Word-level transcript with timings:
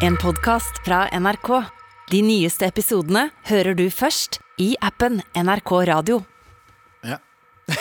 En 0.00 0.16
podcast 0.16 0.78
fra 0.84 1.08
NRK. 1.20 1.48
De 2.10 2.20
nyeste 2.24 2.66
episodene 2.66 3.26
hører 3.50 3.76
du 3.78 3.84
først 3.92 4.38
i 4.60 4.72
appen 4.84 5.20
NRK 5.36 5.72
Radio. 5.90 6.20
Ja. 7.06 7.18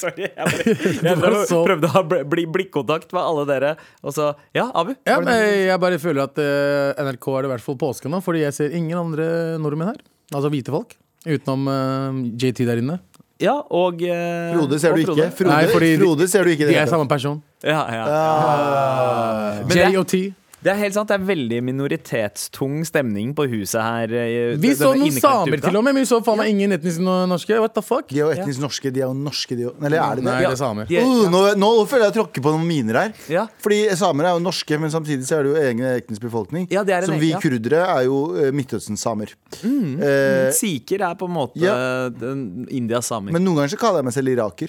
Sorry, 0.00 0.26
jeg, 0.26 0.34
bare, 0.36 0.74
jeg 1.08 1.20
var 1.22 1.38
så- 1.48 1.62
prøvde 1.66 1.88
å 1.90 1.94
ha 1.94 2.02
bl- 2.08 2.26
bli 2.34 2.44
blikkontakt 2.58 3.14
med 3.14 3.22
alle 3.22 3.46
dere, 3.50 3.72
og 4.02 4.14
så 4.16 4.32
Ja, 4.56 4.68
Abu? 4.76 4.94
Ja, 5.06 5.18
men 5.24 5.40
jeg 5.68 5.80
bare 5.82 5.98
føler 6.02 6.26
at 6.28 6.38
uh, 6.40 7.02
NRK 7.06 7.30
er 7.34 7.42
det 7.46 7.50
i 7.50 7.54
hvert 7.54 7.66
fall 7.66 7.80
påske 7.80 8.12
nå, 8.12 8.20
fordi 8.24 8.44
jeg 8.44 8.56
ser 8.56 8.76
ingen 8.78 8.98
andre 9.00 9.26
nordmenn 9.62 9.92
her. 9.94 10.00
Altså 10.34 10.50
hvite 10.52 10.72
folk. 10.74 10.94
Utenom 11.24 11.68
uh, 11.70 12.22
JT 12.40 12.64
der 12.68 12.80
inne. 12.82 12.98
ja 13.40 13.54
og 13.72 14.00
uh, 14.04 14.54
Frode 14.58 14.78
ser 14.80 14.92
og 14.94 15.00
du 15.00 15.04
ikke. 15.14 15.28
Frode, 15.40 15.50
Nei, 15.50 15.96
Frode 16.00 16.28
ser 16.32 16.44
du 16.48 16.52
ikke. 16.54 16.68
De 16.68 16.76
er 16.80 16.88
samme 16.90 17.08
person. 17.10 17.40
Ja, 17.64 17.82
ja. 17.92 18.04
Ah. 18.08 19.62
Men 19.68 19.78
J 19.80 20.00
og 20.00 20.08
T. 20.10 20.22
Det 20.64 20.72
er 20.72 20.78
helt 20.80 20.94
sant, 20.96 21.10
det 21.10 21.18
er 21.20 21.24
veldig 21.28 21.58
minoritetstung 21.66 22.78
stemning 22.88 23.34
på 23.36 23.44
huset 23.52 23.82
her. 23.84 24.12
eh, 24.16 24.56
Vi 24.56 24.70
så 24.74 24.94
noen 24.96 25.12
samer 25.12 25.60
til 25.60 25.76
og 25.76 25.84
med, 25.84 25.92
men 25.92 26.00
vi 26.02 26.08
så 26.08 26.22
faen 26.24 26.38
meg 26.40 26.48
ingen 26.54 26.72
etnisk 26.72 27.02
norske. 27.04 27.58
What 27.60 27.74
the 27.76 27.82
fuck? 27.84 28.08
De 28.08 28.20
er 28.22 28.24
jo 28.24 28.30
etnisk 28.32 28.62
norske, 28.64 28.90
de 28.90 29.02
er 29.02 29.06
jo 29.10 29.12
norske, 29.18 29.56
de 29.58 29.66
òg. 29.68 29.76
Eller 29.84 30.00
er 30.00 30.14
de 30.16 30.22
det? 30.22 30.24
Nei, 30.30 30.38
det 30.40 30.50
er 30.54 30.56
samer. 30.56 30.86
er- 30.88 31.04
Uh, 31.04 31.28
nå, 31.28 31.42
nå 31.60 31.68
føler 31.86 32.06
jeg 32.06 32.14
jeg 32.14 32.16
tråkker 32.22 32.42
på 32.46 32.52
noen 32.54 32.66
miner 32.66 32.94
her. 33.00 33.12
Ja. 33.28 33.46
Fordi 33.60 33.82
samer 33.96 34.24
er 34.24 34.32
jo 34.38 34.42
norske, 34.44 34.78
men 34.80 34.90
samtidig 34.90 35.26
så 35.28 35.38
er 35.38 35.42
det 35.44 35.52
jo 35.52 35.60
egen 35.68 35.84
etnisk 36.00 36.20
befolkning. 36.24 36.66
Ja, 36.70 36.82
det 36.82 36.94
er 36.94 36.98
en 37.04 37.06
Som 37.12 37.20
vi 37.20 37.30
ja. 37.32 37.40
kurdere 37.40 37.82
er 37.98 38.04
jo 38.08 38.18
uh, 38.32 38.50
Midtøsten-samer. 38.54 39.34
Eh, 39.64 40.50
Sikher 40.52 41.02
er 41.10 41.14
på 41.14 41.28
en 41.28 41.34
måte 41.34 41.60
Ja. 41.60 42.08
den 42.08 42.66
Indias 42.70 43.06
samer. 43.06 43.32
men 43.32 43.44
noen 43.44 43.56
ganger 43.60 43.76
så 43.76 43.78
kaller 43.80 43.98
jeg 44.00 44.04
meg 44.04 44.14
selv 44.14 44.28
iraker. 44.32 44.68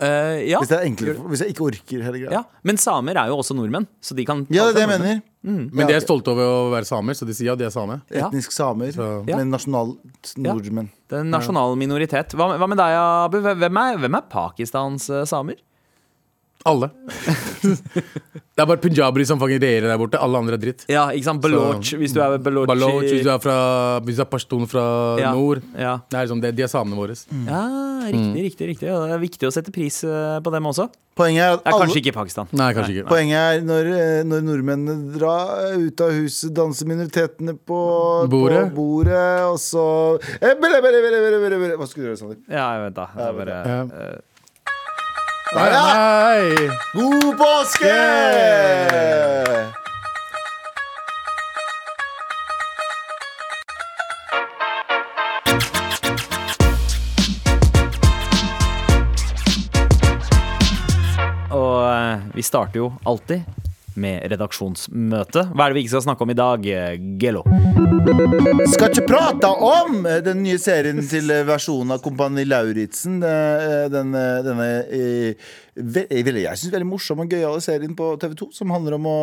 Eh, 0.00 0.44
ja. 0.46 0.60
Hvis, 0.62 0.68
det 0.70 0.76
er 0.78 0.84
enklere, 0.86 1.18
hvis 1.26 1.40
jeg 1.42 1.54
ikke 1.56 1.64
orker 1.66 2.02
hele 2.06 2.20
greia. 2.22 2.30
ja. 2.36 2.42
Men 2.62 2.76
samer 2.78 3.18
er 3.18 3.32
jo 3.32 3.38
også 3.40 3.56
nordmenn, 3.58 3.86
så 4.00 4.14
de 4.14 4.24
kan 4.28 4.44
Ja, 4.48 4.68
det 4.68 4.76
er 4.76 4.78
det 4.78 4.84
jeg 4.84 4.92
mener. 5.00 5.22
Men 5.42 5.86
de 5.88 5.94
er 5.96 6.00
stolte 6.04 6.30
over 6.30 6.44
å 6.46 6.70
være 6.70 6.86
samer, 6.86 7.14
så 7.18 7.26
de 7.26 7.34
sier 7.34 7.50
ja, 7.50 7.54
de 7.58 7.64
er 7.66 7.70
same. 7.74 8.00
Ja. 8.10 8.28
Etnisk 8.28 8.52
samer, 8.54 8.92
Så- 8.94 9.24
men 9.26 9.50
nasjonal 9.50 9.96
nordmenn. 10.36 10.90
Det 11.08 11.16
er 11.18 11.20
en 11.24 11.30
nasjonal 11.34 11.74
minoritet. 11.76 12.34
Hva, 12.36 12.50
hva 12.58 12.68
med 12.68 12.78
deg, 12.78 12.94
Abu? 12.94 13.40
Hvem 13.40 13.80
er, 13.82 13.98
hvem 13.98 14.14
er 14.18 14.26
Pakistans 14.30 15.08
eh, 15.10 15.24
samer? 15.24 15.56
Alle. 16.66 16.88
det 17.62 18.62
er 18.62 18.66
bare 18.66 18.80
punjabere 18.82 19.26
som 19.28 19.38
fucking 19.40 19.60
regjerer 19.62 19.88
der 19.92 19.98
borte. 20.00 20.18
Alle 20.20 20.40
andre 20.40 20.56
er 20.58 20.62
dritt. 20.62 20.84
Ja, 20.90 21.06
ikke 21.14 21.28
sant? 21.28 21.42
Baloch, 21.44 21.78
hvis 22.00 22.14
du 22.16 22.20
er 22.24 22.38
baloch, 22.42 22.66
Baloch, 22.70 22.98
hvis 23.04 23.22
du 23.24 23.30
er, 23.30 23.38
fra, 23.42 23.56
hvis 24.04 24.18
du 24.18 24.22
er 24.24 24.30
pashtun 24.32 24.66
fra 24.70 24.84
Ja. 25.20 25.32
nord. 25.36 25.62
Ja. 25.78 25.98
Det 26.10 26.18
er 26.18 26.26
liksom 26.26 26.40
det, 26.42 26.54
De 26.58 26.62
er 26.66 26.72
samene 26.72 26.98
våre. 26.98 27.14
ja, 27.46 27.62
riktig, 28.10 28.42
riktig. 28.48 28.68
riktig 28.74 28.90
Og 28.90 29.06
Det 29.08 29.14
er 29.14 29.22
viktig 29.22 29.48
å 29.48 29.52
sette 29.54 29.72
pris 29.74 30.02
eh, 30.04 30.40
på 30.42 30.50
dem 30.52 30.66
også. 30.66 30.88
Poenget 31.18 31.42
er 31.42 31.52
at 31.56 31.64
alle, 31.66 31.82
kanskje 31.82 31.98
ikke 31.98 32.12
i 32.12 32.14
Pakistan. 32.14 32.46
Nei, 32.54 32.68
kanskje 32.76 32.92
ikke. 32.94 33.08
Poenget 33.10 33.38
er 33.42 33.64
når, 33.66 33.88
eh, 33.90 34.22
når 34.28 34.44
nordmennene 34.46 35.14
drar 35.16 35.74
ut 35.74 36.00
av 36.04 36.12
huset, 36.14 36.52
danser 36.54 36.86
minoritetene 36.86 37.56
på 37.58 37.78
Bordet. 38.30 38.68
på 38.70 38.76
bordet 38.76 39.24
og 39.48 39.58
så 39.58 39.86
eh. 40.38 40.54
Hva 40.54 41.86
skulle 41.88 42.04
du 42.04 42.08
gjøre, 42.10 42.18
Sander? 42.20 42.38
Ja, 42.50 42.68
vent, 42.84 42.94
da. 42.94 43.08
Det 43.16 43.26
er 43.26 43.32
bare, 43.40 43.58
Ja. 45.54 45.94
Nei! 45.94 46.68
God 46.92 47.38
påske! 47.38 47.94
og 61.48 61.84
eh, 61.88 62.18
vi 62.34 62.42
starter 62.44 62.82
jo 62.82 62.90
alltid 63.08 63.67
med 63.98 64.24
redaksjonsmøte. 64.32 65.46
Hva 65.52 65.66
er 65.66 65.72
det 65.72 65.78
vi 65.78 65.84
ikke 65.84 65.94
skal 65.96 66.06
snakke 66.08 66.26
om 66.26 66.30
i 66.34 66.38
dag, 66.38 66.68
Gello? 67.20 67.42
Skal 68.72 68.92
ikke 68.92 69.06
prate 69.08 69.48
om 69.50 70.04
eh, 70.08 70.20
den 70.24 70.42
nye 70.44 70.58
serien 70.62 71.00
til 71.08 71.30
eh, 71.34 71.44
versjonen 71.48 71.94
av 71.96 72.02
Kompani 72.04 72.44
Lauritzen. 72.48 73.18
eh, 73.22 73.88
Den, 73.92 74.12
denne 74.46 74.68
jeg 75.78 76.58
syns 76.58 76.72
veldig 76.72 76.88
morsom 76.90 77.20
og 77.22 77.30
gøyale 77.30 77.60
serien 77.62 77.92
på 77.98 78.08
TV2, 78.18 78.48
som 78.56 78.72
handler 78.74 78.96
om 78.96 79.04
å 79.06 79.18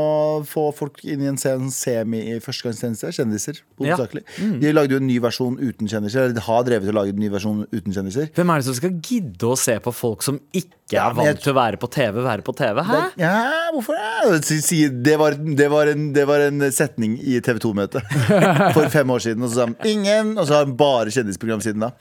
få 0.47 0.69
folk 0.77 1.01
inn 1.03 1.23
i 1.25 1.27
en 1.27 1.39
sen- 1.41 1.71
semi 1.73 2.21
i 2.31 2.37
førstegangstjeneste. 2.39 3.11
Kjendiser, 3.17 3.59
Ja. 3.83 3.97
Mm. 4.39 4.59
De 4.61 4.71
lagde 4.73 4.91
jo 4.95 4.97
en 5.01 5.07
ny 5.07 5.19
versjon 5.19 5.57
uten 5.59 5.87
kjendiser. 5.91 6.23
Eller 6.25 6.33
de 6.37 6.41
har 6.45 6.63
drevet 6.63 6.87
og 6.87 6.95
laget 6.95 7.13
en 7.15 7.19
ny 7.25 7.29
versjon 7.29 7.65
uten 7.71 7.91
kjendiser. 7.93 8.29
Hvem 8.35 8.49
er 8.53 8.55
det 8.61 8.65
som 8.69 8.73
skal 8.77 8.91
gidde 9.03 9.43
å 9.51 9.57
se 9.59 9.75
på 9.79 9.93
folk 9.93 10.23
som 10.23 10.39
ikke 10.53 10.71
Ja, 10.95 11.09
er 11.09 11.13
men 11.15 11.25
jeg- 11.25 11.33
vant 11.35 11.43
til 11.43 11.53
å 11.53 11.55
være 11.57 11.77
på 11.81 11.89
TV, 11.91 12.21
være 12.23 12.43
på 12.45 12.55
TV? 12.55 12.81
Hæ? 12.83 13.01
Ja, 13.17 13.71
hvorfor 13.73 13.95
det? 13.99 14.41
Si- 14.65 14.89
Det 14.89 15.15
var, 15.21 15.35
det, 15.37 15.67
var 15.71 15.91
en, 15.91 16.07
det 16.15 16.23
var 16.29 16.41
en 16.47 16.65
setning 16.73 17.17
i 17.21 17.37
TV 17.45 17.59
2-møtet 17.61 18.01
for 18.75 18.89
fem 18.93 19.11
år 19.13 19.23
siden. 19.27 19.43
Og 19.45 19.51
så 19.51 19.59
sa 19.61 19.67
han 19.69 19.75
ingen, 19.85 20.31
og 20.41 20.47
så 20.49 20.57
har 20.59 20.65
han 20.65 20.75
bare 20.79 21.13
kjendisprogram 21.13 21.61
siden 21.65 21.85
da. 21.85 21.91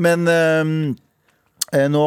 Men 0.00 0.24
ehm, 0.30 0.74
eh, 0.90 1.03
nå 1.72 2.02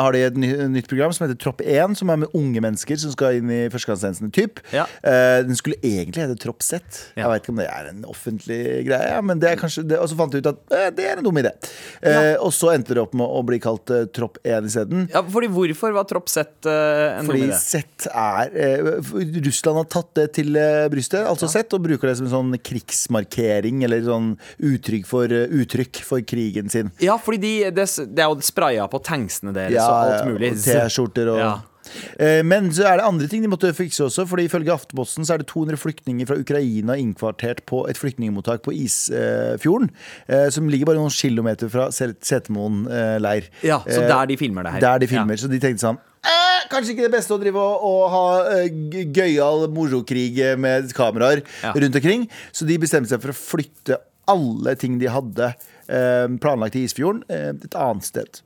har 0.00 0.14
de 0.14 0.20
et 0.24 0.36
nytt 0.70 0.86
program 0.88 1.12
som 1.12 1.26
heter 1.26 1.36
Tropp 1.42 1.60
1, 1.60 1.96
som 1.98 2.08
er 2.12 2.20
med 2.22 2.32
unge 2.38 2.60
mennesker 2.64 2.96
som 3.02 3.10
skal 3.12 3.40
inn 3.40 3.50
i 3.52 3.58
førstegangstjenesten. 3.72 4.30
Typ. 4.32 4.60
Ja. 4.72 4.86
Eh, 5.04 5.42
den 5.44 5.58
skulle 5.58 5.76
egentlig 5.84 6.22
hete 6.22 6.36
Tropp 6.40 6.62
Z. 6.64 6.80
Ja. 7.16 7.24
Jeg 7.26 7.32
vet 7.32 7.42
ikke 7.42 7.52
om 7.52 7.58
det 7.60 7.66
er 7.68 7.90
en 7.90 8.04
offentlig 8.08 8.60
greie, 8.86 9.18
men 9.26 9.42
det 9.42 9.50
er 9.50 9.58
kanskje 9.60 9.84
det, 9.90 9.98
og 10.00 10.08
så 10.08 10.16
fant 10.16 10.32
jeg 10.32 10.44
ut 10.44 10.48
at 10.52 10.76
eh, 10.78 10.86
det 10.96 11.08
er 11.10 11.20
en 11.20 11.26
dum 11.26 11.40
idé. 11.42 11.52
Eh, 12.00 12.36
Og 12.40 12.54
så 12.56 12.70
endte 12.72 12.94
det 12.96 13.02
opp 13.02 13.12
med 13.18 13.26
å 13.26 13.42
bli 13.44 13.58
kalt 13.62 13.90
eh, 13.92 14.06
Tropp 14.16 14.38
1 14.46 14.70
isteden. 14.70 15.04
Ja, 15.12 15.24
fordi 15.28 15.50
Hvorfor 15.52 15.92
var 15.98 16.06
Tropp 16.08 16.30
Z 16.32 16.70
eh, 16.70 17.18
en 17.18 17.26
dum 17.26 17.34
Fordi 17.34 17.44
idé? 17.50 17.58
Z 17.60 18.08
er 18.14 18.56
eh, 18.56 18.88
Russland 19.44 19.82
har 19.82 19.90
tatt 19.92 20.14
det 20.22 20.28
til 20.38 20.56
eh, 20.56 20.86
brystet, 20.92 21.26
altså 21.28 21.50
Z, 21.52 21.68
og 21.76 21.84
bruker 21.84 22.08
det 22.08 22.16
som 22.22 22.30
en 22.30 22.34
sånn 22.38 22.56
krigsmarkering, 22.64 23.82
eller 23.84 24.02
sånn 24.06 24.32
uttrykk 24.62 25.06
for, 25.10 25.32
eh, 25.36 25.50
uttrykk 25.52 26.00
for 26.06 26.24
krigen 26.24 26.70
sin. 26.72 26.90
Ja, 27.02 27.18
fordi 27.20 27.42
de, 27.42 27.52
det, 27.76 27.86
det 28.14 28.24
er 28.24 28.30
jo 28.32 28.40
spraya 28.46 28.88
på 28.88 29.01
tanksene 29.04 29.52
deres 29.56 29.78
og 29.82 30.00
alt 30.06 30.26
mulig. 30.32 30.54
T-skjorter 30.62 31.28
og 31.34 31.38
Ja. 31.42 31.52
Eh, 32.18 32.42
Men 32.46 32.70
så 32.72 32.84
er 32.86 32.96
det 33.00 33.04
andre 33.04 33.26
ting 33.28 33.42
de 33.42 33.48
måtte 33.50 33.68
fikse 33.74 34.04
også. 34.06 34.24
Fordi 34.30 34.44
Ifølge 34.48 34.70
Aftenposten 34.72 35.26
så 35.26 35.34
er 35.34 35.38
det 35.42 35.48
200 35.50 35.76
flyktninger 35.76 36.26
fra 36.30 36.36
Ukraina 36.40 36.94
innkvartert 36.96 37.64
på 37.66 37.82
et 37.90 37.98
flyktningmottak 37.98 38.62
på 38.62 38.72
Isfjorden. 38.72 39.90
eh, 40.28 40.48
Som 40.50 40.68
ligger 40.70 40.86
bare 40.86 40.96
noen 41.02 41.10
kilometer 41.10 41.68
fra 41.68 41.88
Setermoen 41.90 42.86
eh, 42.88 43.18
leir. 43.20 43.50
Ja, 43.62 43.80
så 43.84 44.06
der 44.08 44.26
de 44.30 44.36
filmer 44.40 44.62
det 44.64 44.72
her. 44.72 44.80
Der 44.80 44.98
de 44.98 45.06
filmer, 45.10 45.34
Ja. 45.36 45.42
så 45.44 45.50
de 45.50 45.58
tenkte 45.58 45.80
sånn 45.84 45.98
eh, 46.24 46.68
Kanskje 46.70 46.94
ikke 46.94 47.08
det 47.10 47.12
beste 47.18 47.34
å 47.34 47.40
drive 47.42 47.56
og, 47.58 47.82
og 47.82 48.10
ha 48.14 48.24
eh, 48.62 48.68
gøyal 49.12 49.66
morokrig 49.74 50.56
med 50.56 50.88
kameraer 50.94 51.42
Ja. 51.64 51.72
rundt 51.74 51.96
omkring. 51.98 52.28
Så 52.54 52.64
de 52.66 52.78
bestemte 52.78 53.08
seg 53.10 53.20
for 53.20 53.34
å 53.34 53.36
flytte 53.36 53.98
alle 54.28 54.76
ting 54.76 54.98
de 55.02 55.06
hadde 55.10 55.52
planlagt 56.40 56.76
i 56.78 56.84
Isfjorden, 56.86 57.24
et 57.28 57.74
annet 57.74 58.04
sted. 58.06 58.40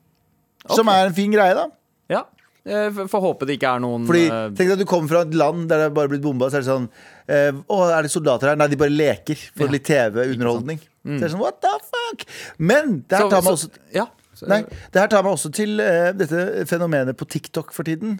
Som 0.74 0.88
er 0.88 1.06
en 1.06 1.14
fin 1.14 1.30
greie, 1.32 1.54
da. 1.54 1.66
Ja. 2.12 2.24
Eh, 2.66 2.90
Får 3.06 3.20
håpe 3.22 3.46
det 3.46 3.60
ikke 3.60 3.76
er 3.76 3.82
noen 3.84 4.06
Fordi 4.08 4.24
eh, 4.26 4.48
Tenk 4.58 4.72
at 4.74 4.80
du 4.80 4.84
kommer 4.90 5.08
fra 5.12 5.20
et 5.22 5.34
land 5.38 5.68
der 5.70 5.84
det 5.84 5.92
bare 5.94 6.08
er 6.08 6.12
blitt 6.16 6.24
bomba, 6.24 6.48
så 6.50 6.58
er 6.58 6.64
det 6.64 6.66
sånn 6.66 6.88
eh, 7.30 7.52
Å, 7.54 7.76
er 7.94 8.02
det 8.02 8.10
soldater 8.10 8.50
her? 8.50 8.58
Nei, 8.58 8.66
de 8.72 8.78
bare 8.80 8.90
leker 8.90 9.38
for 9.52 9.68
Ja. 9.68 9.72
litt 9.76 9.84
TV-underholdning. 9.86 10.80
Så 11.06 11.12
er 11.14 11.22
det 11.28 11.30
sånn, 11.36 11.44
what 11.44 11.60
the 11.62 11.70
fuck? 11.86 12.24
Men 12.58 13.04
det 13.06 13.20
her 13.20 13.30
tar 13.30 13.44
meg 13.46 13.52
også 13.54 13.70
Ja. 13.94 14.08
Så- 14.36 14.48
Nei, 14.50 14.64
det 14.92 15.00
her 15.00 15.06
tar 15.08 15.22
meg 15.22 15.32
også 15.32 15.48
til 15.54 15.78
uh, 15.80 16.10
dette 16.12 16.66
fenomenet 16.68 17.16
på 17.16 17.24
TikTok 17.30 17.70
for 17.72 17.86
tiden. 17.88 18.18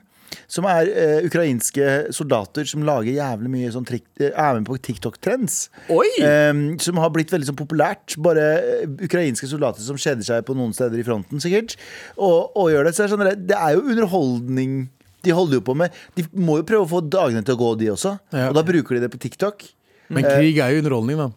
Som 0.50 0.66
er 0.70 0.90
eh, 0.90 1.26
ukrainske 1.26 2.12
soldater 2.14 2.66
som 2.68 2.84
lager 2.86 3.16
jævlig 3.16 3.52
mye 3.52 3.70
sånn 3.74 3.86
trik, 3.88 4.04
eh, 4.20 4.32
er 4.32 4.58
med 4.58 4.66
på 4.68 4.78
TikTok-trends. 4.88 5.58
Oi! 5.92 6.08
Eh, 6.22 6.52
som 6.82 7.00
har 7.02 7.12
blitt 7.14 7.32
veldig 7.34 7.50
sånn 7.50 7.58
populært. 7.58 8.18
Bare 8.22 8.48
eh, 8.58 8.90
ukrainske 9.06 9.48
soldater 9.50 9.84
som 9.86 10.00
kjeder 10.00 10.26
seg 10.26 10.44
på 10.48 10.56
noen 10.58 10.74
steder 10.76 11.00
i 11.00 11.06
fronten, 11.06 11.42
sikkert. 11.42 11.78
Og, 12.16 12.52
og 12.58 12.70
gjør 12.72 12.88
det. 12.88 12.96
Så 12.96 13.04
det 13.04 13.08
er, 13.08 13.14
sånn, 13.14 13.48
det 13.50 13.58
er 13.58 13.78
jo 13.78 13.86
underholdning 13.86 14.84
de 15.26 15.34
holder 15.34 15.58
jo 15.58 15.64
på 15.66 15.74
med. 15.74 15.94
De 16.14 16.22
må 16.38 16.60
jo 16.60 16.68
prøve 16.68 16.86
å 16.86 16.90
få 16.90 17.02
dagene 17.02 17.42
til 17.42 17.56
å 17.56 17.58
gå, 17.58 17.72
de 17.80 17.90
også. 17.96 18.14
Ja. 18.30 18.46
Og 18.50 18.54
da 18.54 18.62
bruker 18.66 18.94
de 18.94 19.02
det 19.06 19.10
på 19.10 19.18
TikTok. 19.18 19.64
Men 20.14 20.26
krig 20.28 20.60
er 20.62 20.70
jo 20.70 20.84
underholdning, 20.84 21.18
da. 21.18 21.30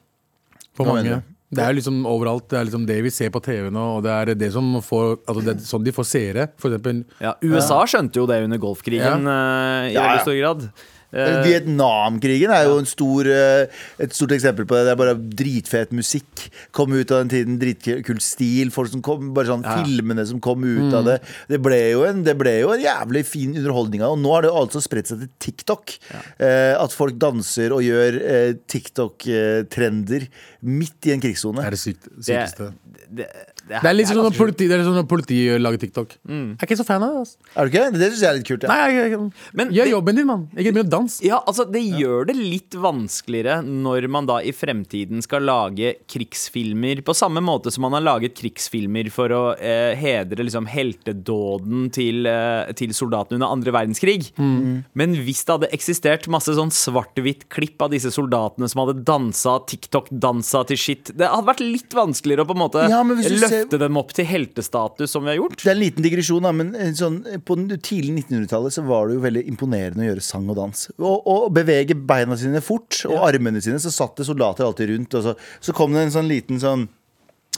For 0.78 0.86
Hva 0.86 1.00
mener 1.00 1.16
mange. 1.18 1.39
Det 1.50 1.64
er 1.66 1.74
liksom 1.74 2.04
overalt. 2.06 2.46
Det 2.52 2.60
er 2.60 2.68
liksom 2.68 2.84
det 2.86 3.00
vi 3.08 3.12
ser 3.14 3.32
på 3.34 3.42
TV 3.42 3.72
nå, 3.74 3.86
og 3.98 4.04
det 4.06 4.12
er 4.14 4.34
det 4.38 4.52
som 4.54 4.68
får 4.86 5.16
Altså 5.24 5.42
det 5.48 5.56
er 5.56 5.64
sånn 5.66 5.88
de 5.88 5.94
får 5.96 6.06
seere. 6.06 6.48
For 6.62 6.70
eksempel 6.70 7.02
ja, 7.24 7.34
USA 7.42 7.80
skjønte 7.90 8.22
jo 8.22 8.28
det 8.30 8.44
under 8.46 8.62
Golfkrigen 8.62 9.26
eh, 9.26 9.90
i 9.90 9.96
Ja, 9.96 9.98
ja. 9.98 10.06
veldig 10.12 10.26
stor 10.28 10.38
grad. 10.44 10.68
Eh, 11.10 11.40
Vietnamkrigen 11.48 12.52
er 12.54 12.68
jo 12.68 12.78
en 12.80 12.86
stor, 12.90 13.26
eh, 13.26 13.68
et 13.98 14.14
stort 14.14 14.34
eksempel 14.36 14.68
på 14.70 14.78
det. 14.78 14.86
Det 14.86 14.92
er 14.94 15.00
bare 15.00 15.16
dritfet 15.18 15.94
musikk. 15.96 16.50
Kom 16.72 16.94
ut 16.94 17.12
av 17.12 17.24
den 17.24 17.32
tiden, 17.34 17.60
dritkul 17.62 18.20
stil. 18.22 18.70
Folk 18.72 18.92
som 18.92 19.02
kom, 19.02 19.34
bare 19.34 19.50
sånn 19.50 19.64
Ja. 19.66 19.84
Filmene 19.84 20.26
som 20.28 20.40
kom 20.40 20.64
ut 20.64 20.94
av 20.94 21.06
det. 21.06 21.22
Det 21.50 21.62
ble, 21.62 21.80
jo 21.92 22.04
en, 22.06 22.24
det 22.24 22.38
ble 22.38 22.60
jo 22.62 22.70
en 22.74 22.84
jævlig 22.84 23.26
fin 23.26 23.56
underholdning 23.56 24.02
av. 24.06 24.14
Og 24.14 24.20
nå 24.20 24.34
har 24.34 24.42
det 24.44 24.52
jo 24.52 24.62
altså 24.62 24.82
spredt 24.82 25.08
seg 25.08 25.20
til 25.26 25.30
TikTok. 25.40 25.98
Eh, 26.40 26.76
at 26.78 26.92
folk 26.94 27.18
danser 27.18 27.74
og 27.74 27.82
gjør 27.82 28.22
eh, 28.22 28.54
TikTok-trender 28.70 30.28
midt 30.62 31.08
i 31.10 31.14
en 31.16 31.22
krigssone. 31.24 31.64
er 31.66 31.72
det 31.72 31.80
sykt, 31.80 32.04
det, 32.06 32.26
sykeste. 32.30 32.74
det, 33.10 33.26
Det 33.26 33.28
er 33.70 33.94
litt 33.96 34.08
sånn 34.10 34.18
når 34.18 34.34
politiet 34.34 34.40
politi, 34.40 34.68
det 34.70 34.76
er 34.80 34.84
sånn 34.88 34.98
når 35.00 35.08
politi 35.10 35.38
lager 35.62 35.80
TikTok. 35.84 36.16
Mm. 36.28 36.48
Jeg 36.58 36.62
er 36.64 36.68
ikke 36.70 36.78
så 36.80 36.86
fan 36.88 37.04
av 37.06 37.12
det. 37.14 37.20
Altså. 37.20 37.38
Er 37.56 37.66
du 37.66 37.70
ikke? 37.74 37.84
Det 38.00 38.08
syns 38.12 38.22
jeg 38.24 38.30
er 38.30 38.38
litt 38.40 38.48
kult. 38.50 38.64
Ja. 38.64 38.70
Nei, 38.74 38.90
jeg, 38.96 39.12
jeg, 39.12 39.32
Men 39.54 39.70
Gjør 39.76 39.84
det- 39.90 39.94
jobben 39.94 40.16
din, 40.16 40.28
mann. 40.30 40.44
Ikke 40.58 40.74
begynn 40.74 40.88
å 40.88 40.90
danse. 40.90 41.20
Ja, 41.26 41.40
altså 41.46 41.66
Det 41.70 41.82
gjør 41.86 42.26
det 42.28 42.36
litt 42.40 42.72
vanskeligere 42.74 43.60
når 43.66 44.08
man 44.10 44.26
da 44.26 44.40
i 44.42 44.52
fremtiden 44.52 45.22
skal 45.22 45.42
lage 45.46 45.96
krigsfilmer 46.10 47.04
på 47.06 47.14
samme 47.16 47.42
måte 47.44 47.72
som 47.72 47.82
man 47.86 47.94
har 47.98 48.02
laget 48.06 48.36
krigsfilmer 48.40 49.12
for 49.14 49.30
å 49.30 49.42
eh, 49.60 49.94
hedre 50.00 50.44
liksom 50.46 50.66
heltedåden 50.70 51.90
til, 51.96 52.26
eh, 52.30 52.72
til 52.78 52.90
soldatene 52.96 53.40
under 53.40 53.52
andre 53.54 53.72
verdenskrig. 53.76 54.32
Men 54.40 55.16
hvis 55.26 55.44
det 55.46 55.56
hadde 55.56 55.72
eksistert 55.76 56.28
masse 56.32 56.54
sånn 56.56 56.72
svart-hvitt 56.74 57.48
klipp 57.52 57.82
av 57.82 57.92
disse 57.92 58.12
soldatene 58.14 58.70
som 58.70 58.84
hadde 58.86 59.04
dansa 59.08 59.58
TikTok-dansa 59.70 60.66
til 60.70 60.78
shit 60.80 61.12
Det 61.18 61.28
hadde 61.28 61.48
vært 61.48 61.64
litt 61.64 61.94
vanskeligere 61.96 62.46
å 62.46 62.50
på 62.50 62.56
en 62.56 62.62
måte 62.64 62.86
Ja, 62.90 63.02
men 63.04 63.18
hvis 63.18 63.28
du 63.30 63.36
løfte 63.36 63.50
ser- 63.50 63.59
dem 63.70 64.00
opp 64.00 64.14
til 64.16 64.28
heltestatus, 64.30 65.12
som 65.12 65.26
vi 65.26 65.34
har 65.34 65.40
gjort. 65.40 65.58
Det 65.62 65.72
er 65.72 65.76
en 65.76 65.82
liten 65.84 66.06
digresjon, 66.06 66.46
da, 66.46 66.54
men 66.56 66.72
eh, 66.78 66.94
sånn, 66.98 67.22
på 67.46 67.58
tidlig 67.78 68.16
1900-tallet 68.26 68.78
så 68.78 68.86
var 68.88 69.10
det 69.10 69.18
jo 69.18 69.26
veldig 69.26 69.44
imponerende 69.52 70.06
å 70.06 70.10
gjøre 70.12 70.26
sang 70.26 70.48
og 70.50 70.60
dans. 70.60 70.86
Og, 70.98 71.28
og 71.30 71.50
bevege 71.56 71.98
beina 71.98 72.38
sine 72.40 72.64
fort, 72.66 73.02
og 73.10 73.28
armene 73.28 73.62
sine. 73.64 73.82
Så 73.82 73.94
satt 73.94 74.20
det 74.20 74.28
soldater 74.30 74.68
alltid 74.68 74.94
rundt. 74.94 75.20
Og 75.20 75.28
så, 75.28 75.36
så 75.64 75.76
kom 75.76 75.96
det 75.96 76.08
en 76.08 76.16
sånn 76.20 76.32
liten 76.32 76.62
sånn 76.62 76.88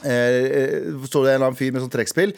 Eh, 0.04 0.12
eh 0.12 0.72
det 1.02 1.10
en 1.14 1.22
eller 1.22 1.46
annen 1.46 1.58
fyr 1.58 1.72
med 1.74 1.84
sånn 1.84 1.94
trekkspill. 1.94 2.34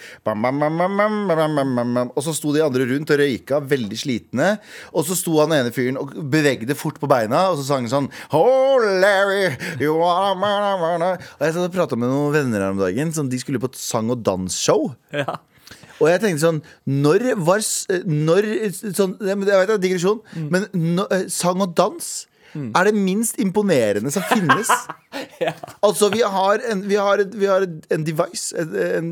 Og 2.13 2.21
så 2.25 2.33
sto 2.35 2.53
de 2.55 2.63
andre 2.65 2.87
rundt 2.89 3.13
og 3.13 3.19
røyka, 3.21 3.61
veldig 3.73 3.99
slitne. 3.99 4.49
Og 4.93 5.05
så 5.07 5.17
sto 5.17 5.37
han 5.39 5.55
ene 5.55 5.71
fyren 5.75 5.99
og 6.01 6.13
bevegde 6.33 6.75
fort 6.75 6.99
på 7.01 7.09
beina, 7.09 7.49
og 7.51 7.59
så 7.59 7.67
sang 7.67 7.87
han 7.87 7.93
sånn 7.93 8.11
Oh, 8.33 8.81
Larry, 8.81 9.55
you 9.79 9.95
are 10.03 10.35
my, 10.35 10.53
my, 10.81 10.97
my. 10.99 11.13
Og 11.15 11.47
jeg 11.47 11.55
satt 11.55 11.69
og 11.69 11.73
prata 11.75 11.99
med 11.99 12.11
noen 12.11 12.33
venner 12.35 12.59
her 12.63 12.75
om 12.75 12.83
dagen. 12.83 13.13
Sånn, 13.15 13.31
de 13.31 13.39
skulle 13.41 13.61
på 13.61 13.71
et 13.71 13.79
sang- 13.79 14.11
og 14.13 14.23
dansshow. 14.25 14.93
Ja. 15.13 15.39
Og 16.01 16.09
jeg 16.09 16.21
tenkte 16.23 16.43
sånn 16.43 16.59
Når 16.89 17.25
var 17.45 17.61
eh, 17.61 18.05
Når 18.09 18.47
sånn, 18.97 19.15
Jeg 19.23 19.39
vet 19.39 19.47
det 19.47 19.77
er 19.77 19.81
digresjon, 19.81 20.21
mm. 20.33 20.47
men 20.51 20.67
no, 20.97 21.05
eh, 21.13 21.27
sang 21.31 21.61
og 21.63 21.75
dans 21.77 22.11
er 22.53 22.89
det 22.89 22.93
minst 22.95 23.39
imponerende 23.41 24.11
som 24.13 24.23
finnes. 24.29 24.69
Altså, 25.83 26.07
vi 26.09 26.21
har 26.25 26.61
en, 26.71 26.79
vi 26.87 26.95
har, 26.97 27.19
et- 27.21 27.33
vi 27.37 27.45
har 27.45 27.61
en 27.91 28.03
device, 28.05 28.53
en, 28.57 28.71
en, 28.79 29.09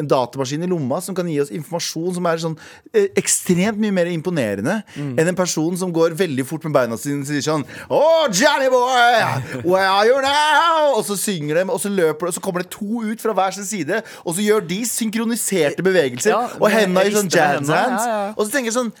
en, 0.00 0.06
datamaskin 0.10 0.64
i 0.64 0.68
lomma, 0.70 0.98
som 1.04 1.14
kan 1.14 1.28
gi 1.30 1.36
oss 1.42 1.50
informasjon 1.54 2.14
som 2.16 2.26
er 2.26 2.40
sånn 2.42 2.56
eh, 2.94 3.06
ekstremt 3.20 3.78
mye 3.78 3.92
mer 3.94 4.08
imponerende 4.10 4.78
enn 4.96 5.20
en 5.30 5.36
person 5.38 5.76
som 5.78 5.92
går 5.94 6.16
veldig 6.18 6.46
fort 6.48 6.64
med 6.66 6.74
beina 6.74 6.98
sine 6.98 7.20
og 7.22 7.28
sier 7.28 7.44
sånn 7.44 7.62
Oh, 7.92 8.24
Johnny 8.34 8.70
boy, 8.72 9.62
where 9.62 9.86
are 9.86 10.08
you 10.08 10.18
now? 10.24 10.94
Og 10.98 11.04
så 11.06 11.18
synger 11.20 11.60
de, 11.60 11.66
og 11.70 11.78
så 11.84 11.92
løper 11.92 12.26
de, 12.26 12.32
og 12.32 12.38
så 12.38 12.42
kommer 12.48 12.64
det 12.64 12.72
to 12.74 13.04
ut 13.04 13.22
fra 13.22 13.36
hver 13.36 13.54
sin 13.58 13.68
side, 13.68 14.00
og 14.24 14.34
så 14.38 14.42
gjør 14.48 14.66
de 14.72 14.80
synkroniserte 14.90 15.84
bevegelser, 15.86 16.34
Ja, 16.34 16.46
og 16.58 16.70
hendene 16.72 17.04
henda 17.04 17.10
i 17.12 17.18
sånn 17.20 17.30
jazz 17.30 17.68
hands. 17.70 18.08
ja, 18.08 18.14
ja. 18.24 18.32
Og 18.34 18.46
så 18.48 18.56
tenker 18.56 18.72
jeg 18.72 18.78
sånn 18.80 18.94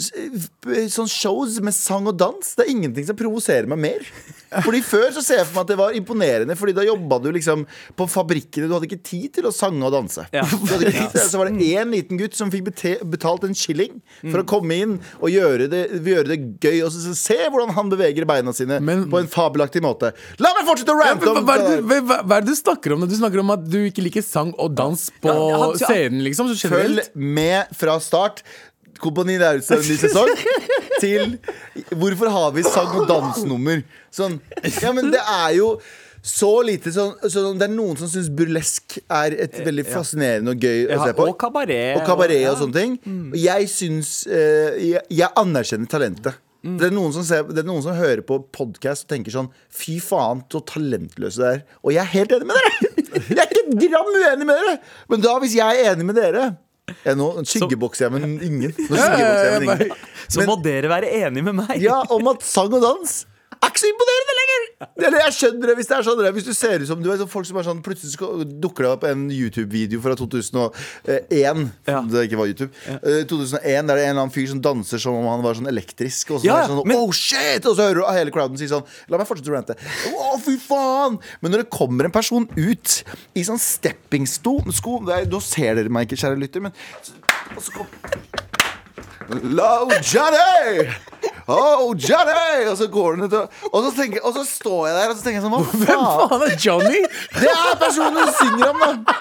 Sånn 0.00 1.08
shows 1.10 1.58
med 1.64 1.74
sang 1.76 2.06
og 2.08 2.16
dans 2.20 2.54
Det 2.56 2.64
er 2.66 2.70
ingenting 2.72 3.06
som 3.08 3.16
provoserer 3.18 3.68
meg 3.70 3.78
mer. 3.84 4.06
Fordi 4.64 4.80
Før 4.82 5.12
så 5.14 5.22
ser 5.22 5.38
jeg 5.40 5.46
for 5.46 5.54
meg 5.60 5.62
at 5.66 5.68
det 5.70 5.76
var 5.78 5.94
imponerende, 5.94 6.56
Fordi 6.58 6.72
da 6.74 6.82
jobba 6.86 7.18
du 7.22 7.28
liksom 7.36 7.66
på 7.98 8.06
fabrikkene. 8.10 8.66
Du 8.66 8.74
hadde 8.74 8.88
ikke 8.88 9.02
tid 9.06 9.28
til 9.36 9.46
å 9.46 9.52
sange 9.54 9.84
og 9.86 9.92
danse. 9.94 10.24
Ja. 10.34 10.42
Du 10.48 10.64
hadde 10.72 10.88
ikke 10.88 11.04
tid 11.04 11.12
til. 11.14 11.26
Så 11.30 11.38
var 11.40 11.50
det 11.50 11.68
én 11.76 11.92
liten 11.94 12.18
gutt 12.18 12.34
som 12.38 12.50
fikk 12.50 12.66
betalt 13.12 13.44
en 13.46 13.54
shilling 13.54 14.00
for 14.24 14.40
å 14.42 14.46
komme 14.48 14.74
inn 14.82 14.96
og 15.20 15.28
gjøre 15.30 15.68
det, 15.70 15.82
gjøre 16.02 16.26
det 16.32 16.38
gøy. 16.64 16.80
Og 16.86 16.90
så 16.94 17.14
se 17.18 17.36
hvordan 17.46 17.74
han 17.76 17.92
beveger 17.92 18.26
beina 18.28 18.54
sine 18.56 18.80
Men- 18.82 19.06
på 19.10 19.20
en 19.20 19.30
fabelaktig 19.30 19.82
måte. 19.84 20.12
La 20.42 20.50
meg 20.56 20.66
fortsette 20.68 20.94
å 20.94 20.98
rante 20.98 21.30
om 21.30 21.44
hva, 21.46 21.58
er 21.58 21.68
det 21.68 21.76
du- 21.84 21.86
hva, 22.10 22.20
hva 22.24 22.36
er 22.40 22.46
det 22.46 22.50
du 22.54 22.58
snakker 22.58 22.94
om? 22.96 23.00
når 23.04 23.08
Du 23.12 23.16
snakker 23.20 23.40
om 23.44 23.50
at 23.54 23.64
du 23.70 23.78
ikke 23.90 24.02
liker 24.02 24.22
sang 24.26 24.54
og 24.58 24.74
dans 24.74 25.10
på 25.22 25.28
Ja, 25.30 25.36
ja, 25.36 25.72
ja. 25.78 25.86
scenen, 25.86 26.22
liksom? 26.26 26.48
Så 26.50 26.58
generelt. 26.68 27.10
Følg 27.12 27.16
med 27.16 27.66
fra 27.76 27.98
start. 28.00 28.42
Kompani 29.00 29.38
Lauritzen 29.40 29.80
ny 29.86 29.96
sesong 30.00 30.30
til 31.00 31.36
Hvorfor 31.96 32.30
har 32.32 32.52
vi 32.56 32.64
sang- 32.66 32.92
og 33.00 33.08
dansnummer? 33.10 33.82
Sånn. 34.14 34.38
Ja, 34.82 34.92
men 34.96 35.10
det 35.14 35.22
er 35.22 35.56
jo 35.58 35.74
så 36.20 36.50
lite 36.66 36.92
sånn, 36.92 37.14
sånn 37.32 37.56
Det 37.56 37.64
er 37.64 37.72
noen 37.72 37.96
som 37.96 38.10
syns 38.12 38.28
burlesk 38.36 38.98
er 39.06 39.38
et 39.46 39.56
veldig 39.64 39.86
fascinerende 39.88 40.52
og 40.52 40.60
gøy 40.66 40.84
å 40.92 41.00
se 41.06 41.14
på. 41.16 41.30
og 41.32 41.38
kabaret. 41.40 41.96
Og 41.96 42.04
kabaret 42.04 42.44
og 42.50 42.58
sånne 42.60 42.76
ting. 42.76 42.98
Og 43.32 43.40
jeg 43.40 43.70
syns 43.72 44.12
eh, 44.28 44.76
jeg, 44.90 45.04
jeg 45.08 45.32
anerkjenner 45.40 45.88
talentet. 45.90 46.36
Det, 46.60 46.90
er 46.90 46.92
noen 46.92 47.12
som 47.16 47.24
ser, 47.24 47.46
det 47.48 47.62
er 47.62 47.68
noen 47.70 47.80
som 47.80 47.96
hører 47.96 48.20
på 48.28 48.36
podkast 48.52 49.06
og 49.06 49.12
tenker 49.14 49.32
sånn 49.32 49.46
Fy 49.72 49.94
faen, 50.04 50.42
så 50.52 50.60
talentløse 50.68 51.40
det 51.40 51.52
er. 51.54 51.62
Og 51.80 51.94
jeg 51.96 52.02
er 52.04 52.10
helt 52.18 52.34
enig 52.36 52.50
med 52.50 52.58
dere! 52.60 52.90
Jeg 53.30 53.38
er 53.40 53.46
ikke 53.48 53.62
et 53.64 53.78
gram 53.86 54.10
uenig 54.12 54.44
med 54.50 54.60
dere! 54.60 54.74
Men 55.08 55.24
da, 55.24 55.38
hvis 55.40 55.56
jeg 55.56 55.80
er 55.86 55.94
enig 55.94 56.04
med 56.10 56.20
dere 56.20 56.50
jeg 57.04 57.18
Nå 57.20 57.28
skyggebokser 57.46 58.06
jeg 58.06 58.14
men 58.16 58.38
ingen. 58.44 58.72
Nå 58.76 58.94
skyggebokser 58.94 59.50
jeg 59.50 59.60
men 59.64 59.68
ingen. 59.68 60.06
Så 60.30 60.46
må 60.48 60.56
dere 60.64 60.90
være 60.92 61.10
enige 61.22 61.46
med 61.50 61.58
meg. 61.62 61.76
Ja, 61.82 62.00
om 62.12 62.30
at 62.32 62.46
sang 62.46 62.72
og 62.76 62.84
dans 62.84 63.20
er 63.66 63.70
ikke 63.72 63.82
så 63.82 63.88
imponerende 63.90 64.34
lenger! 64.40 64.66
Eller 65.06 65.18
jeg 65.26 65.32
skjønner 65.36 65.68
det 65.70 65.74
hvis 65.76 65.88
det 65.90 65.96
er 65.98 66.04
sånn. 66.06 66.20
Hvis 66.36 66.46
du 66.48 66.52
ser 66.56 66.80
ut 66.80 66.88
som 66.88 67.02
du 67.04 67.10
er 67.12 67.18
sånn 67.20 67.28
folk 67.28 67.46
som 67.48 67.58
er 67.60 67.66
sånn 67.66 67.82
Plutselig 67.84 68.14
skal- 68.14 68.44
dukker 68.62 68.86
det 68.86 68.90
opp 68.94 69.04
en 69.04 69.26
YouTube-video 69.30 70.00
fra 70.00 70.14
2001. 70.16 71.60
Ja. 71.88 72.00
Det 72.08 72.24
ikke 72.28 72.38
var 72.40 72.48
YouTube. 72.48 72.70
Eh, 72.88 73.24
2001 73.28 73.86
Der 73.90 73.96
det 74.00 74.04
er 74.04 74.10
en 74.10 74.16
eller 74.16 74.22
annen 74.24 74.32
fyr 74.34 74.46
som 74.48 74.60
danser 74.64 74.98
som 75.02 75.14
om 75.18 75.28
han 75.28 75.42
var 75.44 75.54
sånn 75.58 75.68
elektrisk. 75.68 76.30
Og 76.34 76.40
så 76.40 76.48
Ja, 76.48 76.66
sånn, 76.68 76.84
men- 76.86 76.96
oh 76.96 77.10
shit 77.12 77.66
Og 77.66 77.76
så 77.76 77.88
hører 77.88 78.00
du 78.00 78.06
hele 78.12 78.30
crowden 78.34 78.56
si 78.58 78.66
sånn 78.68 78.84
La 79.08 79.18
meg 79.18 79.26
fortsette 79.28 79.52
å 79.52 79.56
rante. 79.58 79.76
Å, 80.16 80.40
fy 80.40 80.56
faen! 80.56 81.18
Men 81.42 81.52
når 81.52 81.64
det 81.64 81.70
kommer 81.70 82.04
en 82.08 82.10
person 82.16 82.48
ut 82.56 83.02
i 83.34 83.42
sånn 83.44 83.60
steppingsko 83.60 84.60
Nå 85.30 85.42
ser 85.42 85.74
dere 85.76 85.88
meg 85.92 86.08
ikke, 86.08 86.20
kjære 86.24 86.40
lytter, 86.40 86.60
men 86.62 86.72
og 87.56 87.62
så 87.62 87.72
kom, 87.74 87.86
Hello, 89.30 89.88
Johnny! 90.02 90.90
Oh, 91.46 91.94
Johnny! 91.94 92.66
Og 92.66 92.76
så 92.76 92.86
går 92.86 93.12
den 93.12 93.24
ut 93.24 93.32
og, 93.32 93.52
og, 93.72 93.84
så 93.84 93.90
tenker, 94.02 94.20
og 94.26 94.32
så 94.34 94.42
står 94.44 94.86
jeg 94.88 94.96
der 94.96 95.12
og 95.12 95.16
så 95.16 95.22
tenker 95.22 95.38
jeg 95.38 95.44
sånn 95.44 95.52
Hva 95.54 95.60
Hvem 95.84 96.00
faen? 96.00 96.32
faen 96.32 96.42
er 96.48 96.56
Johnny? 96.64 97.02
Det 97.36 97.52
er 97.52 97.76
personen 97.78 98.18
du 98.26 98.32
synger 98.40 98.72
om, 98.72 99.04
da! 99.06 99.14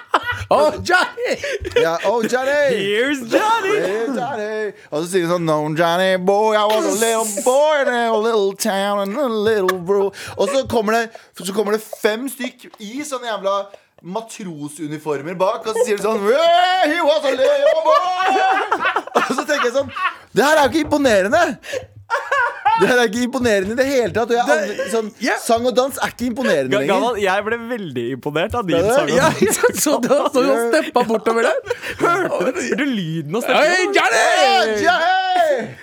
Oh, 0.50 0.80
Johnny! 0.82 1.36
Ja, 1.78 1.92
oh, 2.10 2.26
Johnny! 2.26 2.80
Here's 2.80 3.22
Johnny! 3.30 3.76
Johnny. 4.18 4.72
Og 4.90 5.04
så 5.04 5.12
sier 5.12 5.28
de 5.28 5.30
sånn 5.30 5.46
No, 5.46 5.60
Johnny 5.78 6.16
boy, 6.18 6.58
I 6.58 6.66
was 6.72 6.90
a 6.90 6.96
little 6.98 7.46
boy 7.46 7.84
in 7.84 7.94
a 7.94 8.18
little 8.18 8.56
town 8.58 9.04
and 9.06 9.14
a 9.14 9.30
little 9.30 9.78
bro. 9.78 10.08
Og 10.40 10.50
så 10.50 10.64
kommer 10.72 10.98
det, 10.98 11.04
så 11.38 11.54
kommer 11.54 11.78
det 11.78 11.84
fem 11.86 12.26
stykk 12.34 12.72
i 12.82 13.06
sånne 13.06 13.30
jævla 13.30 13.60
matrosuniformer 14.02 15.38
bak, 15.38 15.68
og 15.68 15.78
så 15.78 15.86
sier 15.86 16.02
de 16.02 16.08
sånn 16.08 16.26
He 16.26 16.98
was 16.98 17.30
a 17.30 17.38
little 17.38 17.86
boy! 17.86 18.49
Jeg 19.70 19.78
sånn 19.78 19.94
Det 20.36 20.44
her 20.46 20.58
er 20.58 20.68
jo 20.68 20.74
ikke 20.74 20.86
imponerende! 20.88 21.46
Det 22.80 22.88
her 22.88 23.00
er 23.02 23.10
ikke 23.10 23.24
imponerende 23.28 23.74
i 23.74 23.78
det 23.78 23.86
hele 23.90 24.14
tatt. 24.16 24.30
Og 24.32 24.38
jeg, 24.38 24.44
aldri, 24.54 24.86
sånn, 24.90 25.10
ja. 25.22 25.34
Sang 25.44 25.66
og 25.68 25.74
dans 25.78 25.98
er 26.00 26.14
ikke 26.14 26.30
imponerende 26.30 26.80
lenger. 26.80 27.18
Jeg 27.22 27.44
ble 27.46 27.58
veldig 27.70 28.06
imponert 28.16 28.56
av 28.56 28.66
din 28.70 28.80
sang 28.80 28.88
og 28.88 28.96
sang. 28.96 29.10
Ja, 29.20 29.30
så 29.84 29.98
du 30.02 30.08
så 30.08 30.44
du 30.46 30.52
steppa 30.72 31.04
bortover 31.10 31.50
der? 31.50 31.60
Hørte 32.00 32.54
du 32.80 32.86
lyden 32.88 33.36
og 33.36 33.44
steppa? 33.44 33.62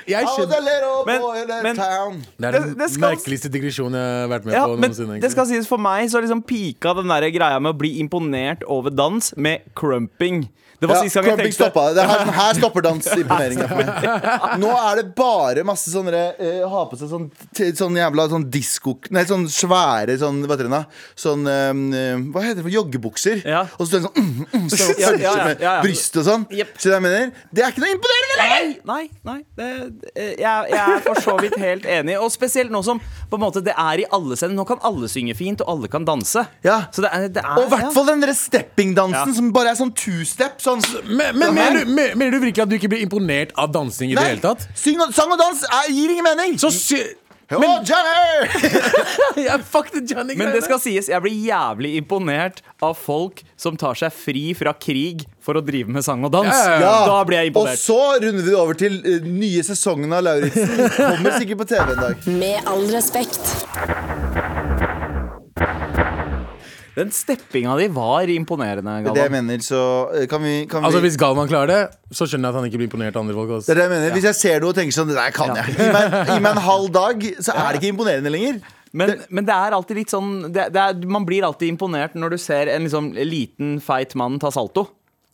Jeg 0.07 0.25
skjønner- 0.33 1.07
Men- 1.07 1.23
Det 1.23 2.47
er 2.47 2.53
den 2.53 2.63
Det- 2.71 2.79
det 2.79 2.91
skal- 2.91 3.15
merkeligste 3.17 3.49
digresjonen 3.53 3.95
jeg 3.95 4.21
har 4.23 4.29
vært 4.39 4.45
med 4.45 4.55
Ja, 4.55 4.65
på 4.67 4.79
men 4.79 4.91
noensinne. 4.91 5.21
det 5.21 5.31
skal 5.31 5.47
sies 5.47 5.67
for 5.67 5.79
meg 5.79 6.09
så 6.11 6.21
liksom 6.23 6.43
pika 6.45 6.95
den 6.97 7.09
der 7.09 7.31
greia 7.31 7.61
med 7.61 7.75
å 7.75 7.79
bli 7.79 7.99
imponert 8.03 8.63
over 8.67 8.91
dans 8.91 9.35
med 9.37 9.61
crumping. 9.75 10.49
Det 10.81 10.89
var 10.91 10.99
Ja, 10.99 11.03
sist 11.07 11.17
gang 11.17 11.29
jeg 11.31 11.39
tenkte 11.41 11.59
stoppa. 11.59 11.85
Det 11.97 12.03
er 12.03 12.11
her, 12.11 12.33
her 12.37 12.59
stopper 12.59 12.85
dansimponeringen. 12.85 13.67
Nå 14.63 14.73
er 14.77 15.01
det 15.01 15.07
bare 15.17 15.65
masse 15.67 15.93
sånne 15.93 16.23
uh, 16.37 16.67
Ha 16.71 16.85
på 16.91 16.99
seg 17.01 17.11
sånn, 17.13 17.27
sånn 17.79 17.99
jævla 18.01 18.29
sånn 18.33 18.47
disko... 18.53 18.97
Nei, 19.15 19.25
sånn 19.29 19.47
svære 19.53 20.19
sånn 20.21 20.43
Hva 20.47 20.57
heter 20.57 20.71
det? 20.73 20.83
Sånn 21.19 21.47
eh, 21.51 21.73
Hva 22.33 22.45
heter 22.45 22.61
det 22.61 22.67
for 22.67 22.75
joggebukser? 22.75 23.43
Ja. 23.47 23.65
Og 23.77 23.87
så 23.87 23.89
står 23.91 24.03
det 24.03 24.09
sånn 24.09 24.27
mm, 24.27 24.47
mm, 24.53 24.69
så, 24.73 24.91
Ja, 25.05 25.13
ja, 25.21 25.35
ja, 25.61 25.75
bryst 25.85 26.17
og 26.21 26.27
sånn. 26.29 26.47
Yep. 26.55 26.75
Så 26.79 26.91
det 26.91 26.97
jeg 26.99 27.05
mener 27.07 27.33
Det 27.51 27.65
er 27.65 27.75
ikke 27.75 27.85
noe 27.85 27.95
imponerende 27.97 28.41
lenger! 28.43 28.69
Nei, 28.87 29.03
nei. 29.27 29.33
nei. 29.33 29.39
det- 29.57 30.35
jeg, 30.37 30.69
jeg 30.71 30.81
er 30.81 31.03
for 31.05 31.21
så 31.23 31.37
vidt 31.41 31.57
helt 31.61 31.87
enig. 31.89 32.17
Og 32.21 32.31
spesielt 32.33 32.73
nå 32.73 32.83
som 32.85 33.01
på 33.31 33.39
en 33.39 33.43
måte 33.43 33.63
det 33.65 33.75
er 33.77 34.03
i 34.03 34.07
alle 34.15 34.37
scener. 34.39 34.57
Nå 34.57 34.67
kan 34.69 34.81
alle 34.87 35.09
synge 35.11 35.37
fint, 35.39 35.63
og 35.65 35.73
alle 35.77 35.91
kan 35.93 36.07
danse. 36.07 36.45
Ja. 36.67 36.79
Så 36.95 37.05
det 37.05 37.13
er, 37.13 37.29
det 37.33 37.43
er 37.43 37.61
Og 37.61 37.67
i 37.67 37.73
hvert 37.75 37.95
fall 37.95 38.09
den 38.11 38.25
der 38.25 38.35
steppingdansen 38.37 39.35
som 39.37 39.51
bare 39.55 39.73
er 39.73 39.79
sånn 39.79 39.93
two-step. 39.97 40.61
Sånn. 40.67 40.83
Men, 41.07 41.37
men 41.39 41.55
mener, 41.55 41.85
du, 41.87 41.93
mener 41.95 42.33
du 42.35 42.41
virkelig 42.43 42.65
at 42.65 42.73
du 42.73 42.75
ikke 42.81 42.91
blir 42.91 43.05
imponert 43.07 43.53
av 43.61 43.71
dansing 43.75 44.11
i 44.11 44.17
det 44.19 44.25
hele 44.33 44.43
tatt? 44.43 44.67
syng 44.75 44.99
og, 45.05 45.13
sang 45.15 45.31
og 45.31 45.39
dans 45.39 45.63
er, 45.69 45.93
gir 45.95 46.11
ingen 46.17 46.27
mening! 46.27 46.59
Så 46.59 46.73
sy... 46.75 46.99
Å, 47.47 47.61
Men 47.63 47.85
Johnny! 47.87 48.49
jeg 49.47 49.63
fuck 49.71 49.93
the 49.95 50.01
Johnny 50.03 50.35
Men 50.35 50.49
det 50.51 50.65
skal 50.67 50.81
sies, 50.83 51.07
jeg 51.13 51.23
blir 51.23 51.37
jævlig 51.47 51.93
imponert 52.01 52.59
av 52.83 52.97
folk 52.99 53.45
som 53.55 53.79
tar 53.79 53.95
seg 54.01 54.11
fri 54.11 54.43
fra 54.59 54.73
krig 54.75 55.23
for 55.47 55.55
å 55.55 55.63
drive 55.63 55.95
med 55.95 56.03
sang 56.03 56.27
og 56.27 56.33
dans. 56.35 56.51
Ja, 56.51 56.73
ja, 56.75 56.81
Ja, 56.83 56.97
Da 57.07 57.21
blir 57.29 57.39
jeg 57.45 57.53
Og 57.53 57.61
imponert. 57.61 57.79
så 57.85 58.01
runder 58.25 58.49
vi 58.49 58.57
over 58.59 58.75
til 58.83 58.99
eh, 59.07 59.23
nye 59.31 59.63
sesongen 59.63 60.11
av 60.19 60.27
Lauritzen. 60.27 60.75
Kommer 60.99 61.39
sikkert 61.39 61.63
på 61.63 61.69
TV 61.77 61.95
en 61.95 62.03
dag. 62.09 62.27
Med 62.43 62.67
all 62.67 62.83
respekt. 62.91 63.55
Den 66.97 67.11
steppinga 67.13 67.75
di 67.77 67.91
var 67.93 68.31
imponerende, 68.33 68.95
Det 69.05 69.11
er 69.11 69.15
det 69.19 69.25
jeg 69.27 69.35
mener, 69.35 69.59
så 69.61 69.81
eh, 70.17 70.25
kan 70.31 70.41
vi, 70.43 70.65
kan 70.71 70.85
Altså 70.85 71.03
Hvis 71.05 71.19
Galvan 71.21 71.49
klarer 71.51 71.69
det, 71.69 71.83
så 72.17 72.25
skjønner 72.25 72.49
jeg 72.49 72.55
at 72.55 72.61
han 72.63 72.71
ikke 72.71 72.81
blir 72.81 72.89
imponert 72.89 73.19
av 73.19 73.27
andre 73.27 73.37
folk. 73.37 73.67
det 73.67 73.75
er 73.75 73.81
det 73.83 73.85
jeg 73.85 73.93
mener. 73.93 74.15
Hvis 74.17 74.29
jeg 74.31 74.39
ser 74.41 74.65
noe 74.65 74.73
og 74.73 74.79
tenker 74.81 74.97
sånn 74.97 75.13
Det 75.13 75.19
der 75.19 75.35
kan 75.37 75.53
jeg. 75.59 75.77
Gi 75.77 75.91
meg, 75.93 76.17
gi 76.31 76.41
meg 76.41 76.51
en 76.55 76.65
halv 76.65 76.89
dag, 76.97 77.29
så 77.37 77.53
er 77.53 77.69
det 77.69 77.83
ikke 77.83 77.93
imponerende 77.93 78.33
lenger. 78.33 78.61
Men, 78.97 79.13
men 79.29 79.45
det 79.45 79.53
er 79.53 79.77
alltid 79.77 79.99
litt 79.99 80.13
sånn 80.15 80.31
det, 80.55 80.71
det 80.73 80.81
er, 80.81 81.01
Man 81.11 81.27
blir 81.29 81.45
alltid 81.45 81.69
imponert 81.75 82.15
når 82.17 82.33
du 82.33 82.39
ser 82.41 82.71
en 82.73 82.87
liksom 82.87 83.13
liten, 83.29 83.77
feit 83.85 84.17
mann 84.17 84.41
ta 84.41 84.49
salto. 84.55 84.87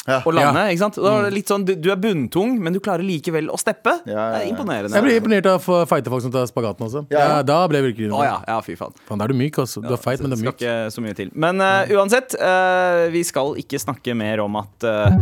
Ja. 0.08 0.18
Og 0.26 0.32
lande, 0.34 0.58
Ja. 0.66 0.72
ikke 0.74 0.82
sant? 0.82 0.96
Da 0.98 1.10
er 1.20 1.26
det 1.28 1.34
litt 1.36 1.46
sånn, 1.52 1.64
du, 1.64 1.74
du 1.78 1.90
er 1.92 1.98
bunntung, 2.02 2.56
men 2.58 2.72
du 2.74 2.80
klarer 2.82 3.04
likevel 3.06 3.46
å 3.54 3.58
steppe. 3.60 3.92
Ja, 4.06 4.12
ja, 4.16 4.24
Det 4.32 4.40
er 4.42 4.48
imponerende. 4.50 4.94
Jeg 4.98 5.04
blir 5.06 5.20
imponert 5.20 5.46
av 5.46 5.62
å 5.70 5.82
feite 5.86 6.10
folk 6.10 6.22
som 6.24 6.32
tar 6.34 6.48
spagaten 6.50 6.88
også. 6.88 7.04
Ja. 7.12 7.20
Ja, 7.22 7.42
da 7.46 7.60
ble 7.70 7.78
jeg 7.78 7.92
virkelig 7.92 8.10
Å 8.18 8.24
ja, 8.26 8.36
ja, 8.48 8.56
fy 8.66 8.74
faen. 8.80 8.92
Faen, 9.06 9.20
da 9.22 9.28
er 9.28 9.34
du 9.34 9.38
myk, 9.38 9.60
altså. 9.62 9.82
Du 9.84 9.92
er 9.94 10.00
feit, 10.02 10.18
men 10.24 10.32
du 10.34 10.36
er 10.36 10.42
skal 10.42 10.56
ikke 10.56 10.74
så 10.96 11.04
mye 11.06 11.14
til. 11.20 11.30
Men 11.38 11.60
eh, 11.62 11.92
uansett, 11.94 12.34
eh, 12.34 13.04
vi 13.14 13.22
skal 13.28 13.54
ikke 13.62 13.78
snakke 13.78 14.16
mer 14.18 14.42
om 14.42 14.58
at 14.62 14.88
eh, 14.90 15.14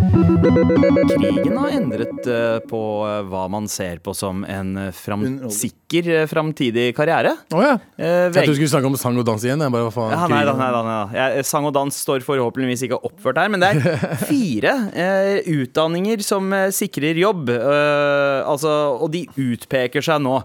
krigen 1.13 1.59
har 1.61 1.71
endret 1.77 2.27
eh, 2.31 2.59
på 2.71 2.81
eh, 3.07 3.21
hva 3.31 3.45
man 3.53 3.69
ser 3.71 4.01
på 4.05 4.15
som 4.17 4.45
en 4.49 4.73
eh, 4.87 4.91
fram 4.97 5.25
Underholdning. 5.27 5.57
sikker 5.57 6.09
eh, 6.23 6.27
framtidig 6.31 6.89
karriere. 6.97 7.35
Å 7.53 7.63
ja. 7.65 7.75
Eh, 8.01 8.31
Jeg 8.31 8.33
trodde 8.35 8.55
du 8.55 8.59
skulle 8.63 8.73
snakke 8.75 8.91
om 8.91 8.97
sang 9.01 9.19
og 9.21 9.27
dans 9.29 9.45
igjen. 9.45 9.61
Jeg 9.61 9.75
bare, 9.75 9.89
hva 9.89 9.95
faen, 9.95 10.15
ja, 10.15 10.25
nei 10.25 10.41
da, 10.47 10.55
krigen. 10.55 10.63
nei 10.65 10.71
da, 10.73 10.83
nei 10.87 10.97
da. 10.97 11.21
Jeg, 11.37 11.47
sang 11.51 11.69
og 11.69 11.75
dans 11.77 12.01
står 12.07 12.25
forhåpentligvis 12.27 12.87
ikke 12.89 13.01
oppført 13.11 13.41
her, 13.45 13.53
men 13.53 13.63
det 13.65 13.73
er 13.75 14.07
fire 14.31 14.70
eh, 14.95 15.39
utdanninger 15.51 16.23
som 16.25 16.53
eh, 16.53 16.71
sikrer 16.75 17.19
jobb. 17.21 17.51
eh, 17.55 18.41
altså, 18.47 18.73
og 19.01 19.11
de 19.15 19.27
utpeker 19.37 20.05
seg 20.05 20.23
nå. 20.25 20.41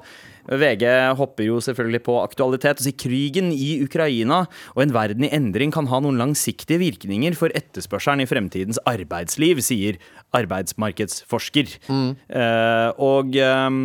VG 0.45 0.83
hopper 1.17 1.47
jo 1.47 1.55
selvfølgelig 1.63 2.03
på 2.05 2.19
aktualitet 2.21 2.77
og 2.77 2.85
sier 2.85 2.97
krigen 3.01 3.47
i 3.49 3.79
Ukraina 3.81 4.43
og 4.75 4.83
en 4.83 4.93
verden 4.93 5.25
i 5.25 5.31
endring 5.33 5.71
kan 5.73 5.89
ha 5.89 5.97
noen 6.05 6.19
langsiktige 6.21 6.77
virkninger 6.83 7.33
for 7.33 7.49
etterspørselen 7.57 8.21
i 8.21 8.27
fremtidens 8.29 8.77
arbeidsliv, 8.85 9.63
sier 9.65 9.97
arbeidsmarkedsforsker. 10.37 11.73
Eh, 11.89 12.91
og 13.01 13.33
um, 13.41 13.79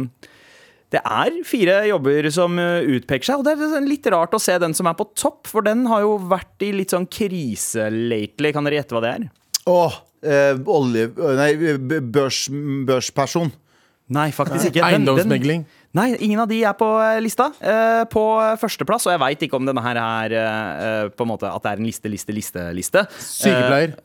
det 0.92 1.00
er 1.00 1.40
fire 1.49 1.80
jobber 1.88 2.28
som 2.35 2.61
utpeker 2.61 3.30
seg, 3.30 3.40
og 3.40 3.49
det 3.49 3.56
er 3.56 3.88
litt 3.88 4.12
rart 4.12 4.37
å 4.37 4.42
se 4.42 4.59
den 4.61 4.76
som 4.76 4.90
er 4.90 5.00
på 5.00 5.09
topp, 5.16 5.49
for 5.49 5.64
den 5.64 5.87
har 5.88 6.04
jo 6.04 6.18
vært 6.28 6.66
i 6.66 6.75
litt 6.76 6.92
sånn 6.92 7.09
krise 7.09 7.88
lately. 7.88 8.52
Kan 8.52 8.68
dere 8.68 8.82
gjette 8.82 8.99
hva 8.99 9.04
det 9.06 9.16
er? 9.16 9.28
Åh, 9.70 10.00
eh, 10.22 10.54
olje... 10.66 11.08
Nei, 11.16 11.50
børs, 12.12 12.44
børsperson. 12.88 13.52
Nei, 14.10 14.30
faktisk 14.34 14.72
ikke. 14.72 14.80
Den- 14.82 14.82
den- 14.82 14.94
Eiendomsmegling. 15.06 15.66
Nei, 15.94 16.12
ingen 16.22 16.38
av 16.42 16.48
de 16.50 16.60
er 16.66 16.74
på 16.78 16.86
eh, 17.02 17.20
lista. 17.22 17.48
Eh, 17.62 18.04
på 18.10 18.22
førsteplass, 18.62 19.06
og 19.06 19.12
jeg 19.14 19.20
veit 19.22 19.40
ikke 19.46 19.58
om 19.58 19.66
denne 19.66 19.82
her 19.82 19.98
er 20.02 20.34
eh, 20.40 21.08
på 21.14 21.26
en 21.26 21.30
måte 21.32 21.50
at 21.50 21.62
det 21.66 21.72
er 21.72 21.82
en 21.82 21.86
liste, 21.88 22.10
liste, 22.10 22.34
liste, 22.34 22.66
liste. 22.76 23.04
Sykepleier. 23.18 23.96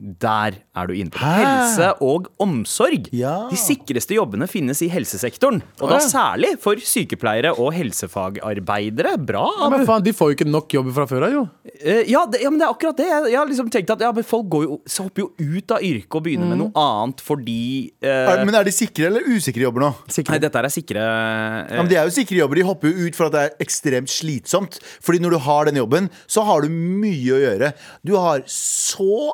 Der 0.00 0.56
er 0.72 0.88
du 0.88 0.94
inne 0.96 1.12
på. 1.12 1.20
Hæ? 1.20 1.44
Helse 1.44 1.90
og 2.00 2.30
omsorg. 2.40 3.10
Ja. 3.12 3.34
De 3.50 3.58
sikreste 3.60 4.16
jobbene 4.16 4.48
finnes 4.48 4.80
i 4.80 4.88
helsesektoren. 4.88 5.60
Og 5.80 5.92
da 5.92 5.98
særlig 6.00 6.54
for 6.62 6.80
sykepleiere 6.80 7.52
og 7.52 7.74
helsefagarbeidere. 7.76 9.16
Bra, 9.20 9.44
Ja, 9.60 9.68
men 9.68 9.84
faen, 9.86 10.02
De 10.04 10.14
får 10.16 10.30
jo 10.30 10.36
ikke 10.38 10.48
nok 10.48 10.72
jobb 10.72 10.88
fra 10.96 11.06
før 11.10 11.26
av, 11.28 11.34
jo. 11.34 11.42
Eh, 11.80 12.08
ja, 12.08 12.24
det, 12.30 12.40
ja, 12.40 12.50
men 12.50 12.58
det 12.60 12.66
er 12.66 12.72
akkurat 12.72 12.96
det. 12.96 13.08
Jeg, 13.10 13.36
har 13.36 13.48
liksom 13.50 13.68
tenkt 13.72 13.92
at 13.92 14.00
ja, 14.00 14.10
men 14.16 14.24
folk 14.26 14.48
går 14.52 14.64
jo, 14.64 14.78
så 14.88 15.04
hopper 15.06 15.26
jo 15.26 15.28
ut 15.60 15.74
av 15.76 15.84
yrket 15.84 16.16
og 16.16 16.24
begynner 16.24 16.48
med 16.50 16.60
noe 16.62 16.72
annet 16.80 17.20
fordi 17.24 17.92
eh, 18.00 18.32
men 18.46 18.56
er 18.56 18.66
de 18.66 18.72
sikre 18.74 19.10
eller 19.10 19.26
usikre 19.28 19.66
jobber 19.66 19.84
nå? 19.84 19.90
Nei, 20.30 20.38
dette 20.42 20.62
er 20.62 20.72
sikre 20.72 21.02
eh, 21.04 21.74
Ja, 21.76 21.82
men 21.82 21.90
De 21.90 21.98
er 22.00 22.08
jo 22.08 22.14
sikre 22.14 22.40
jobber. 22.40 22.60
De 22.60 22.66
hopper 22.66 22.92
jo 22.92 23.08
ut 23.08 23.18
for 23.18 23.28
at 23.28 23.36
det 23.36 23.42
er 23.44 23.64
ekstremt 23.66 24.12
slitsomt. 24.12 24.80
Fordi 25.04 25.20
når 25.22 25.36
du 25.36 25.40
har 25.44 25.68
den 25.68 25.80
jobben, 25.80 26.08
så 26.30 26.44
har 26.48 26.64
du 26.64 26.72
mye 26.72 27.36
å 27.36 27.40
gjøre. 27.44 27.72
Du 28.06 28.16
har 28.16 28.44
så 28.50 29.30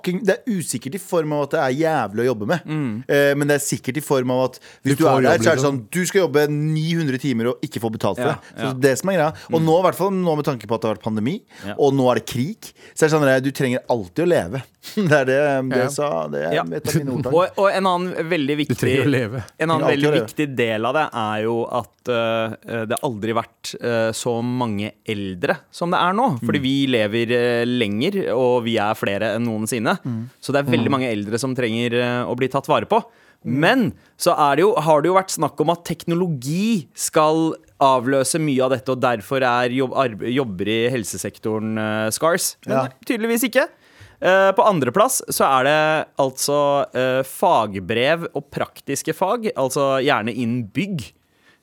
fucking 0.00 0.22
Det 0.24 0.36
er 0.38 0.58
usikkert 0.58 0.96
i 0.96 1.02
form 1.02 1.34
av 1.36 1.46
at 1.46 1.54
det 1.54 1.60
er 1.60 1.76
jævlig 1.80 2.24
å 2.24 2.28
jobbe 2.30 2.48
med. 2.50 2.72
Eh, 3.10 3.32
men 3.36 3.50
det 3.50 3.58
er 3.58 3.64
sikkert 3.64 4.00
i 4.00 4.04
form 4.04 4.32
av 4.34 4.42
at 4.48 4.58
hvis 4.82 4.96
Du 4.96 5.04
du, 5.04 5.08
er 5.08 5.22
der, 5.22 5.42
så 5.44 5.52
er 5.52 5.60
det 5.60 5.64
sånn 5.64 5.82
Du 5.92 6.00
skal 6.08 6.24
jobbe 6.24 6.46
900 6.50 7.20
timer 7.22 7.52
og 7.52 7.64
ikke 7.66 7.82
få 7.82 7.92
betalt 7.92 8.20
for 8.20 8.32
Ja, 8.32 8.38
det. 8.40 8.56
Så 8.56 8.66
ja. 8.66 8.72
det 8.88 8.94
som 9.00 9.12
er 9.12 9.18
greia 9.20 9.30
Og 9.50 9.62
nå, 9.62 9.78
i 9.78 9.86
hvert 9.88 10.00
fall 10.00 10.12
nå 10.16 10.36
med 10.40 10.48
tanke 10.48 10.68
på 10.68 10.76
at 10.76 10.82
det 10.82 10.90
har 10.90 10.98
vært 10.98 11.06
pandemi, 11.06 11.38
Ja. 11.66 11.76
og 11.78 11.94
nå 11.96 12.10
er 12.10 12.20
det 12.20 12.26
krig, 12.30 12.72
så 12.94 13.04
er 13.04 13.08
det 13.08 13.14
sånn 13.14 13.28
at 13.28 13.44
du 13.44 13.50
trenger 13.54 13.82
alltid 13.90 14.24
å 14.24 14.28
leve. 14.30 14.62
Det 14.96 15.12
er 15.12 15.26
det, 15.28 15.36
det 15.68 15.76
Ja. 15.76 15.82
jeg 15.84 15.92
sa. 15.92 16.08
Det 16.32 16.40
er 16.40 16.54
Ja. 16.54 16.62
et 16.64 16.88
av 16.88 16.94
mine 16.96 17.12
ordtak. 17.12 17.34
og, 17.34 17.58
og 17.60 17.68
en 17.70 17.86
annen 17.86 18.28
veldig 18.30 18.56
viktig. 18.56 18.94
En 19.60 19.70
annen 19.70 19.86
veldig 19.86 20.12
viktig 20.22 20.46
del 20.56 20.86
av 20.88 20.96
det 20.96 21.06
er 21.20 21.42
jo 21.44 21.56
at 21.68 22.10
uh, 22.10 22.84
det 22.88 22.98
aldri 23.06 23.34
vært 23.36 23.74
uh, 23.84 24.10
så 24.16 24.38
mange 24.42 24.92
eldre 25.04 25.58
som 25.70 25.92
det 25.92 26.00
er 26.00 26.16
nå. 26.16 26.28
Mm. 26.38 26.40
Fordi 26.46 26.62
vi 26.64 26.74
lever 26.90 27.34
uh, 27.36 27.64
lenger, 27.68 28.20
og 28.34 28.64
vi 28.64 28.78
er 28.80 28.96
flere 28.98 29.34
enn 29.36 29.44
noensinne. 29.46 29.89
Mm. 30.04 30.22
Så 30.40 30.52
det 30.54 30.60
er 30.62 30.70
veldig 30.74 30.92
mange 30.92 31.08
eldre 31.10 31.38
som 31.42 31.54
trenger 31.58 31.96
eh, 32.00 32.22
å 32.28 32.36
bli 32.38 32.48
tatt 32.52 32.68
vare 32.70 32.88
på. 32.90 33.02
Men 33.40 33.86
så 34.20 34.34
er 34.36 34.58
det 34.58 34.64
jo, 34.66 34.74
har 34.84 35.00
det 35.00 35.08
jo 35.08 35.14
vært 35.16 35.32
snakk 35.32 35.60
om 35.64 35.70
at 35.72 35.80
teknologi 35.88 36.86
skal 36.92 37.54
avløse 37.80 38.36
mye 38.42 38.60
av 38.66 38.74
dette, 38.74 38.92
og 38.92 39.00
derfor 39.00 39.40
er 39.48 39.72
jobb, 39.72 39.94
arbe- 39.96 40.28
jobber 40.34 40.68
i 40.68 40.80
helsesektoren 40.92 41.78
uh, 41.80 42.10
scars. 42.12 42.50
Men 42.66 42.76
Ja. 42.76 42.82
tydeligvis 43.08 43.46
ikke. 43.48 43.64
Uh, 44.20 44.50
på 44.52 44.66
andreplass 44.68 45.22
så 45.32 45.46
er 45.48 45.64
det 45.64 45.78
altså 46.20 46.58
uh, 46.92 47.22
fagbrev 47.24 48.26
og 48.36 48.50
praktiske 48.52 49.14
fag, 49.16 49.48
altså 49.56 49.94
gjerne 50.04 50.34
innen 50.36 50.66
bygg. 50.76 51.06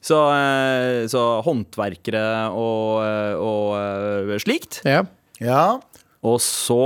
Så, 0.01 0.17
uh, 0.17 1.05
så 1.09 1.21
håndverkere 1.45 2.25
og, 2.57 3.05
og 3.37 4.33
slikt. 4.41 4.81
Ja. 4.89 5.03
Ja. 5.37 5.77
Og 6.25 6.41
så 6.41 6.81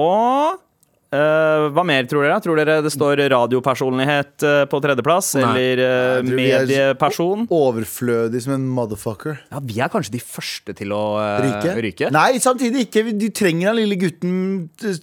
eh, 1.12 1.65
Hva 1.75 1.84
mer, 1.88 2.06
tror 2.10 2.24
dere? 2.25 2.38
Tror 2.44 2.60
dere 2.60 2.77
det 2.86 2.91
står 2.94 3.22
radiopersonlighet 3.34 4.46
uh, 4.48 4.63
på 4.72 4.80
tredjeplass? 4.84 5.34
Nei. 5.39 5.50
Eller 5.51 5.82
uh, 5.84 6.20
er- 6.22 6.30
medieperson? 6.39 7.46
Overflødig 7.51 8.41
som 8.46 8.56
en 8.56 8.68
motherfucker. 8.72 9.39
Ja, 9.51 9.62
vi 9.65 9.80
er 9.84 9.91
kanskje 9.94 10.15
de 10.18 10.22
første 10.24 10.75
til 10.77 10.94
å 10.96 11.01
Ryke? 11.44 11.75
ryke. 11.88 12.12
Nei, 12.15 12.39
samtidig 12.44 12.88
ikke. 12.88 13.06
Du 13.18 13.27
trenger 13.36 13.72
den 13.72 13.82
lille 13.84 14.00
gutten 14.01 14.36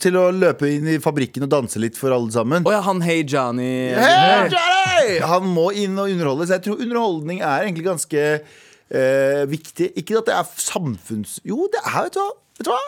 til 0.00 0.19
å 0.21 0.29
løpe 0.35 0.71
inn 0.73 0.88
i 0.95 0.99
fabrikken 1.03 1.47
og 1.49 1.53
danse 1.55 1.81
litt 1.83 1.99
for 2.00 2.15
alle 2.17 2.33
sammen. 2.35 2.67
Oh, 2.69 2.73
ja, 2.75 2.81
han 2.87 3.03
Hey 3.05 3.25
Johnny. 3.29 3.93
Hey, 3.97 4.49
Johnny! 4.53 5.19
Han 5.29 5.49
må 5.55 5.71
inn 5.79 5.99
og 6.00 6.11
underholde. 6.11 6.49
Så 6.49 6.57
jeg 6.59 6.67
tror 6.69 6.81
underholdning 6.83 7.43
er 7.45 7.67
egentlig 7.67 7.87
ganske 7.87 8.23
eh, 8.41 9.43
viktig. 9.49 9.93
Ikke 10.00 10.19
at 10.21 10.29
det 10.31 10.37
er 10.38 10.49
samfunns... 10.61 11.38
Jo, 11.47 11.69
det 11.73 11.81
er, 11.85 11.99
vet 12.09 12.17
du 12.17 12.23
hva. 12.23 12.31
Vet 12.59 12.69
du 12.69 12.73
hva? 12.75 12.81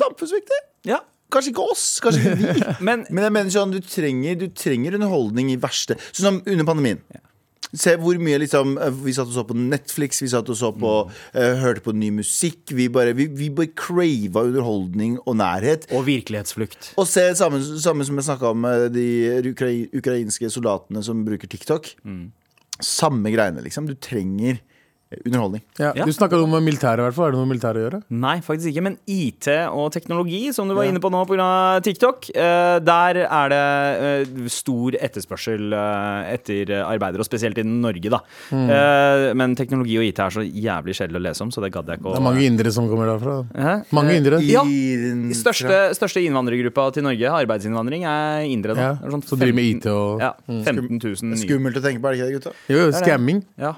Samfunnsviktig. 0.00 0.60
Ja. 0.88 1.00
Kanskje 1.32 1.54
ikke 1.54 1.66
oss, 1.72 1.86
kanskje 2.04 2.22
ikke 2.22 2.54
vi. 2.54 2.64
Men 2.86 3.06
Men 3.10 3.26
jeg 3.28 3.36
mener 3.38 3.52
sånn, 3.54 3.74
du 3.74 3.82
trenger, 3.84 4.38
du 4.44 4.48
trenger 4.56 4.98
underholdning 4.98 5.52
i 5.54 5.60
verste 5.60 5.98
Sånn 6.10 6.26
som 6.26 6.40
under 6.44 6.68
pandemien. 6.68 7.02
Se 7.72 7.94
hvor 7.96 8.18
mye 8.20 8.36
liksom 8.42 8.74
eh, 8.76 8.90
Vi 9.06 9.14
satt 9.16 9.30
og 9.30 9.36
så 9.36 9.44
på 9.48 9.56
Netflix, 9.56 10.20
vi 10.20 10.28
satt 10.28 10.50
og 10.52 10.58
så 10.58 10.72
på 10.76 10.90
eh, 11.32 11.54
hørte 11.62 11.84
på 11.86 11.94
ny 11.96 12.10
musikk. 12.18 12.74
Vi 12.76 12.90
bare, 12.92 13.14
vi, 13.16 13.30
vi 13.32 13.48
bare 13.54 13.72
crava 13.78 14.44
underholdning 14.44 15.16
og 15.24 15.38
nærhet. 15.40 15.88
Og 15.96 16.04
virkelighetsflukt. 16.08 16.92
Og 17.00 17.08
se 17.08 17.24
samme, 17.38 17.62
samme 17.80 18.04
som 18.04 18.20
jeg 18.20 18.28
snakka 18.28 18.52
om 18.52 18.68
de 18.92 19.06
ukrai 19.48 19.86
ukrainske 19.96 20.52
soldatene 20.52 21.04
som 21.06 21.24
bruker 21.24 21.48
TikTok. 21.48 21.94
Samme 22.82 23.32
greiene, 23.32 23.64
liksom. 23.64 23.88
Du 23.88 23.96
trenger 23.96 24.58
eh, 24.58 24.71
underholdning. 25.26 25.62
Ja. 25.78 25.92
Ja. 25.96 26.04
Du 26.04 26.12
snakka 26.12 26.38
om 26.42 26.50
militæret, 26.64 27.00
i 27.02 27.06
hvert 27.06 27.14
fall. 27.16 27.28
Er 27.28 27.34
det 27.36 27.40
noe 27.40 27.50
militæret 27.50 27.80
å 27.80 27.84
gjøre? 27.86 28.02
Nei, 28.10 28.36
faktisk 28.40 28.72
ikke. 28.72 28.82
Men 28.82 28.96
IT 29.06 29.48
og 29.70 29.92
teknologi, 29.92 30.52
som 30.52 30.68
du 30.68 30.74
var 30.74 30.84
Ja. 30.84 30.90
inne 30.92 31.00
på 31.00 31.10
nå 31.12 31.24
pga. 31.28 31.80
TikTok, 31.82 32.30
eh, 32.34 32.78
der 32.80 33.22
er 33.26 33.48
det 33.52 33.62
eh, 34.32 34.48
stor 34.48 34.92
etterspørsel 35.00 35.72
eh, 35.72 36.32
etter 36.34 36.72
arbeidere, 36.84 37.20
og 37.20 37.26
spesielt 37.28 37.58
i 37.58 37.62
Norge, 37.66 38.08
da. 38.10 38.20
Mm. 38.50 38.68
Eh, 38.70 39.34
men 39.34 39.54
teknologi 39.56 39.98
og 39.98 40.04
IT 40.04 40.18
er 40.20 40.30
så 40.30 40.42
jævlig 40.46 40.94
kjedelig 40.96 41.18
å 41.20 41.24
lese 41.28 41.42
om, 41.42 41.50
så 41.50 41.60
det 41.62 41.72
gadd 41.72 41.86
jeg 41.86 41.98
ikke 42.00 42.10
å 42.10 42.14
Det 42.16 42.20
er 42.22 42.26
mange 42.28 42.46
indere 42.46 42.72
som 42.72 42.88
kommer 42.88 43.06
derfra. 43.06 43.36
Hæ? 43.54 43.74
Mange 43.92 44.16
indere. 44.16 44.40
Ja. 44.46 44.62
Største, 45.36 45.94
største 45.96 46.22
innvandrergruppa 46.26 46.92
til 46.94 47.02
Norge, 47.06 47.26
arbeidsinnvandring, 47.42 48.04
er 48.08 48.44
indere. 48.46 48.74
Da. 48.76 48.82
Ja, 48.82 49.10
Sånn 49.12 49.22
15, 49.22 49.28
så 49.28 49.38
driver 49.40 49.54
med 49.54 49.64
IT 49.72 49.86
og 49.92 50.20
Ja, 50.22 50.32
15 50.46 50.98
000 51.02 51.30
nye. 51.32 51.40
Skummelt 51.42 51.76
å 51.76 51.82
tenke 51.84 52.00
på, 52.02 52.08
er 52.08 52.14
det 52.14 52.18
ikke 52.20 52.28
det, 52.28 52.36
gutta? 52.38 52.52
Jo, 52.68 52.90
scamming. 52.92 53.42
Ja, 53.58 53.74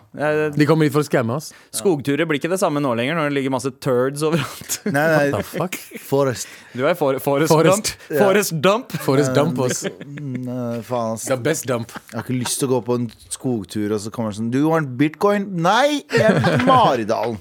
De 0.54 0.66
kommer 0.66 0.84
hit 0.84 0.92
for 0.92 1.00
å 1.00 1.08
skamme 1.08 1.23
oss. 1.32 1.52
skogturer 1.74 2.28
blir 2.28 2.40
ikke 2.40 2.50
det 2.52 2.58
samme 2.60 2.82
nå 2.84 2.92
lenger, 2.98 3.16
når 3.18 3.30
det 3.30 3.36
ligger 3.38 3.54
masse 3.54 3.72
turds 3.84 4.24
overalt. 4.26 4.78
Nei, 4.96 5.06
The 5.14 5.30
nei, 5.32 5.42
fuck? 5.48 5.78
Forest. 6.04 6.48
Du 6.74 6.84
er 6.84 6.96
for, 6.98 7.18
Forest, 7.22 7.52
Forest. 7.52 7.94
Dump. 7.94 8.20
Forest 8.20 8.56
Dump. 8.60 8.96
Forest 9.06 9.34
dump 9.34 9.64
oss. 9.64 9.84
Nei, 10.04 10.80
faen, 10.84 11.16
ass. 11.16 11.28
The 11.30 11.40
best 11.40 11.68
dump. 11.70 11.94
Jeg 12.10 12.18
har 12.18 12.26
ikke 12.26 12.38
lyst 12.38 12.60
til 12.60 12.68
å 12.68 12.76
gå 12.76 12.80
på 12.88 12.98
en 13.00 13.08
skogtur, 13.32 13.94
og 13.94 14.02
så 14.04 14.12
kommer 14.14 14.34
det 14.34 14.42
sånn 14.42 14.52
Do 14.54 14.60
you 14.62 14.72
want 14.72 14.96
bitcoin? 15.00 15.48
Nei, 15.64 16.02
jeg 16.12 16.44
til 16.44 16.66
Maridalen. 16.68 17.40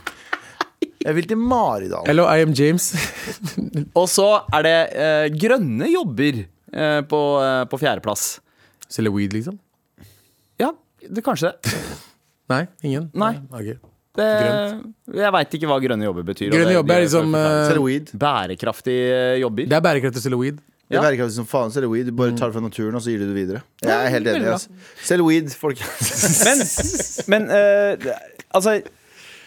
Jeg 1.04 1.18
vil 1.18 1.28
til 1.28 1.40
Maridalen. 1.40 2.08
Hello, 2.08 2.30
I 2.32 2.46
am 2.46 2.54
James. 2.56 2.94
Og 4.00 4.08
så 4.12 4.28
er 4.56 4.64
det 4.64 4.78
eh, 4.96 5.26
grønne 5.36 5.90
jobber 5.92 6.40
eh, 6.46 7.02
på, 7.10 7.22
eh, 7.44 7.64
på 7.68 7.80
fjerdeplass. 7.82 8.28
Selge 8.88 9.12
weed, 9.12 9.36
liksom? 9.36 9.60
Ja, 10.62 10.72
det 11.04 11.26
kanskje 11.26 11.52
det. 11.52 11.74
Nei, 12.52 12.66
ingen? 12.84 13.10
Nei. 13.16 13.34
Okay. 13.52 13.78
Det, 14.14 14.26
jeg 15.18 15.32
veit 15.34 15.56
ikke 15.58 15.70
hva 15.72 15.80
grønne 15.82 16.06
jobber 16.06 16.26
betyr. 16.28 16.52
Grønne 16.54 16.70
det- 16.70 16.76
jobber 16.76 16.94
er 17.00 17.06
liksom 17.08 17.34
eh, 17.40 17.68
Celluloid. 17.70 18.12
Bærekraftige 18.22 19.40
jobber. 19.42 19.66
Det 19.72 19.78
er 19.80 19.82
bærekraftig 19.88 20.22
celluloid. 20.22 20.60
Det 20.92 21.00
er 21.00 21.06
bærekraftig 21.08 21.36
som 21.40 21.48
faen. 21.50 21.72
Celluloid. 21.74 22.12
Du 22.12 22.18
bare 22.20 22.36
tar 22.38 22.52
det 22.52 22.58
fra 22.60 22.62
naturen, 22.62 22.94
og 23.00 23.02
så 23.02 23.10
gir 23.10 23.24
du 23.24 23.26
det 23.32 23.38
videre. 23.40 23.64
Jeg 23.82 23.96
er 23.96 24.12
helt 24.14 24.28
enig. 24.28 24.52
Altså. 24.54 24.70
Celluloid, 25.08 25.50
folkens. 25.58 27.24
Men, 27.32 27.48
men 27.48 27.50
uh, 27.50 28.14
altså 28.54 28.76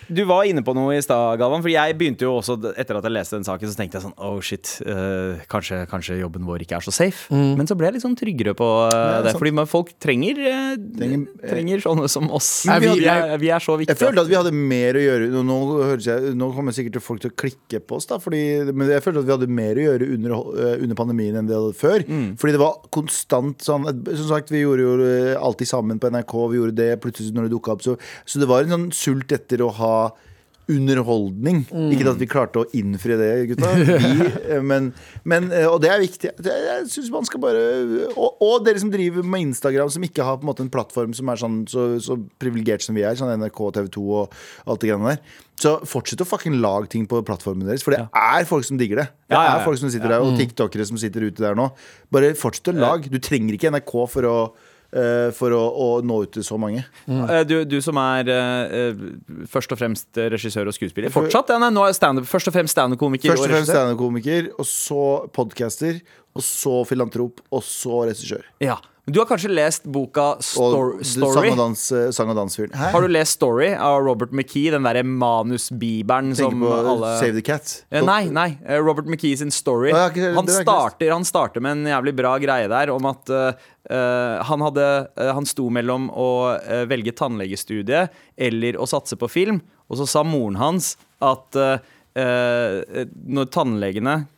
du 0.08 0.22
var 0.28 0.44
inne 0.48 0.62
på 0.64 0.74
noe 0.76 0.94
i 0.96 1.02
stad, 1.04 1.38
Galvan. 1.40 1.62
For 1.64 1.70
jeg 1.72 1.96
begynte 1.98 2.26
jo 2.26 2.36
også, 2.38 2.56
etter 2.78 2.98
at 2.98 3.06
jeg 3.08 3.14
leste 3.14 3.36
den 3.38 3.46
saken, 3.46 3.70
så 3.72 3.78
tenkte 3.80 3.98
jeg 3.98 4.04
sånn 4.06 4.14
Oh 4.22 4.38
shit, 4.44 4.70
uh, 4.86 5.40
kanskje, 5.50 5.82
kanskje 5.90 6.18
jobben 6.20 6.46
vår 6.46 6.62
ikke 6.64 6.78
er 6.78 6.84
så 6.86 6.94
safe. 6.94 7.26
Men 7.32 7.66
så 7.68 7.76
ble 7.78 7.88
jeg 7.88 7.96
litt 7.98 8.04
sånn 8.04 8.16
tryggere 8.18 8.54
på 8.58 8.66
uh, 8.86 8.94
Ja, 8.94 9.22
det. 9.26 9.34
Fordi 9.38 9.52
man- 9.56 9.66
folk 9.70 9.92
trenger, 10.02 10.38
uh, 10.46 10.76
Trenger, 10.96 11.24
trenger 11.42 11.82
sånne 11.84 12.10
som 12.12 12.30
oss. 12.34 12.50
Nei, 12.70 12.78
vi, 12.84 12.92
vi- 13.00 13.08
er, 13.10 13.34
vi 13.42 13.50
er 13.54 13.62
så 13.64 13.78
Jeg 13.82 13.98
følte 13.98 14.22
at 14.24 14.30
vi 14.30 14.38
hadde 14.38 14.52
mer 14.56 14.96
å 15.00 15.02
gjøre 15.04 15.30
Nå, 15.34 15.42
nå, 15.46 15.58
høres 15.82 16.06
jeg, 16.08 16.34
nå 16.38 16.50
kommer 16.54 16.76
sikkert 16.76 17.02
folk 17.04 17.20
til 17.24 17.32
å 17.32 17.36
klikke 17.36 17.80
på 17.82 17.98
oss, 17.98 18.06
da, 18.10 18.20
fordi, 18.22 18.42
men 18.72 18.88
jeg 18.92 19.02
følte 19.04 19.24
at 19.24 19.28
vi 19.28 19.34
hadde 19.34 19.50
mer 19.50 19.76
å 19.80 19.86
gjøre 19.88 20.10
under, 20.16 20.36
under 20.86 20.98
pandemien 20.98 21.36
enn 21.40 21.48
det 21.50 21.56
hadde 21.58 21.74
før. 21.76 22.04
Fordi 22.40 22.54
det 22.54 22.62
var 22.62 22.78
konstant 22.94 23.64
sånn 23.64 23.84
Som 24.06 24.28
sagt, 24.30 24.50
vi 24.54 24.62
gjorde 24.62 24.86
jo 24.86 25.10
alltid 25.40 25.68
sammen 25.68 25.98
på 26.02 26.10
NRK. 26.12 26.34
Vi 26.52 26.60
gjorde 26.60 26.76
det 26.78 26.90
plutselig 27.02 27.34
når 27.34 27.48
det 27.48 27.54
dukka 27.56 27.74
opp. 27.74 27.84
Så, 27.84 27.96
så 28.28 28.40
det 28.40 28.48
var 28.50 28.64
en 28.64 28.74
sånn 28.74 28.86
sult 28.96 29.32
etter 29.34 29.62
å 29.64 29.70
ha 29.80 29.95
underholdning. 30.66 31.60
Ikke 31.94 32.08
at 32.10 32.18
vi 32.18 32.26
klarte 32.26 32.62
å 32.64 32.66
innfri 32.74 33.14
det, 33.18 33.28
gutta. 33.52 33.70
Vi, 33.86 34.26
eh, 34.50 34.62
men, 34.64 34.88
men, 35.28 35.46
eh, 35.54 35.66
og 35.70 35.78
det 35.84 35.92
er 35.92 36.02
viktig. 36.02 36.32
Jeg 36.42 36.88
synes 36.90 37.10
man 37.14 37.28
skal 37.28 37.42
bare 37.42 37.62
og, 38.08 38.42
og 38.42 38.66
dere 38.66 38.82
som 38.82 38.90
driver 38.90 39.26
med 39.26 39.46
Instagram, 39.52 39.92
som 39.94 40.06
ikke 40.06 40.26
har 40.26 40.40
på 40.40 40.46
en 40.46 40.50
måte 40.50 40.66
en 40.66 40.72
plattform 40.72 41.14
som 41.16 41.30
er 41.30 41.40
sånn 41.40 41.60
så, 41.70 41.86
så 42.02 42.18
privilegert 42.42 42.82
som 42.82 42.98
vi 42.98 43.06
er, 43.06 43.14
sånn 43.18 43.30
NRK, 43.38 43.62
TV 43.78 43.90
2 43.94 44.06
og 44.18 44.36
alt 44.66 44.82
det 44.82 44.90
greiene 44.90 45.14
der. 45.14 45.42
Så 45.62 45.76
fortsett 45.88 46.24
å 46.24 46.28
fucking 46.28 46.58
lage 46.60 46.90
ting 46.92 47.06
på 47.08 47.22
plattformen 47.26 47.68
deres, 47.68 47.86
for 47.86 47.94
det 47.94 48.02
er 48.02 48.48
folk 48.50 48.66
som 48.66 48.80
digger 48.80 49.04
det. 49.04 49.10
Det 49.30 49.38
er 49.38 49.62
folk 49.64 49.80
som 49.80 49.92
sitter 49.92 50.16
der, 50.16 50.24
og 50.24 50.34
tiktokere 50.40 50.88
som 50.88 50.98
sitter 51.00 51.30
ute 51.30 51.46
der 51.46 51.56
nå. 51.58 51.70
Bare 52.12 52.34
fortsett 52.38 52.74
å 52.74 52.76
lage. 52.76 53.12
Du 53.12 53.22
trenger 53.22 53.54
ikke 53.54 53.70
NRK 53.72 54.00
for 54.10 54.28
å 54.28 54.38
for 55.36 55.52
å, 55.52 55.60
å 55.60 55.88
nå 56.06 56.18
ut 56.24 56.32
til 56.36 56.44
så 56.46 56.56
mange. 56.60 56.84
Mm. 57.04 57.22
Du, 57.48 57.56
du 57.68 57.76
som 57.84 57.98
er 58.00 58.30
eh, 58.32 58.76
eh, 58.78 59.04
først 59.52 59.74
og 59.74 59.80
fremst 59.80 60.20
regissør 60.34 60.70
og 60.70 60.76
skuespiller. 60.76 61.12
Fortsatt? 61.14 61.52
Ja, 61.52 61.60
nei, 61.62 61.70
nå 61.74 61.84
er 61.86 61.96
stand 61.96 62.24
først 62.26 62.50
og 62.50 62.56
fremst 62.56 62.76
standup-komiker 62.76 63.32
Først 63.34 63.44
og 63.44 63.50
og 63.50 63.54
fremst 63.54 63.72
standup-komiker, 63.74 64.50
og 64.56 64.68
så 64.68 65.06
podcaster, 65.36 66.00
og 66.36 66.44
så 66.44 66.82
filantrop, 66.88 67.42
og 67.50 67.64
så 67.66 68.04
regissør. 68.08 68.46
Ja. 68.64 68.78
Du 69.06 69.20
har 69.20 69.26
kanskje 69.30 69.52
lest 69.54 69.84
boka 69.86 70.32
Stor 70.42 70.96
Story? 71.06 71.52
og 71.52 71.60
dans, 71.60 71.82
eh, 71.94 72.08
sang 72.10 72.30
og 72.32 72.34
dans-fyren. 72.40 72.72
Hæ? 72.74 72.88
Har 72.90 73.04
du 73.04 73.06
lest 73.06 73.36
Story 73.38 73.68
av 73.70 74.00
Robert 74.02 74.32
McKee, 74.34 74.72
den 74.74 74.82
derre 74.82 75.04
manusbibelen 75.06 76.34
som 76.34 76.58
på 76.58 76.72
alle 76.74 77.12
Save 77.20 77.36
the 77.38 77.42
Cat? 77.46 77.84
Eh, 77.90 78.02
Nei, 78.02 78.24
nei. 78.34 78.58
eh, 78.66 78.80
Robert 78.82 79.06
McKee 79.06 79.36
sin 79.36 79.50
story. 79.54 79.92
Han 79.92 80.48
starter, 80.50 81.12
han 81.12 81.24
starter 81.24 81.62
med 81.62 81.78
en 81.78 81.86
jævlig 81.94 82.16
bra 82.18 82.36
greie 82.42 82.66
der 82.66 82.90
om 82.90 83.06
at 83.06 83.30
eh, 83.30 83.52
eh, 83.90 84.42
han 84.42 84.60
hadde 84.66 85.08
uh, 85.16 85.32
Han 85.38 85.46
sto 85.46 85.70
mellom 85.70 86.10
å 86.10 86.58
uh, 86.58 86.84
velge 86.90 87.14
tannlegestudie 87.14 88.08
eller 88.36 88.76
å 88.76 88.88
satse 88.90 89.14
på 89.16 89.30
film, 89.30 89.62
og 89.88 90.00
så 90.02 90.06
sa 90.16 90.24
moren 90.26 90.58
hans 90.58 90.96
at 91.22 91.54
eh, 91.56 91.78
eh, 92.18 93.06
når 93.26 93.46
tannlegene 93.54 94.14
eh, 94.26 94.32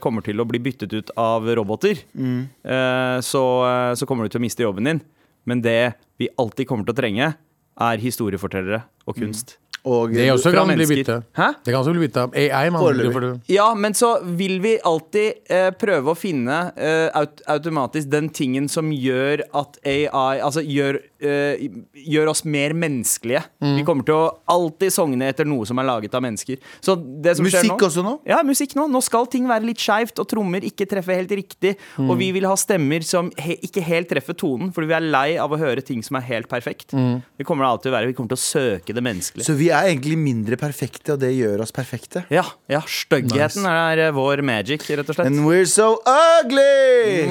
kommer 0.00 0.22
til 0.24 0.40
å 0.40 0.46
bli 0.48 0.58
byttet 0.58 0.92
ut 0.92 1.10
av 1.16 1.46
roboter, 1.56 1.98
Mm. 2.16 2.48
eh, 2.64 3.20
så, 3.20 3.44
eh, 3.66 3.94
så 3.94 4.06
kommer 4.06 4.24
du 4.24 4.28
til 4.28 4.40
å 4.40 4.46
miste 4.46 4.62
jobben 4.62 4.84
din. 4.84 5.00
Men 5.46 5.60
det 5.62 5.94
vi 6.18 6.28
alltid 6.38 6.66
kommer 6.68 6.84
til 6.84 6.94
å 6.94 7.00
trenge, 7.00 7.34
er 7.80 7.96
historiefortellere 7.98 8.82
og 9.08 9.16
kunst. 9.16 9.56
Og 9.86 10.12
Det 10.12 10.26
også 10.28 10.52
kan 10.52 10.68
bli 10.68 10.84
bytte. 10.84 11.22
Hæ? 11.32 11.54
Det 11.64 11.72
kan 11.72 11.80
også 11.80 11.92
bli 11.94 12.06
bytta. 12.06 12.26
AI, 12.36 12.68
man. 12.68 12.82
Foreløpig. 12.82 13.04
det 13.06 13.14
får 13.14 13.40
Ja, 13.48 13.74
men 13.74 13.92
så 13.94 14.22
vil 14.36 14.60
vi 14.60 14.78
alltid 14.84 15.34
eh, 15.48 15.70
prøve 15.70 16.12
å 16.12 16.16
finne 16.16 16.72
eh, 16.76 17.08
aut 17.14 17.40
automatisk 17.48 18.10
den 18.10 18.28
tingen 18.28 18.68
som 18.68 18.90
gjør 18.92 19.40
at 19.54 19.78
AI 19.86 20.38
Altså 20.40 20.60
gjør, 20.60 20.96
eh, 20.96 21.09
gjør 21.20 22.30
oss 22.32 22.44
mer 22.48 22.74
menneskelige. 22.76 23.42
Mm. 23.60 23.74
Vi 23.78 23.84
kommer 23.88 24.06
til 24.08 24.16
å 24.16 24.30
alltid 24.50 24.94
sogne 24.94 25.28
etter 25.30 25.48
noe 25.48 25.66
som 25.68 25.78
er 25.80 25.88
laget 25.88 26.14
av 26.16 26.24
mennesker. 26.24 26.60
Så 26.80 26.96
det 26.96 27.36
som 27.38 27.46
skjer 27.46 27.66
Musikk 27.66 27.76
nå 27.76 27.88
også 27.90 28.04
nå? 28.06 28.14
Ja, 28.28 28.40
musikk 28.46 28.76
nå. 28.78 28.86
Nå 28.90 29.02
skal 29.04 29.28
ting 29.30 29.48
være 29.50 29.68
litt 29.68 29.82
skeivt, 29.82 30.18
og 30.22 30.28
trommer 30.30 30.64
ikke 30.66 30.88
treffe 30.90 31.16
helt 31.16 31.32
riktig. 31.36 31.76
Mm. 31.96 32.08
Og 32.08 32.18
vi 32.20 32.30
vil 32.36 32.48
ha 32.48 32.56
stemmer 32.58 33.04
som 33.06 33.30
he 33.40 33.58
ikke 33.66 33.84
helt 33.84 34.10
treffer 34.12 34.36
tonen, 34.38 34.72
fordi 34.74 34.90
vi 34.90 34.96
er 34.96 35.06
lei 35.06 35.28
av 35.40 35.52
å 35.52 35.60
høre 35.60 35.84
ting 35.84 36.04
som 36.06 36.18
er 36.20 36.26
helt 36.30 36.50
perfekt. 36.50 36.94
Mm. 36.96 37.20
Vi 37.40 37.46
kommer 37.48 37.68
alltid 37.68 37.88
til 37.88 37.94
å 37.94 37.98
være 37.98 38.10
Vi 38.10 38.16
kommer 38.18 38.34
til 38.34 38.40
å 38.40 38.44
søke 38.44 38.96
det 38.96 39.04
menneskelige. 39.04 39.46
Så 39.48 39.56
vi 39.58 39.70
er 39.74 39.90
egentlig 39.92 40.18
mindre 40.20 40.58
perfekte, 40.60 41.14
og 41.14 41.22
det 41.22 41.32
gjør 41.36 41.64
oss 41.66 41.74
perfekte. 41.74 42.24
Ja, 42.32 42.46
ja 42.70 42.82
styggheten 42.86 43.64
Nice. 43.64 43.76
er 43.92 44.06
eh, 44.06 44.12
vår 44.16 44.44
magic, 44.46 44.88
rett 44.90 45.06
og 45.06 45.18
slett. 45.18 45.30
And 45.30 45.46
we're 45.46 45.68
so 45.68 45.96
ugly! 46.06 47.30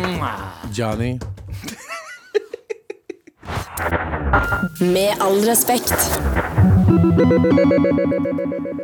Johnny. 0.73 1.17
Med 4.79 5.11
all 5.21 5.39
respekt. 5.49 5.93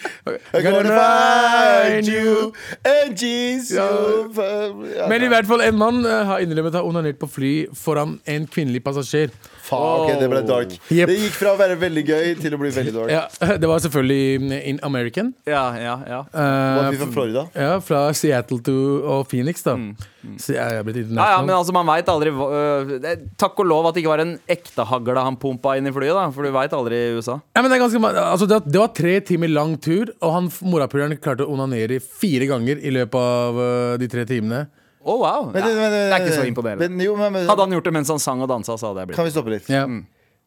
I'm 0.53 0.63
gonna 0.63 0.95
find 0.95 2.07
you 2.07 2.53
and 2.85 3.17
Jesus. 3.17 3.77
Men 5.09 5.23
i 5.23 5.27
hvert 5.27 5.45
fall 5.47 5.61
en 5.61 5.77
mann 5.77 6.05
eh, 6.05 6.25
har 6.25 6.39
innrømmet 6.43 6.75
å 6.75 6.77
ha 6.79 6.83
onanert 6.87 7.19
på 7.19 7.27
fly 7.27 7.67
foran 7.75 8.19
en 8.25 8.47
kvinnelig 8.47 8.83
passasjer. 8.85 9.29
Faen, 9.71 10.03
ok, 10.03 10.19
det 10.19 10.29
ble 10.31 10.41
dark. 10.47 10.73
Yep. 10.91 11.09
Det 11.09 11.17
gikk 11.21 11.35
fra 11.39 11.53
å 11.55 11.59
være 11.59 11.77
veldig 11.79 12.03
gøy 12.03 12.31
til 12.41 12.55
å 12.55 12.59
bli 12.59 12.71
veldig 12.75 12.93
dark. 12.95 13.11
Ja, 13.13 13.57
det 13.61 13.69
var 13.71 13.83
selvfølgelig 13.85 14.61
in 14.73 14.81
American. 14.83 15.31
Ja, 15.47 15.63
ja, 15.79 15.95
ja. 16.07 16.21
Uh, 16.33 16.89
fra 16.99 17.07
Florida? 17.13 17.45
ja, 17.55 17.75
fra 17.85 18.01
Seattle 18.17 18.59
to, 18.65 18.75
og 19.01 19.29
Phoenix, 19.31 19.63
da. 19.63 19.77
Så 20.41 20.53
jeg 20.53 20.77
er 20.77 20.83
blitt 20.85 20.99
Ja, 21.09 21.31
ja, 21.37 21.39
men 21.41 21.55
altså, 21.55 21.73
man 21.73 21.87
vet 21.89 22.09
aldri 22.11 22.29
er- 22.29 23.23
Takk 23.41 23.57
og 23.63 23.65
lov 23.65 23.87
at 23.89 23.95
det 23.95 24.03
ikke 24.03 24.11
var 24.11 24.21
en 24.21 24.35
ekte 24.51 24.85
hagle 24.85 25.23
han 25.25 25.37
pumpa 25.39 25.73
inn 25.79 25.89
i 25.89 25.93
flyet, 25.95 26.13
da, 26.17 26.27
for 26.35 26.45
du 26.45 26.53
veit 26.53 26.75
aldri 26.77 26.99
i 26.99 27.15
USA. 27.17 27.39
Ja, 27.55 27.63
men 27.63 27.71
det, 27.71 27.79
er 27.79 27.85
ganske, 27.85 28.03
altså, 28.11 28.45
det, 28.45 28.59
var, 28.59 28.67
det 28.75 28.83
var 28.83 28.93
tre 28.97 29.15
timer 29.31 29.53
lang 29.55 29.77
tur, 29.81 30.11
og 30.21 30.35
han 30.35 30.51
morapuleren 30.67 31.17
klarte 31.21 31.47
å 31.47 31.55
onanere 31.55 32.01
fire 32.03 32.49
ganger 32.51 32.83
i 32.83 32.93
løpet 32.93 33.17
av 33.17 33.61
uh, 33.63 33.97
de 34.01 34.11
tre 34.11 34.27
timene. 34.29 34.65
Å, 35.01 35.13
wow. 35.17 35.51
Men- 35.51 35.61
Ja, 35.63 35.69
men- 35.75 35.91
det 35.91 36.01
er 36.13 36.19
ikke 36.25 36.35
så 36.37 36.47
imponerende. 36.47 36.89
Men, 36.89 36.99
jo, 37.05 37.15
men, 37.17 37.33
men, 37.33 37.47
Hadde 37.49 37.65
han 37.65 37.71
gjort 37.71 37.83
det 37.89 37.93
mens 37.93 38.07
han 38.13 38.19
sang 38.19 38.41
og 38.41 38.49
dansa, 38.49 38.77
så 38.77 38.91
hadde 38.91 39.07
jeg 39.07 39.15
Kan 39.15 39.25
vi 39.25 39.31
stoppe 39.33 39.49
litt? 39.55 39.69
Ja. 39.69 39.85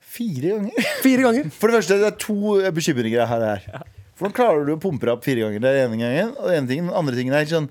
Fire 0.01 0.53
ganger? 0.55 0.87
Fire 1.05 1.23
ganger! 1.27 1.51
For 1.51 1.69
det 1.73 1.81
første, 1.81 1.99
det 1.99 2.07
er 2.13 2.19
to 2.23 2.37
bekymringer 2.77 3.27
her. 3.27 3.47
her. 3.59 3.83
Hvordan 4.19 4.35
klarer 4.37 4.67
du 4.69 4.77
å 4.77 4.81
pumpe 4.81 5.09
deg 5.09 5.17
opp 5.17 5.25
fire 5.27 5.43
ganger? 5.49 5.61
Det 5.65 5.73
er 5.73 5.81
ene 5.89 5.99
gangen. 5.99 6.35
Og 6.39 6.47
den 6.47 6.61
ene 6.61 6.71
tingen, 6.71 6.87
den 6.93 6.95
andre 7.01 7.17
tingen 7.19 7.35
er 7.35 7.49
sånn 7.51 7.69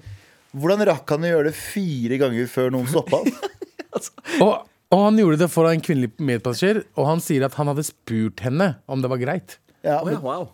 Hvordan 0.53 0.83
rakk 0.85 1.09
han 1.09 1.23
å 1.25 1.29
gjøre 1.31 1.49
det 1.49 1.55
fire 1.57 2.17
ganger 2.21 2.49
før 2.51 2.67
noen 2.75 2.89
stoppa 2.91 3.23
han? 3.23 3.31
Og, 4.43 4.65
og 4.93 4.99
han 5.05 5.17
gjorde 5.17 5.37
det 5.41 5.47
foran 5.53 5.77
en 5.77 5.81
kvinnelig 5.85 6.11
medpassasjer, 6.17 6.79
og 6.97 7.05
han 7.07 7.21
sier 7.21 7.45
at 7.45 7.53
han 7.59 7.69
hadde 7.69 7.83
spurt 7.85 8.41
henne 8.45 8.67
om 8.89 9.01
det 9.01 9.09
var 9.09 9.21
greit. 9.21 9.55
Ja, 9.85 9.99
oh, 10.01 10.09
ja, 10.09 10.17
wow. 10.21 10.47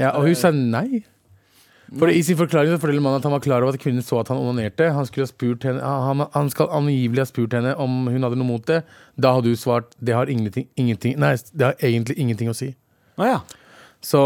Ja, 0.00 0.10
Og 0.16 0.26
hun 0.28 0.36
sa 0.36 0.50
nei. 0.52 1.02
For 1.94 2.10
I 2.10 2.22
sin 2.26 2.38
forklaring 2.38 2.72
så 2.72 2.80
forteller 2.82 3.02
mannen 3.04 3.20
at 3.20 3.26
han 3.28 3.34
var 3.36 3.42
klar 3.44 3.62
over 3.62 3.76
at 3.76 3.82
kvinnen 3.82 4.02
så 4.02 4.18
at 4.18 4.30
han 4.32 4.40
onanerte. 4.42 4.88
Han, 4.94 5.06
skulle 5.06 5.26
ha 5.28 5.30
spurt 5.30 5.66
henne, 5.68 5.82
han, 5.82 6.24
han 6.34 6.50
skal 6.50 6.72
angivelig 6.74 7.22
ha 7.22 7.28
spurt 7.30 7.54
henne 7.54 7.76
om 7.82 8.08
hun 8.10 8.26
hadde 8.26 8.38
noe 8.40 8.48
mot 8.48 8.64
det. 8.66 8.80
Da 9.14 9.36
hadde 9.36 9.52
hun 9.52 9.60
svart 9.60 9.94
det 10.02 10.16
har 10.16 10.32
ingenting, 10.32 10.66
ingenting 10.74 11.14
Nei, 11.22 11.36
det 11.54 11.70
har 11.70 11.78
egentlig 11.86 12.18
ingenting 12.18 12.50
å 12.50 12.56
si. 12.58 12.72
Ah, 13.16 13.36
ja. 13.36 13.38
Så 14.06 14.20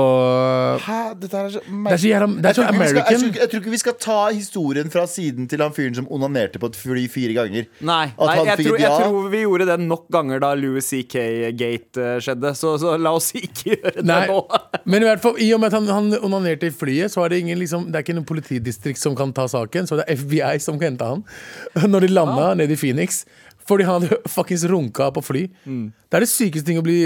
Hæ? 0.85 0.97
Dette 1.21 1.39
er 1.41 1.53
så 1.55 1.61
Det 1.65 1.93
er 1.95 2.01
så 2.03 2.09
jævla 2.11 2.27
Det 2.43 2.51
er 2.51 2.57
så 2.59 2.65
vi 2.69 2.89
skal, 2.91 2.99
jeg, 3.01 3.07
tror, 3.07 3.29
ikke- 3.31 3.41
jeg 3.41 3.51
tror 3.51 3.61
ikke 3.63 3.71
vi 3.71 3.79
skal 3.81 3.95
ta 4.05 4.17
historien 4.37 4.91
fra 4.93 5.05
siden 5.09 5.49
til 5.49 5.63
han 5.65 5.73
fyren 5.73 5.95
som 5.97 6.09
onanerte 6.13 6.61
på 6.61 6.69
et 6.69 6.77
fly 6.77 7.07
fire 7.09 7.33
ganger. 7.39 7.65
Nei, 7.81 8.13
At 8.13 8.27
nei 8.29 8.37
han 8.37 8.47
jeg, 8.51 8.57
fikk 8.61 8.67
tror, 8.67 8.77
et 8.77 8.85
jeg 8.85 8.91
ja. 8.91 8.99
tror 9.01 9.31
vi 9.33 9.41
gjorde 9.47 9.67
det 9.71 9.79
nok 9.87 10.05
ganger 10.13 10.41
da 10.45 10.51
Louis 10.55 10.85
CK-gate 10.85 11.97
eh, 12.05 12.19
skjedde, 12.21 12.53
så, 12.61 12.75
så 12.83 12.97
la 13.01 13.15
oss 13.17 13.31
ikke 13.33 13.73
gjøre 13.73 13.95
det 13.97 14.05
Nei, 14.11 14.27
nå. 14.29 14.39
men 14.91 15.03
i 15.03 15.09
hvert 15.09 15.23
fall, 15.25 15.41
i 15.41 15.49
og 15.57 15.61
med 15.65 15.73
at 15.73 15.79
han, 15.81 15.89
han 15.89 16.13
onanerte 16.29 16.69
i 16.69 16.75
flyet, 16.77 17.11
så 17.15 17.25
er 17.25 17.33
det 17.33 17.41
ingen 17.47 17.59
liksom, 17.63 17.89
Det 17.89 18.01
er 18.01 18.05
ikke 18.05 18.19
noe 18.21 18.29
politidistrikt 18.29 19.01
som 19.01 19.17
kan 19.17 19.33
ta 19.33 19.49
saken, 19.49 19.89
så 19.89 19.97
det 20.03 20.05
er 20.09 20.21
FBI 20.21 20.59
som 20.61 20.77
kan 20.79 20.93
hente 20.93 21.09
han. 21.15 21.25
Når 21.93 22.05
de 22.07 22.13
landa 22.13 22.53
nede 22.55 22.77
i 22.77 22.81
Phoenix. 22.81 23.25
Fordi 23.69 23.85
han 23.87 24.03
hadde 24.03 24.21
fuckings 24.35 24.65
runka 24.69 25.09
på 25.15 25.23
fly. 25.25 25.47
Det 25.65 26.17
er 26.19 26.25
det 26.25 26.29
sykeste 26.31 26.67
ting 26.67 26.81
å 26.81 26.85
bli 26.85 27.01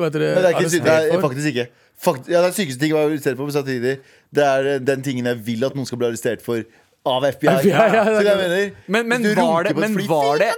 hva 0.00 0.08
heter 0.08 0.24
det, 0.24 0.30
Men 0.34 0.42
det 0.44 0.48
er, 0.50 0.56
ikke, 0.58 0.84
det 0.84 0.94
er 0.98 1.12
for. 1.14 1.28
faktisk 1.30 1.52
ikke. 1.54 1.66
Fakt, 1.98 2.28
ja, 2.30 2.42
det 2.44 2.52
er 2.52 2.56
sykeste 2.56 2.82
ting 2.82 2.92
å 2.94 3.00
være 3.00 3.10
arrestert 3.12 3.38
for, 3.38 3.48
men 3.48 3.54
samtidig 3.56 3.96
Det 4.34 4.44
er 4.44 4.68
eh, 4.74 4.82
den 4.82 5.00
tingen 5.02 5.26
jeg 5.26 5.40
vil 5.48 5.64
at 5.66 5.74
noen 5.74 5.88
skal 5.88 5.98
bli 5.98 6.10
arrestert 6.12 6.44
for 6.44 6.62
av 7.08 7.24
FBI. 7.24 7.48
FBI, 7.62 7.70
ja, 7.72 7.86
ja, 7.94 8.04
Så 8.04 8.20
det 8.20 8.28
jeg 8.28 8.38
mener 8.42 8.70
Men, 8.86 9.08
men, 9.08 9.26
var 9.38 9.66
det, 9.66 9.74
men, 9.78 9.96
var 10.10 10.42
det, 10.42 10.50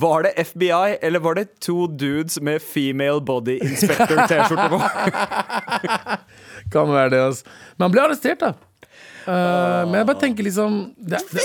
Var 0.00 0.22
det 0.26 0.32
FBI, 0.46 0.96
eller 1.02 1.22
var 1.22 1.38
det 1.38 1.46
to 1.60 1.86
dudes 1.86 2.40
med 2.40 2.62
female 2.62 3.20
body 3.20 3.58
inspector-T-skjorte 3.66 4.68
på? 4.70 4.80
Kan 6.72 6.92
være 6.94 7.10
det, 7.10 7.22
altså. 7.26 7.56
Men 7.76 7.88
han 7.88 7.94
ble 7.96 8.04
arrestert, 8.06 8.42
da. 8.42 8.52
Eh, 9.26 9.84
men 9.90 9.96
jeg 10.00 10.06
bare 10.08 10.20
tenker 10.22 10.46
liksom 10.46 10.76
det, 10.96 11.18
det, 11.34 11.42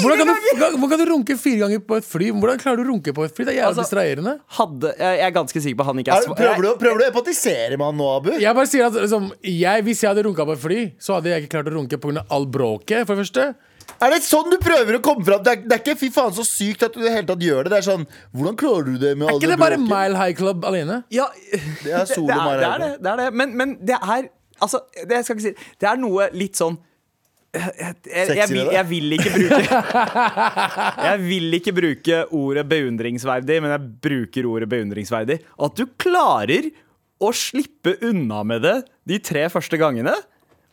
hvordan, 0.00 0.20
kan 0.22 0.30
du, 0.30 0.76
hvordan 0.78 0.90
kan 0.94 1.00
du 1.02 1.06
runke 1.10 1.36
fire 1.40 1.58
ganger 1.64 1.82
på 1.84 1.98
et 2.00 2.06
fly? 2.08 2.30
Hvordan 2.32 2.60
klarer 2.62 2.80
du 2.80 2.84
å 2.86 2.88
runke 2.92 3.12
på 3.14 3.26
et 3.26 3.34
fly? 3.36 3.44
Det 3.48 3.52
er 3.54 3.58
jævlig 3.58 3.68
Altså, 3.68 3.84
distraherende. 3.84 4.34
Hadde, 4.58 4.92
jeg 5.02 5.24
er 5.28 5.34
ganske 5.36 5.62
sikker 5.64 5.78
på 5.80 5.84
at 5.86 5.90
han 5.92 6.02
ikke 6.04 6.16
Er, 6.18 6.26
svar. 6.28 6.38
prøver, 6.40 6.62
du, 6.64 6.70
prøver 6.80 6.98
du 7.02 7.04
å 7.04 7.08
empatisere 7.12 7.76
med 7.76 7.86
han 7.90 7.98
nå, 8.00 8.10
Abu? 8.16 8.30
Jeg 8.40 8.56
bare 8.60 8.70
sier 8.70 8.86
at 8.88 8.96
liksom, 9.02 9.30
jeg, 9.44 9.84
Hvis 9.88 10.02
jeg 10.04 10.12
hadde 10.14 10.24
runka 10.28 10.46
på 10.48 10.56
et 10.56 10.62
fly, 10.64 10.78
så 11.02 11.18
hadde 11.18 11.34
jeg 11.34 11.44
ikke 11.44 11.56
klart 11.58 11.72
å 11.72 11.74
runke 11.76 12.00
pga. 12.00 12.24
all 12.32 12.46
bråket. 12.48 13.04
For 13.04 13.12
det 13.14 13.26
første 13.26 13.44
Er 14.04 14.12
det 14.14 14.22
sånn 14.24 14.50
du 14.52 14.56
prøver 14.62 14.98
å 14.98 15.02
komme 15.04 15.24
fram? 15.28 15.42
Det 15.44 15.52
er, 15.52 15.62
det 15.68 15.76
er 15.78 15.84
ikke 15.84 15.98
fy 16.00 16.10
faen 16.14 16.32
så 16.36 16.44
sykt 16.46 16.82
at 16.88 16.96
du 16.96 17.00
i 17.02 17.06
det 17.08 17.12
hele 17.14 17.28
tatt 17.28 17.44
gjør 17.44 17.64
det. 17.68 17.74
Det 17.74 17.78
er 17.82 17.86
sånn, 17.90 18.08
Hvordan 18.36 18.56
klarer 18.64 18.88
du 18.88 18.98
det 19.04 19.12
med 19.16 19.28
Er 19.28 19.34
all 19.34 19.40
ikke 19.42 19.52
det 19.52 19.60
bare 19.60 19.78
bråken? 19.78 19.92
Mile 19.92 20.20
High 20.22 20.36
Club 20.40 20.64
alene? 20.68 21.02
Ja, 21.12 21.28
Det 21.84 21.92
er 21.92 22.04
solo 22.08 22.28
det, 22.32 22.40
Mile 22.40 22.56
er, 22.56 22.58
det, 22.58 22.66
High 22.66 22.74
er 22.74 22.84
det, 22.84 22.92
det 23.04 23.12
er 23.14 23.22
det. 23.24 23.30
Men, 23.42 23.56
men 23.60 23.76
det 23.84 24.00
er 24.00 24.28
Altså, 24.58 24.80
det, 25.06 25.20
jeg 25.20 25.24
ikke 25.36 25.42
si 25.44 25.52
Det 25.78 25.86
er 25.86 25.98
noe 26.02 26.24
litt 26.34 26.58
sånn 26.58 26.74
jeg, 27.56 27.94
jeg, 28.04 28.36
jeg, 28.36 28.48
vil, 28.52 28.68
jeg 28.74 28.84
vil 28.90 29.14
ikke 29.16 29.30
bruke 29.32 29.78
Jeg 31.08 31.20
vil 31.22 31.56
ikke 31.56 31.72
bruke 31.78 32.18
ordet 32.36 32.64
beundringsverdig, 32.68 33.56
men 33.64 33.72
jeg 33.72 33.86
bruker 34.04 34.48
ordet 34.50 34.68
beundringsverdig. 34.68 35.38
At 35.64 35.78
du 35.78 35.86
klarer 36.00 36.68
å 37.18 37.30
slippe 37.34 37.96
unna 38.04 38.42
med 38.46 38.66
det 38.66 38.76
de 39.08 39.20
tre 39.24 39.46
første 39.50 39.80
gangene. 39.80 40.12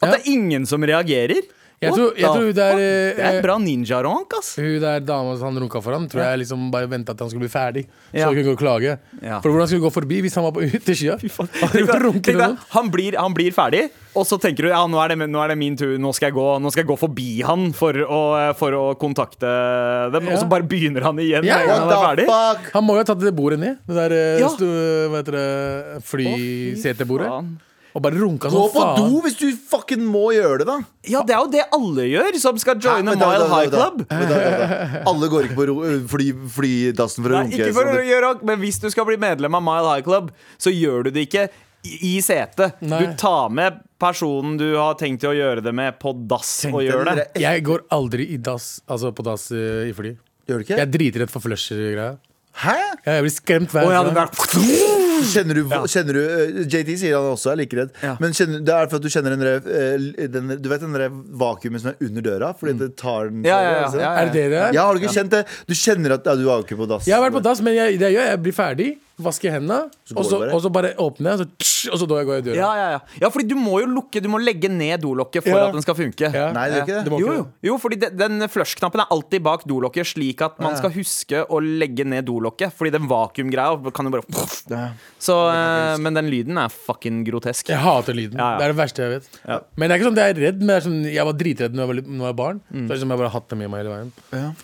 At 0.03 0.11
det 0.11 0.19
er 0.19 0.33
ingen 0.35 0.67
som 0.69 0.83
reagerer. 0.85 1.47
Jeg 1.81 1.91
tror- 1.93 2.15
jeg 2.17 2.25
tror 2.31 2.53
det 2.53 2.57
er, 2.57 2.71
fuck? 2.71 2.79
eh, 2.79 3.15
Det 3.15 3.25
er 3.35 3.41
bra 3.43 3.57
ninja-ronk, 3.59 4.31
ass. 4.39 4.55
Hun 4.55 4.79
der 4.79 4.99
dama 5.01 5.35
som 5.37 5.53
han 5.53 5.61
runka 5.63 5.81
foran, 5.83 6.07
tror 6.09 6.23
jeg 6.23 6.39
liksom 6.39 6.71
bare 6.71 6.87
venta 6.87 7.13
til 7.13 7.25
han 7.25 7.29
skulle 7.29 7.45
bli 7.45 7.51
ferdig. 7.51 7.83
Så 7.85 8.17
Ja. 8.17 8.25
hun 8.27 8.35
kunne 8.35 8.45
gå 8.47 8.51
og 8.55 8.59
klage. 8.59 8.97
Ja. 9.21 9.39
For 9.41 9.49
hvordan 9.51 9.67
skulle 9.67 9.81
hun 9.83 9.89
gå 9.89 9.93
forbi 9.93 10.21
hvis 10.23 10.35
han 10.35 10.43
var 10.45 10.51
på 10.51 10.63
utersida? 10.63 11.17
Tenk 11.19 11.87
deg- 11.87 12.01
tenk 12.01 12.23
deg, 12.23 12.35
noen. 12.37 12.57
han, 12.69 12.89
blir, 12.89 13.15
han 13.19 13.33
blir 13.33 13.51
ferdig, 13.51 13.89
og 14.15 14.25
så 14.25 14.39
tenker 14.39 14.63
du 14.63 14.67
ja, 14.69 14.87
nå 14.87 14.97
er 15.03 15.09
det, 15.15 15.29
nå 15.29 15.43
er 15.43 15.47
det 15.49 15.57
min 15.57 15.75
tur. 15.75 15.97
Nå 15.99 16.13
skal, 16.15 16.31
jeg 16.31 16.35
gå, 16.39 16.47
nå 16.61 16.71
skal 16.71 16.83
jeg 16.85 16.89
gå 16.89 16.97
forbi 16.97 17.43
han 17.43 17.71
for 17.73 17.93
å, 17.93 18.55
for 18.55 18.71
å 18.71 18.95
kontakte 18.97 20.11
dem. 20.11 20.25
Og 20.27 20.31
Ja. 20.33 20.37
så 20.41 20.47
bare 20.49 20.63
begynner 20.63 21.03
han 21.03 21.17
igjen 21.17 21.43
Ja, 21.43 21.57
med 21.59 21.61
en 21.61 21.67
gang 21.67 21.79
han 21.79 21.89
er 21.89 21.91
the 21.91 22.01
ferdig. 22.07 22.25
fuck? 22.31 22.71
Han 22.73 22.83
må 22.83 22.93
jo 22.95 23.03
ha 23.03 23.03
tatt 23.03 23.19
det 23.19 23.35
bordet 23.35 23.59
ned. 23.59 23.77
Det 23.85 23.95
der 23.95 24.11
eh, 24.15 24.39
Ja. 24.39 24.47
sto, 24.47 24.65
hva 25.11 25.21
heter 25.21 25.31
det, 25.35 26.03
flysetebordet. 26.07 27.27
Faen. 27.29 27.57
Og 27.95 28.01
bare 28.03 28.17
runka 28.19 28.49
Gå 28.51 28.61
på 28.73 28.81
faen. 28.81 28.97
do 29.09 29.21
hvis 29.23 29.37
du 29.39 29.45
fucking 29.71 30.01
må 30.03 30.25
gjøre 30.35 30.57
det, 30.59 30.65
da. 30.67 30.77
Ja, 31.07 31.21
det 31.23 31.31
er 31.31 31.39
jo 31.45 31.51
det 31.53 31.61
alle 31.77 32.03
gjør 32.11 32.39
som 32.43 32.57
skal 32.59 32.75
joine 32.83 33.13
Hæ? 33.13 33.19
Da, 33.19 33.29
Mile 33.29 33.39
da- 33.39 33.47
da, 33.47 33.55
High 33.55 33.69
da. 33.71 33.77
Club. 33.77 34.07
da- 34.09 34.19
da, 34.27 34.39
da. 34.59 35.03
Alle 35.07 35.29
går 35.31 35.43
ikke 35.47 35.55
på 35.55 35.67
ro- 35.69 36.07
fly, 36.11 36.27
flydassen 36.57 37.23
for 37.23 37.29
å 37.31 37.37
Nei, 37.39 37.43
runke. 37.45 37.55
ikke 37.61 37.73
for 37.73 37.85
sånn. 37.85 38.01
å 38.01 38.09
gjøre 38.11 38.43
Men 38.43 38.59
hvis 38.59 38.79
du 38.81 38.89
skal 38.91 39.05
bli 39.05 39.15
medlem 39.17 39.55
av 39.55 39.63
Mile 39.63 39.93
High 39.95 40.03
Club, 40.03 40.31
så 40.59 40.73
gjør 40.75 41.05
du 41.05 41.11
det 41.11 41.29
ikke 41.29 41.47
i 41.85 41.99
i 42.01 42.19
setet. 42.19 42.81
Nei. 42.81 42.99
Du 43.05 43.13
tar 43.15 43.47
med 43.53 43.79
personen 44.01 44.57
du 44.57 44.75
har 44.75 44.95
tenkt 44.95 45.21
til 45.21 45.29
å 45.29 45.35
gjøre 45.37 45.63
det 45.63 45.71
med, 45.73 45.99
på 46.01 46.11
dass 46.27 46.65
og 46.65 46.81
gjør 46.81 47.05
det. 47.05 47.15
dere- 47.35 47.41
Jeg 47.41 47.63
går 47.63 47.83
aldri 47.91 48.25
i 48.33 48.37
dass, 48.37 48.81
altså 48.89 49.13
på 49.13 49.23
dass 49.23 49.51
eh, 49.51 49.87
i 49.87 49.93
fly. 49.93 50.17
Gjør 50.49 50.57
du 50.59 50.63
ikke? 50.65 50.77
Jeg 50.77 50.81
er 50.81 50.91
dritredd 50.97 51.29
for 51.29 51.39
flusher-greia. 51.45 52.17
Hæ? 52.57 52.75
Jeg 53.05 53.23
blir 53.23 53.31
skremt 53.35 53.69
hver 53.71 53.85
Og 53.85 53.91
jeg 53.91 53.99
hadde 54.01 54.13
gang. 54.15 54.29
der- 54.33 55.04
Kjenner 55.31 55.59
du, 55.59 55.63
kjenner 55.91 56.17
du 56.17 56.21
eh, 56.23 56.59
JT 56.65 56.91
sier 56.99 57.15
han 57.17 57.31
også 57.31 57.53
er 57.53 57.59
like 57.61 57.77
redd. 57.77 57.93
Ja. 58.03 58.15
Men 58.23 58.35
kjenner, 58.35 58.63
det 58.65 58.75
er 58.75 58.89
for 58.91 58.99
at 58.99 59.05
du 59.05 59.11
kjenner 59.13 59.35
den, 59.35 59.45
der, 59.45 59.69
eh, 59.69 60.27
den 60.31 60.55
Du 60.61 60.69
vet 60.71 60.83
den 60.83 60.95
der 60.97 61.09
vakuumet 61.11 61.83
som 61.83 61.93
er 61.93 61.99
under 62.07 62.25
døra? 62.25 62.51
Fordi 62.57 62.77
det 62.81 62.91
tar 62.99 63.29
den 63.29 63.35
Mm. 63.35 63.47
Ja, 63.49 63.57
ja, 63.61 63.71
ja, 63.71 63.79
ja, 63.81 63.99
ja. 63.99 64.11
Er 64.21 64.29
det 64.29 64.33
det 64.33 64.43
det 64.51 64.59
er? 64.59 64.73
Ja, 64.73 64.85
har 64.87 64.95
du 64.95 65.01
ikke 65.03 65.13
kjent 65.13 65.33
det? 65.33 65.41
Du 65.67 65.73
kjenner 65.75 66.15
at 66.15 66.25
ja, 66.25 66.35
du 66.39 66.45
er 66.49 66.63
ikke 66.63 66.77
på 66.79 66.87
dass. 66.89 67.07
Jeg 67.07 67.17
har 67.17 67.23
vært 67.25 67.35
på 67.35 67.43
dass, 67.43 67.61
men 67.65 67.75
jeg, 67.75 67.99
det 67.99 68.11
jeg 68.13 68.29
jeg 68.29 68.41
blir 68.41 68.55
ferdig, 68.55 68.87
vasker 69.17 69.51
hendene, 69.53 69.85
og 70.15 70.25
så, 70.27 70.37
bare? 70.41 70.51
og 70.51 70.61
så 70.65 70.69
bare 70.75 70.89
åpner 70.99 71.29
jeg, 71.31 71.39
og 71.39 71.39
så, 71.39 71.45
tss, 71.63 71.75
og 71.93 71.99
så 72.01 72.07
da 72.09 72.17
går 72.27 72.33
jeg 72.35 72.43
i 72.43 72.45
døra. 72.49 72.55
Ja, 72.59 72.69
ja, 72.75 72.87
ja. 72.95 72.99
ja, 73.21 73.29
fordi 73.31 73.47
du 73.47 73.55
må 73.55 73.77
jo 73.79 73.87
lukke 73.87 74.19
Du 74.21 74.27
må 74.27 74.39
legge 74.41 74.67
ned 74.67 74.99
dolokket 75.03 75.43
for 75.45 75.55
Ja. 75.55 75.67
at 75.69 75.73
den 75.77 75.81
skal 75.85 75.95
funke. 75.95 76.27
Ja. 76.33 76.49
Nei, 76.55 76.65
det 76.71 76.81
gjør 76.81 76.85
ikke 76.85 77.03
det. 77.05 77.19
Jo, 77.21 77.33
jo. 77.37 77.45
jo, 77.69 77.77
fordi 77.79 77.99
de, 78.01 78.09
den 78.19 78.43
flush-knappen 78.51 79.03
er 79.05 79.11
alltid 79.15 79.43
bak 79.45 79.63
dolokket, 79.69 80.09
slik 80.11 80.41
at 80.41 80.59
man 80.59 80.75
skal 80.79 80.91
huske 80.95 81.45
å 81.47 81.61
legge 81.63 82.03
ned 82.07 82.25
dolokket. 82.27 82.73
Fordi 82.75 82.91
den 82.97 83.07
vakuumgreia 83.07 83.93
kan 83.95 84.09
jo 84.09 84.15
bare 84.17 84.25
Ja. 84.71 84.89
Så, 85.19 85.35
eh, 85.53 85.97
Men 86.01 86.13
den 86.19 86.29
lyden 86.33 86.57
er 86.57 86.69
fucking 86.73 87.23
grotesk. 87.27 87.69
Jeg 87.69 87.77
hater 87.79 88.13
lyden. 88.17 88.37
Ja, 88.37 88.51
ja. 88.53 88.57
Det 88.59 88.63
er 88.67 88.73
det 88.73 88.79
verste 88.81 89.05
jeg 89.05 89.13
vet. 89.19 89.29
Ja. 89.47 89.59
Men 89.77 89.89
det 89.89 89.95
er 89.95 89.99
ikke 90.01 90.09
sånn 90.09 90.17
at 90.19 90.23
jeg 90.25 90.35
er 90.35 90.41
redd, 90.51 90.59
men 90.59 90.67
det 90.67 90.75
er 90.75 90.85
sånn, 90.89 90.99
jeg 91.13 91.25
var 91.25 91.33
dritredd 91.39 91.71
når 91.75 91.81
jeg 91.85 91.87
var, 91.87 91.95
litt- 92.01 92.07
når 92.11 92.25
jeg 92.25 92.33
var 92.35 92.39
barn. 92.41 92.61
Så 92.73 92.87
det 92.87 92.91
er 92.97 92.99
som 93.05 93.09
jeg 93.15 93.17
bare 93.23 93.29
har 93.29 93.39
hatt 93.39 93.47
det 93.49 93.57
med 93.57 93.69
meg 93.71 93.85
hele 93.85 93.95
veien. 93.95 94.11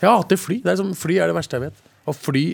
Jeg 0.02 0.10
hater 0.10 0.38
fly. 0.38 0.60
Det 0.66 0.72
er 0.76 0.82
sånn, 0.84 0.94
fly 0.98 1.18
er 1.24 1.28
det 1.32 1.36
verste 1.40 1.56
jeg 1.60 1.62
vet. 1.70 1.74
Og 2.08 2.16
fly 2.18 2.46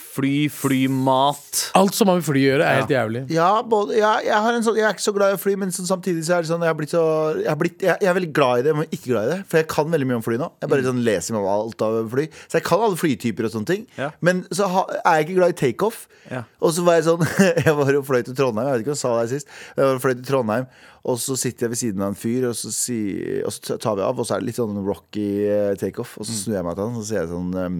Fly, 0.00 0.48
flymat. 0.52 1.62
Alt 1.78 1.96
som 1.96 2.10
har 2.10 2.18
med 2.18 2.26
fly 2.26 2.42
å 2.42 2.50
gjøre, 2.50 2.66
er 2.66 2.80
helt 2.80 2.92
jævlig. 2.92 3.22
Ja, 3.34 3.50
både, 3.66 3.96
ja, 3.98 4.12
jeg, 4.24 4.36
har 4.46 4.56
en 4.56 4.66
sånn, 4.66 4.78
jeg 4.78 4.86
er 4.88 4.96
ikke 4.96 5.06
så 5.06 5.14
glad 5.16 5.34
i 5.34 5.38
å 5.38 5.40
fly, 5.40 5.54
men 5.60 5.72
sånn, 5.74 5.88
samtidig 5.88 6.24
så 6.26 6.36
er 6.36 6.44
det 6.44 6.50
sånn 6.50 6.64
Jeg, 6.64 6.72
har 6.72 6.78
blitt 6.78 6.94
så, 6.94 7.04
jeg, 7.38 7.48
har 7.50 7.60
blitt, 7.60 7.78
jeg, 7.84 7.96
jeg 8.04 8.10
er 8.10 8.18
veldig 8.18 8.32
glad 8.36 8.62
i 8.62 8.66
det, 8.66 8.74
men 8.78 8.90
ikke 8.90 9.12
glad 9.12 9.28
i 9.28 9.32
det. 9.34 9.38
For 9.50 9.60
jeg 9.60 9.68
kan 9.72 9.92
veldig 9.92 10.08
mye 10.10 10.20
om 10.20 10.26
fly 10.26 10.40
nå. 10.42 10.50
Jeg 10.62 10.72
bare 10.72 10.86
sånn 10.86 11.04
leser 11.06 11.36
meg 11.36 11.44
om 11.44 11.52
alt 11.54 11.86
av 11.86 11.98
fly. 12.12 12.26
Så 12.46 12.60
jeg 12.60 12.66
kan 12.68 12.84
alle 12.86 13.00
flytyper 13.00 13.48
og 13.48 13.54
sånne 13.56 13.70
ting. 13.72 13.86
Ja. 13.98 14.10
Men 14.24 14.44
så 14.54 14.70
ha, 14.72 14.84
er 15.02 15.20
jeg 15.20 15.28
ikke 15.28 15.38
glad 15.40 15.54
i 15.54 15.58
takeoff. 15.62 16.04
Ja. 16.30 16.42
Og 16.60 16.74
så 16.74 16.82
var 16.86 16.98
jeg 16.98 17.06
sånn 17.06 17.22
Jeg 17.66 17.74
var 17.78 17.98
og 18.00 18.06
fløy 18.08 18.22
til 18.26 18.36
Trondheim. 18.36 18.66
Jeg 18.66 18.76
vet 18.76 18.84
ikke 18.84 18.92
om 18.92 18.96
jeg 18.96 19.02
sa 19.02 19.14
det 19.14 19.24
her 19.24 19.32
sist. 19.32 19.52
Jeg 19.76 19.82
var 19.84 19.98
og 19.98 20.02
fløy 20.02 20.14
til 20.16 20.26
Trondheim 20.26 20.66
Og 21.06 21.20
så 21.22 21.36
sitter 21.38 21.66
jeg 21.66 21.74
ved 21.74 21.80
siden 21.82 22.02
av 22.02 22.12
en 22.12 22.18
fyr, 22.18 22.48
og 22.50 22.56
så, 22.58 22.72
si, 22.74 22.98
og 23.46 23.54
så 23.54 23.78
tar 23.82 23.98
vi 23.98 24.06
av, 24.06 24.18
og 24.18 24.26
så 24.26 24.36
er 24.36 24.42
det 24.42 24.50
litt 24.50 24.58
sånn 24.58 24.80
rocky 24.86 25.28
eh, 25.46 25.74
takeoff. 25.78 26.16
Og 26.18 26.26
så 26.26 26.34
snur 26.34 26.58
jeg 26.58 26.66
meg 26.66 26.78
til 26.78 26.88
han, 26.88 26.98
og 26.98 27.04
så 27.04 27.10
sier 27.12 27.22
jeg 27.22 27.30
sånn 27.30 27.60
ehm, 27.62 27.78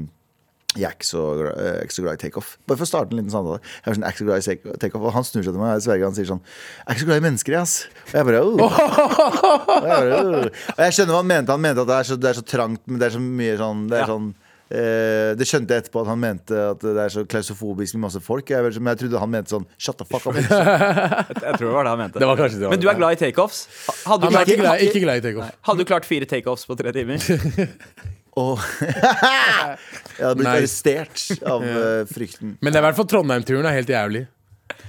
jeg 0.76 0.88
er 0.90 0.94
ikke 0.96 1.08
så, 1.08 1.22
er 1.56 1.80
ikke 1.84 1.96
så 1.96 2.04
glad 2.04 2.18
i 2.18 2.22
takeoff. 2.26 2.54
Bare 2.68 2.78
for 2.80 2.86
å 2.86 2.90
starte 2.90 3.14
en 3.14 3.20
liten 3.20 3.32
samtale. 3.32 3.60
Jeg 3.84 3.90
er 3.92 3.96
sånn, 3.96 4.04
jeg 4.04 4.08
er 4.08 4.14
ikke 4.16 4.22
så 4.22 4.28
glad 4.28 4.38
i 4.38 4.46
take- 4.46 4.78
takeoff 4.84 5.06
Og 5.08 5.14
han 5.16 5.26
snur 5.28 5.42
seg 5.46 5.52
til 5.56 5.62
meg 5.62 5.76
og 5.76 5.84
sverger 5.86 6.08
han 6.08 6.16
sier 6.16 6.28
sånn 6.30 6.42
Jeg 6.42 6.86
er 6.86 6.96
ikke 6.96 7.04
så 7.04 7.10
glad 7.10 7.20
i 7.22 7.26
mennesker, 7.26 7.56
jeg, 7.56 7.60
ass. 7.66 7.76
Og 8.06 8.16
jeg 8.18 8.28
bare 8.30 8.40
oh. 8.42 8.56
Og 8.56 9.86
jeg, 9.86 10.00
bare, 10.00 10.18
oh. 10.18 10.50
og 10.76 10.82
jeg 10.86 10.96
skjønner 10.98 11.14
hva 11.16 11.22
han 11.22 11.30
mente. 11.32 11.54
Han 11.56 11.64
mente 11.66 11.84
at 11.86 11.90
det 11.92 12.00
er 12.00 12.10
så, 12.10 12.18
det 12.20 12.32
er 12.32 12.40
så 12.40 12.44
trangt, 12.56 12.82
men 12.86 13.00
det 13.00 13.08
er 13.08 13.16
så 13.16 13.22
mye 13.22 13.56
sånn 13.60 13.86
Det, 13.90 13.96
er 13.96 14.04
Ja. 14.04 14.08
sånn, 14.10 14.28
eh, 14.66 15.30
det 15.38 15.46
skjønte 15.48 15.76
jeg 15.76 15.84
etterpå 15.84 16.02
at 16.02 16.10
han 16.10 16.20
mente 16.22 16.62
at 16.72 16.82
det 16.82 16.96
er 17.04 17.14
så 17.14 17.24
klausofobisk 17.28 17.96
med 17.96 18.06
masse 18.08 18.22
folk. 18.24 18.50
Jeg, 18.50 18.74
men 18.80 18.92
jeg 18.94 19.02
trodde 19.04 19.22
han 19.22 19.32
mente 19.36 19.54
sånn 19.54 19.66
Shut 19.78 19.98
the 20.00 20.06
fuck 20.08 20.26
up. 20.26 20.36
Jeg 20.36 20.48
tror 20.48 21.66
det 21.68 21.74
var 21.76 21.86
det 21.88 21.94
han 21.94 22.02
mente. 22.04 22.22
Det 22.22 22.30
var 22.30 22.42
det. 22.42 22.60
Men 22.66 22.82
du 22.82 22.88
er 22.90 22.98
glad 23.00 23.16
i 23.18 23.22
takeoffs? 23.26 23.66
Hadde 24.06 24.30
i 24.30 25.40
hadde 25.66 25.78
du 25.78 25.84
klart 25.88 26.06
fire 26.08 26.28
takeoffs 26.28 26.66
på 26.68 26.78
tre 26.78 26.92
timer? 26.96 27.22
Og 28.37 28.59
jeg 30.18 30.25
hadde 30.27 30.35
blitt 30.37 30.49
Nice. 30.49 30.57
arrestert 30.59 31.44
av 31.49 31.62
eh, 31.64 32.03
frykten. 32.11 32.57
Men 32.61 32.72
det 32.72 32.79
er 32.81 32.85
i 32.85 32.87
hvert 32.90 32.99
fall 32.99 33.09
Trondheim-turen 33.09 33.68
er 33.70 33.77
helt 33.79 33.92
jævlig. 33.92 34.27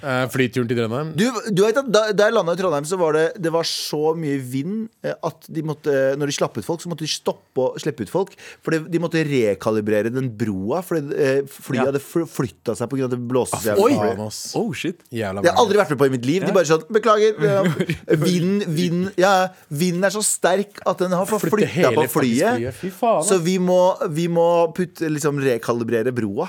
Eh, 0.04 0.24
flyturen 0.34 0.68
til 0.70 0.78
Trondheim. 0.78 1.12
Du, 1.18 1.26
du 1.52 1.62
vet 1.66 1.78
at 1.82 1.88
Da, 1.92 2.02
da 2.14 2.28
jeg 2.30 2.36
landa 2.36 2.54
i 2.54 2.60
Trondheim, 2.60 2.86
så 2.86 2.98
var 3.00 3.16
det, 3.18 3.26
det 3.42 3.52
var 3.54 3.66
så 3.68 4.14
mye 4.18 4.38
vind 4.44 4.88
eh, 5.04 5.16
at 5.26 5.48
de 5.50 5.64
måtte, 5.66 5.94
når 6.20 6.30
de 6.32 6.36
slapp 6.38 6.58
ut 6.60 6.66
folk, 6.68 6.84
så 6.84 6.92
måtte 6.92 7.06
de 7.06 7.12
stoppe 7.12 7.64
og 7.64 7.80
slippe 7.82 8.06
ut 8.06 8.12
folk. 8.14 8.36
For 8.66 8.76
de, 8.76 8.82
de 8.94 9.02
måtte 9.02 9.24
rekalibrere 9.28 10.12
den 10.14 10.30
broa, 10.38 10.84
fordi 10.86 11.16
eh, 11.18 11.40
flyet 11.50 11.82
Ja. 11.82 11.88
hadde 11.92 12.02
flytta 12.04 12.76
seg 12.78 12.90
pga. 12.92 13.06
at 13.08 13.16
det 13.16 13.22
blåste 13.30 13.76
Oi! 13.78 13.94
Faen, 13.98 14.22
ass. 14.28 14.42
Oh, 14.58 14.70
shit. 14.74 15.02
Jævla 15.14 15.42
Det 15.46 15.50
har 15.52 15.56
jeg 15.58 15.64
aldri 15.66 15.82
vært 15.82 15.94
med 15.96 16.02
på 16.04 16.10
i 16.10 16.14
mitt 16.18 16.26
liv. 16.30 16.46
De 16.48 16.54
bare 16.56 16.70
sånn 16.70 16.86
Beklager. 16.94 17.38
Vinden 18.26 18.26
Vind, 18.38 18.64
vind, 18.78 19.08
ja, 19.20 19.34
vinden 19.74 20.06
er 20.08 20.14
så 20.14 20.22
sterk 20.26 20.80
at 20.88 21.00
den 21.02 21.12
har 21.16 21.26
flytta 21.28 21.92
på 21.96 22.06
flyet. 22.12 22.54
flyet. 22.62 22.84
Faen. 23.00 23.24
Så 23.28 23.40
vi 23.44 23.58
må, 23.62 23.80
vi 24.14 24.28
må 24.32 24.48
putte, 24.78 25.10
liksom 25.12 25.40
rekalibrere 25.44 26.14
broa. 26.16 26.48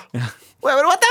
Og 0.59 0.67
jeg 0.71 0.79
bare 0.79 0.89
What 0.91 1.05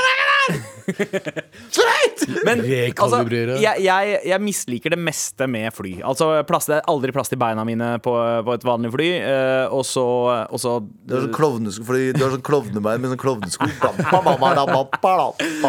Slutt! 0.88 2.21
Men 2.47 2.62
altså, 2.63 3.19
jeg, 3.60 3.82
jeg, 3.84 4.19
jeg 4.30 4.39
misliker 4.43 4.93
det 4.95 5.00
meste 5.02 5.47
med 5.52 5.73
fly. 5.76 5.97
Altså, 6.08 6.30
plass, 6.47 6.69
Det 6.69 6.78
er 6.80 6.88
aldri 6.91 7.13
plass 7.15 7.32
til 7.32 7.39
beina 7.41 7.65
mine 7.67 7.89
på, 8.04 8.13
på 8.47 8.56
et 8.56 8.65
vanlig 8.67 8.93
fly. 8.95 9.10
Uh, 9.23 9.76
og 9.76 9.84
så, 9.88 10.06
og 10.47 10.62
så 10.62 10.78
Du 10.82 11.15
har 11.15 11.26
sånn 11.26 11.36
klovnesko 11.36 11.88
Fordi 11.88 12.12
du 12.15 12.23
har 12.23 12.34
sånn 12.36 12.45
klovnebein 12.47 13.04
med 13.04 13.13
sånn 13.13 13.21
klovnesko. 13.21 13.67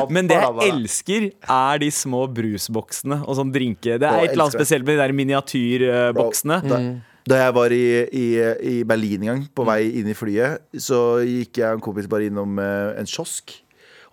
Men 0.15 0.31
det 0.31 0.39
jeg 0.39 0.71
elsker, 0.73 1.29
er 1.59 1.83
de 1.83 1.91
små 1.95 2.25
brusboksene 2.39 3.23
og 3.25 3.39
sånn 3.39 3.53
drinke. 3.55 3.99
Det 3.99 4.09
er 4.09 4.25
et 4.25 4.35
eller 4.35 4.49
annet 4.49 4.59
spesielt 4.59 4.87
med 4.87 4.97
de 4.97 5.03
der 5.03 5.15
miniatyrboksene. 5.19 6.63
Da, 6.69 6.81
da 7.29 7.43
jeg 7.43 7.55
var 7.59 7.75
i, 7.75 7.87
i, 8.15 8.27
i 8.73 8.77
Berlin 8.89 9.25
en 9.25 9.31
gang, 9.33 9.47
på 9.53 9.67
vei 9.69 9.83
inn 10.01 10.09
i 10.11 10.17
flyet, 10.17 10.63
så 10.81 11.21
gikk 11.27 11.61
jeg 11.61 11.73
og 11.75 11.81
en 11.81 11.85
kompis 11.85 12.09
bare 12.11 12.29
innom 12.31 12.61
eh, 12.63 13.01
en 13.01 13.09
kiosk. 13.09 13.59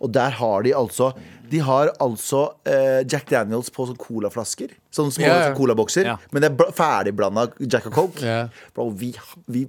Og 0.00 0.12
der 0.12 0.36
har 0.38 0.62
de 0.66 0.74
altså 0.76 1.12
De 1.46 1.60
har 1.62 1.92
altså 2.02 2.40
eh, 2.66 3.04
Jack 3.06 3.28
Daniels 3.30 3.70
på 3.70 3.84
sånn 3.86 3.98
colaflasker. 4.02 4.72
Sånne 4.90 5.14
små 5.14 5.28
yeah. 5.28 5.52
colabokser. 5.54 6.08
Yeah. 6.08 6.24
Men 6.34 6.42
det 6.42 6.48
er 6.50 6.56
bl- 6.58 6.72
ferdigblanda 6.74 7.44
Jack 7.62 7.86
og 7.86 7.94
Coke. 7.94 8.24
Yeah. 8.24 8.48
Bro, 8.74 8.88
vi, 8.98 9.12
vi 9.46 9.62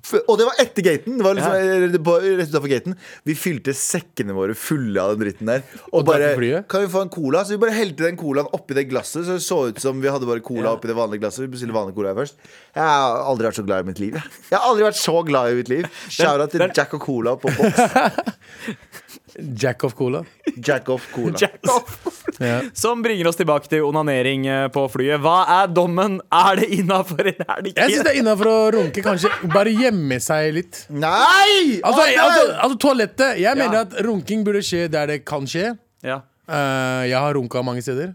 Og 0.00 0.38
det 0.40 0.46
var 0.48 0.60
etter 0.62 0.84
gaten. 0.84 1.18
Det 1.18 1.24
var 1.26 1.36
liksom 1.36 1.54
ja. 1.54 2.16
rett 2.40 2.56
gaten 2.72 2.96
Vi 3.28 3.36
fylte 3.38 3.74
sekkene 3.76 4.34
våre 4.36 4.56
fulle 4.58 5.02
av 5.02 5.14
den 5.14 5.26
dritten 5.26 5.50
der. 5.50 5.64
Og, 5.90 6.00
Og 6.00 6.06
bare? 6.08 6.32
Kan 6.70 6.86
vi 6.86 6.90
få 6.92 7.04
en 7.04 7.12
cola? 7.12 7.44
Så 7.44 7.56
vi 7.56 7.60
bare 7.62 7.76
helte 7.76 8.06
den 8.06 8.18
colaen 8.20 8.48
oppi 8.56 8.76
det 8.78 8.86
glasset. 8.90 9.26
Så 9.26 9.36
det 9.36 9.44
så 9.44 9.60
ut 9.70 9.82
som 9.82 10.00
vi 10.02 10.10
hadde 10.12 10.28
bare 10.28 10.44
cola 10.44 10.74
oppi 10.76 10.90
det 10.90 10.96
vanlige 10.98 11.24
glasset. 11.24 11.44
Vi 11.46 11.52
bestilte 11.54 11.76
vanlig 11.76 11.96
cola 11.98 12.14
først. 12.16 12.40
Jeg 12.74 12.84
har 12.84 13.22
aldri 13.30 13.50
vært 13.50 13.60
så 13.60 13.66
glad 13.66 13.84
i 13.84 13.90
mitt 13.90 14.02
liv. 14.02 14.18
jeg. 14.18 14.56
Har 14.56 14.68
aldri 14.70 14.88
vært 14.88 15.00
så 15.00 15.16
glad 15.26 15.52
i 15.52 15.60
mitt 15.60 15.72
liv. 15.72 15.90
Shout 16.16 16.40
out 16.40 16.54
til 16.54 16.66
Jack 16.68 16.96
og 16.96 17.04
Cola 17.04 17.36
på 17.40 17.52
boks. 17.58 18.78
Jack 19.62 19.84
of 19.84 19.94
Cola. 19.94 20.24
Jack 20.56 20.88
of 20.88 21.06
Cola. 21.14 21.36
Jack 21.40 21.60
off. 21.68 22.24
Ja. 22.40 22.60
Som 22.72 23.02
bringer 23.04 23.28
oss 23.28 23.36
tilbake 23.36 23.68
til 23.68 23.82
onanering 23.84 24.46
eh, 24.48 24.66
på 24.72 24.86
flyet. 24.88 25.20
Hva 25.20 25.42
er 25.60 25.66
dommen? 25.76 26.18
Er 26.32 26.56
det 26.60 26.70
innafor, 26.78 27.20
eller 27.20 27.44
er 27.44 27.62
det 27.66 27.74
Jeg 27.76 27.90
syns 27.92 28.06
det 28.06 28.14
er 28.14 28.20
innafor 28.22 28.48
å 28.48 28.56
runke. 28.78 29.02
Kanskje 29.04 29.28
bare 29.52 29.74
gjemme 29.76 30.16
seg 30.24 30.54
litt. 30.56 30.84
Nei! 30.88 31.80
Altså, 31.84 32.06
altså, 32.08 32.46
altså 32.64 32.78
toalettet. 32.86 33.36
Jeg 33.42 33.60
mener 33.60 33.82
Ja. 33.82 33.84
at 33.84 33.98
runking 34.06 34.44
burde 34.46 34.62
skje 34.64 34.86
der 34.92 35.06
det 35.12 35.20
kan 35.28 35.44
skje. 35.46 35.74
Ja. 36.02 36.22
Uh, 36.48 37.04
jeg 37.06 37.18
har 37.20 37.36
runka 37.36 37.60
mange 37.62 37.82
steder. 37.84 38.14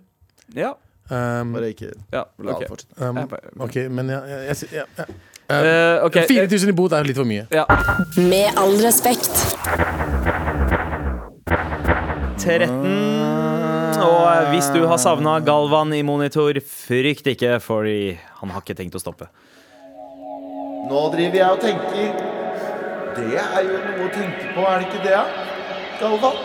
Ja. 0.58 0.74
Um, 1.06 1.54
Bare 1.54 1.70
ikke 1.70 1.92
ja. 2.12 2.24
La 2.42 2.56
ok. 2.56 2.60
det 2.64 2.68
fortsette. 2.72 2.98
um, 2.98 3.62
OK, 3.62 3.76
men 3.94 4.10
jeg, 4.10 4.22
jeg, 4.26 4.42
jeg, 4.50 4.86
jeg, 4.98 5.06
jeg, 5.50 5.98
uh, 6.00 6.06
okay. 6.08 6.26
4000 6.28 6.72
i 6.72 6.74
bot 6.74 6.92
er 6.98 7.06
litt 7.06 7.16
for 7.22 7.30
mye. 7.30 7.46
Ja. 7.54 7.68
Med 8.18 8.58
all 8.58 8.74
respekt. 8.82 9.30
13. 12.42 13.55
Og 14.06 14.52
hvis 14.54 14.68
du 14.76 14.84
har 14.90 15.00
savna 15.02 15.40
Galvan 15.46 15.94
i 15.96 16.02
monitor, 16.06 16.58
frykt 16.62 17.28
ikke, 17.32 17.58
fordi 17.64 18.16
han 18.42 18.54
har 18.54 18.62
ikke 18.62 18.78
tenkt 18.78 18.98
å 18.98 19.02
stoppe. 19.02 19.28
Nå 20.86 21.02
driver 21.16 21.40
jeg 21.40 21.50
og 21.50 21.62
tenker 21.64 22.12
Det 23.16 23.40
er 23.42 23.62
jo 23.66 23.78
noe 23.82 24.06
å 24.06 24.10
tenke 24.14 24.52
på, 24.54 24.66
er 24.70 24.84
det 24.84 24.86
ikke 24.92 25.04
det? 25.08 25.22
Galvan? 26.02 26.36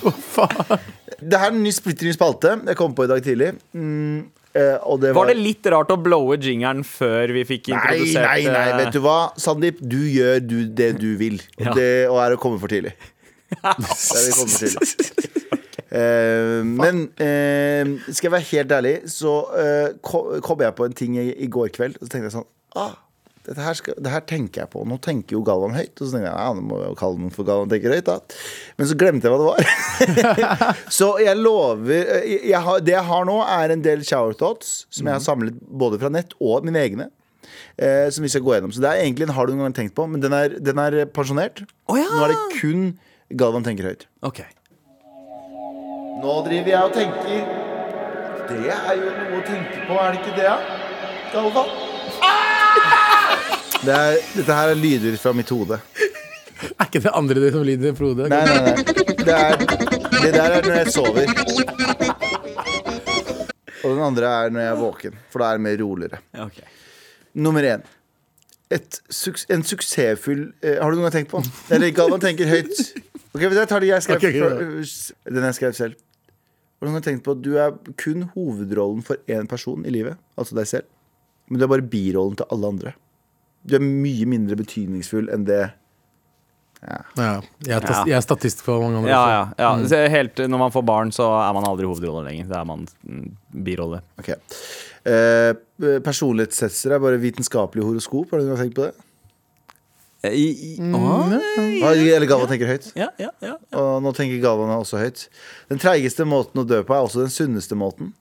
Det 1.20 1.36
her 1.36 1.50
er 1.50 1.52
en 1.52 1.60
ny 1.60 1.72
splitter 1.74 2.08
ny 2.08 2.12
spalte 2.16 2.54
jeg 2.64 2.76
kom 2.78 2.94
på 2.96 3.04
i 3.04 3.10
dag 3.10 3.20
tidlig. 3.24 3.50
Mm, 3.76 4.30
eh, 4.56 4.76
og 4.88 5.02
det 5.02 5.10
var, 5.12 5.18
Var 5.26 5.34
det 5.34 5.42
litt 5.42 5.68
rart 5.74 5.92
å 5.92 5.98
blowe 6.00 6.38
jingeren 6.40 6.80
før 6.86 7.34
vi 7.36 7.42
fikk 7.48 7.68
Nei, 7.68 7.76
introdusert 7.76 8.24
nei, 8.24 8.38
nei, 8.46 8.54
nei, 8.54 8.78
vet 8.80 8.94
du 8.96 9.02
hva, 9.04 9.18
Sandeep? 9.36 9.82
Du 9.84 9.98
gjør 10.00 10.40
du, 10.40 10.58
det 10.64 10.94
du 11.02 11.10
vil. 11.20 11.36
Og 11.60 11.66
Ja. 11.68 11.74
det 11.76 11.90
og 12.08 12.22
er 12.24 12.38
å 12.38 12.40
komme 12.40 12.56
for 12.62 12.72
tidlig. 12.72 12.94
Det 13.60 14.20
er 14.20 14.30
å 14.30 14.38
komme 14.38 14.54
for 14.54 14.66
tidlig. 14.66 15.36
Eh, 15.90 16.60
men 16.62 17.00
eh, 17.18 17.88
skal 18.14 18.28
jeg 18.28 18.32
være 18.36 18.46
helt 18.52 18.74
ærlig, 18.76 18.92
så 19.10 19.32
eh, 19.58 19.96
kom 20.06 20.60
jeg 20.62 20.76
på 20.78 20.86
en 20.86 20.94
ting 20.94 21.16
i, 21.18 21.32
i 21.34 21.48
går 21.50 21.72
kveld. 21.74 21.96
Og 21.98 22.06
så 22.06 22.12
tenkte 22.12 22.28
jeg 22.28 22.34
sånn 22.36 22.46
ah, 22.78 22.92
dette 23.48 23.64
her, 23.64 23.74
skal, 23.74 23.96
dette 23.96 24.12
her 24.12 24.24
tenker 24.28 24.62
jeg 24.62 24.70
på. 24.70 24.82
Nå 24.86 25.00
tenker 25.02 25.34
jo 25.34 25.42
Galvan 25.46 25.72
høyt. 25.74 25.94
Og 25.96 26.04
så 26.04 26.12
tenkte 26.12 26.28
jeg 26.28 26.34
ja, 26.36 26.50
nå 26.54 26.64
må 26.66 26.80
jeg 26.82 26.92
jo 26.92 26.98
kalle 27.00 27.22
den 27.22 27.32
for 27.34 27.48
Galvan 27.48 27.70
tenker 27.72 27.94
høyt. 27.96 28.06
da 28.06 28.18
Men 28.78 28.90
så 28.90 28.96
glemte 29.00 29.26
jeg 29.26 29.32
hva 29.34 29.40
det 29.40 29.48
var. 29.48 30.74
så 30.98 31.08
jeg 31.24 31.40
lover 31.40 32.12
eh, 32.18 32.34
jeg, 32.50 32.60
har, 32.66 32.84
Det 32.84 32.94
jeg 32.94 33.06
har 33.08 33.26
nå, 33.26 33.38
er 33.56 33.74
en 33.74 33.84
del 33.86 34.04
shower 34.06 34.36
thoughts 34.36 34.84
som 34.92 35.08
jeg 35.08 35.16
har 35.16 35.24
samlet 35.24 35.56
både 35.66 35.98
fra 36.02 36.12
nett 36.12 36.36
og 36.38 36.68
mine 36.68 36.84
egne. 36.84 37.08
Eh, 37.80 38.06
som 38.12 38.22
vi 38.22 38.30
skal 38.30 38.44
gå 38.44 38.52
gjennom 38.54 38.72
Så 38.74 38.82
det 38.84 38.90
er 38.90 39.02
egentlig 39.02 39.26
en 39.26 39.32
har 39.34 39.48
du 39.48 39.54
noen 39.54 39.70
gang 39.70 39.78
tenkt 39.80 39.96
på, 39.96 40.04
men 40.06 40.22
den 40.22 40.36
er, 40.36 40.54
den 40.60 40.82
er 40.82 41.00
pensjonert. 41.08 41.64
Oh, 41.88 41.96
ja. 41.98 42.10
Nå 42.12 42.26
er 42.26 42.34
det 42.34 42.60
kun 42.60 42.90
Galvan 43.30 43.64
tenker 43.64 43.86
høyt. 43.86 44.06
Ok. 44.26 44.40
Nå 46.20 46.32
driver 46.44 46.68
jeg 46.68 46.80
og 46.84 46.92
tenker 46.92 47.52
Det 48.50 48.72
er 48.74 48.96
jo 48.98 49.12
noe 49.14 49.38
å 49.38 49.44
tenke 49.46 49.84
på, 49.86 49.94
er 50.02 50.10
det 50.12 50.18
ikke 50.20 50.34
det? 50.36 50.54
Galvan? 51.30 51.70
Det 53.80 53.94
er, 53.96 54.16
dette 54.34 54.56
her 54.58 54.72
er 54.74 54.76
lyder 54.76 55.14
fra 55.22 55.32
mitt 55.32 55.48
hode. 55.54 55.78
Er 56.68 56.88
ikke 56.90 57.00
det 57.06 57.12
andre 57.16 57.40
det 57.40 57.52
som 57.54 57.62
lyder 57.64 57.94
i 57.94 57.96
Frode? 57.96 58.26
Nei, 58.28 58.40
nei, 58.44 58.58
nei. 58.66 58.74
Det, 59.20 59.36
er, 59.36 59.54
det 60.18 60.32
der 60.34 60.56
er 60.58 60.66
når 60.66 60.74
jeg 60.74 60.92
sover. 60.92 61.30
Og 63.80 63.94
den 63.94 64.02
andre 64.04 64.34
er 64.34 64.52
når 64.52 64.60
jeg 64.66 64.72
er 64.74 64.82
våken, 64.82 65.16
for 65.32 65.40
da 65.40 65.48
er 65.54 65.60
det 65.60 65.64
mer 65.64 65.80
roligere. 65.80 66.20
Ok. 66.44 66.60
Nummer 67.40 67.64
én. 67.70 67.86
Et, 68.70 69.00
suks- 69.10 69.46
en 69.50 69.64
suksessfull 69.66 70.44
eh, 70.62 70.76
Har 70.78 70.92
du 70.92 70.96
noen 71.00 71.08
gang 71.08 71.16
tenkt 71.18 71.32
på? 71.32 71.40
Eller 71.74 71.90
Galvan 71.96 72.20
tenker 72.22 72.46
høyt. 72.46 72.70
Ok, 73.34 73.42
Jeg 73.42 73.66
tar 73.70 73.82
det 73.82 73.88
jeg 73.90 74.04
skrev 74.06 74.20
okay, 74.20 74.40
ok, 74.40 74.86
fra- 74.86 75.34
Den 75.34 75.46
jeg 75.48 75.56
skrev 75.58 75.74
selv. 75.74 75.96
Har 76.78 76.86
du 76.86 76.90
noen 76.92 77.00
gang 77.00 77.08
tenkt 77.08 77.24
på 77.26 77.34
at 77.34 77.42
du 77.42 77.50
er 77.58 77.74
kun 77.98 78.28
hovedrollen 78.36 79.02
for 79.06 79.18
én 79.30 79.48
person 79.50 79.82
i 79.86 79.90
livet? 79.94 80.16
Altså 80.38 80.54
deg 80.58 80.70
selv. 80.70 80.86
Men 81.50 81.58
du 81.58 81.66
er 81.66 81.72
bare 81.74 81.82
birollen 81.90 82.38
til 82.38 82.46
alle 82.54 82.70
andre. 82.76 82.94
Du 83.66 83.74
er 83.76 83.82
mye 83.84 84.24
mindre 84.30 84.56
betydningsfull 84.56 85.26
enn 85.34 85.44
det 85.50 85.60
Ja, 86.80 86.96
jeg, 87.18 87.74
er 87.74 87.84
Ja. 87.84 88.04
jeg 88.08 88.16
er 88.16 88.22
statist 88.24 88.62
for 88.64 88.80
mange 88.80 89.02
andre. 89.02 89.10
Ja, 89.10 89.24
ja. 89.28 89.42
ja. 89.58 89.72
Så 89.90 89.98
helt 90.14 90.38
Når 90.48 90.58
man 90.62 90.72
får 90.72 90.84
barn, 90.88 91.10
så 91.12 91.26
er 91.42 91.52
man 91.52 91.66
aldri 91.68 91.84
hovedrolle 91.90 92.22
lenger. 92.30 92.46
Da 92.48 92.62
er 92.62 92.70
man 92.70 92.86
mm, 93.04 93.26
birolle. 93.66 94.00
Ok 94.22 94.30
eh, 95.08 95.52
Personlighetstester 96.04 96.92
er 96.96 97.00
bare 97.02 97.20
vitenskapelig 97.22 97.84
horoskop. 97.86 98.30
Har 98.32 98.40
du 98.40 98.44
noen 98.48 98.56
gang 98.56 98.66
tenkt 98.66 98.76
på 98.76 98.88
det? 98.88 98.94
Ah, 100.20 101.94
Eller 101.96 102.26
Galvan 102.28 102.50
tenker 102.50 102.68
høyt. 102.68 102.90
Ja, 102.98 103.06
ja, 103.16 103.30
ja. 103.40 103.54
Og 103.80 104.02
nå 104.04 104.12
tenker 104.12 104.36
Galvan 104.42 104.68
også 104.76 105.00
høyt. 105.00 105.28
Den 105.70 105.80
treigeste 105.80 106.26
måten 106.28 106.60
å 106.60 106.66
dø 106.68 106.82
på 106.84 106.92
er 106.92 107.06
også 107.06 107.22
den 107.24 107.32
sunneste 107.32 107.78
måten. 107.80 108.12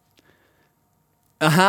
Aha. 1.43 1.67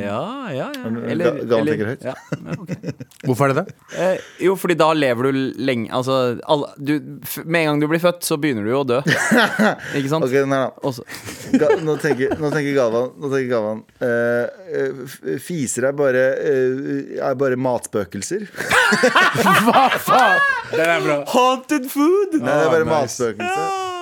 Ja, 0.00 0.22
ja, 0.54 0.68
ja. 0.74 0.90
Ga- 0.90 1.10
eller 1.10 1.68
tenker 1.68 1.90
høyt. 1.92 2.04
Ja, 2.06 2.14
ja, 2.14 2.56
ok. 2.58 2.72
Hvorfor 3.26 3.48
er 3.48 3.54
det 3.54 3.62
det? 3.64 3.74
Eh, 3.98 4.24
jo, 4.46 4.54
fordi 4.60 4.76
da 4.78 4.90
lever 4.96 5.28
du 5.30 5.38
lenge 5.64 5.88
Altså, 5.94 6.16
alle, 6.50 6.68
du, 6.76 6.92
f 7.24 7.38
med 7.44 7.62
en 7.64 7.68
gang 7.70 7.82
du 7.84 7.88
blir 7.90 8.02
født, 8.02 8.22
så 8.26 8.38
begynner 8.40 8.66
du 8.66 8.72
jo 8.72 8.82
å 8.82 8.88
dø. 8.88 9.00
Ikke 9.98 10.10
sant? 10.12 10.26
Okay, 10.26 10.44
nei, 10.48 10.60
nei. 10.66 10.92
Ga 11.62 11.70
nå, 11.84 11.96
tenker, 12.02 12.36
nå 12.40 12.50
tenker 12.54 12.76
Galvan, 12.76 13.10
nå 13.20 13.30
tenker 13.32 13.50
Galvan 13.52 13.82
eh, 14.04 14.68
eh, 14.80 15.38
Fiser 15.44 15.88
er 15.90 15.96
bare, 15.98 16.26
eh, 16.44 17.16
er 17.24 17.38
bare 17.40 17.58
matspøkelser. 17.60 18.46
Hva 18.54 19.88
faen? 20.02 20.44
Den 20.74 20.84
er 20.86 21.02
bra. 21.04 21.18
Haunted 21.34 21.90
food! 21.92 22.38
Nei, 22.40 22.46
det 22.46 22.68
er 22.68 22.72
bare 22.76 22.86
nice. 22.86 22.94
matspøkelser. 22.94 23.92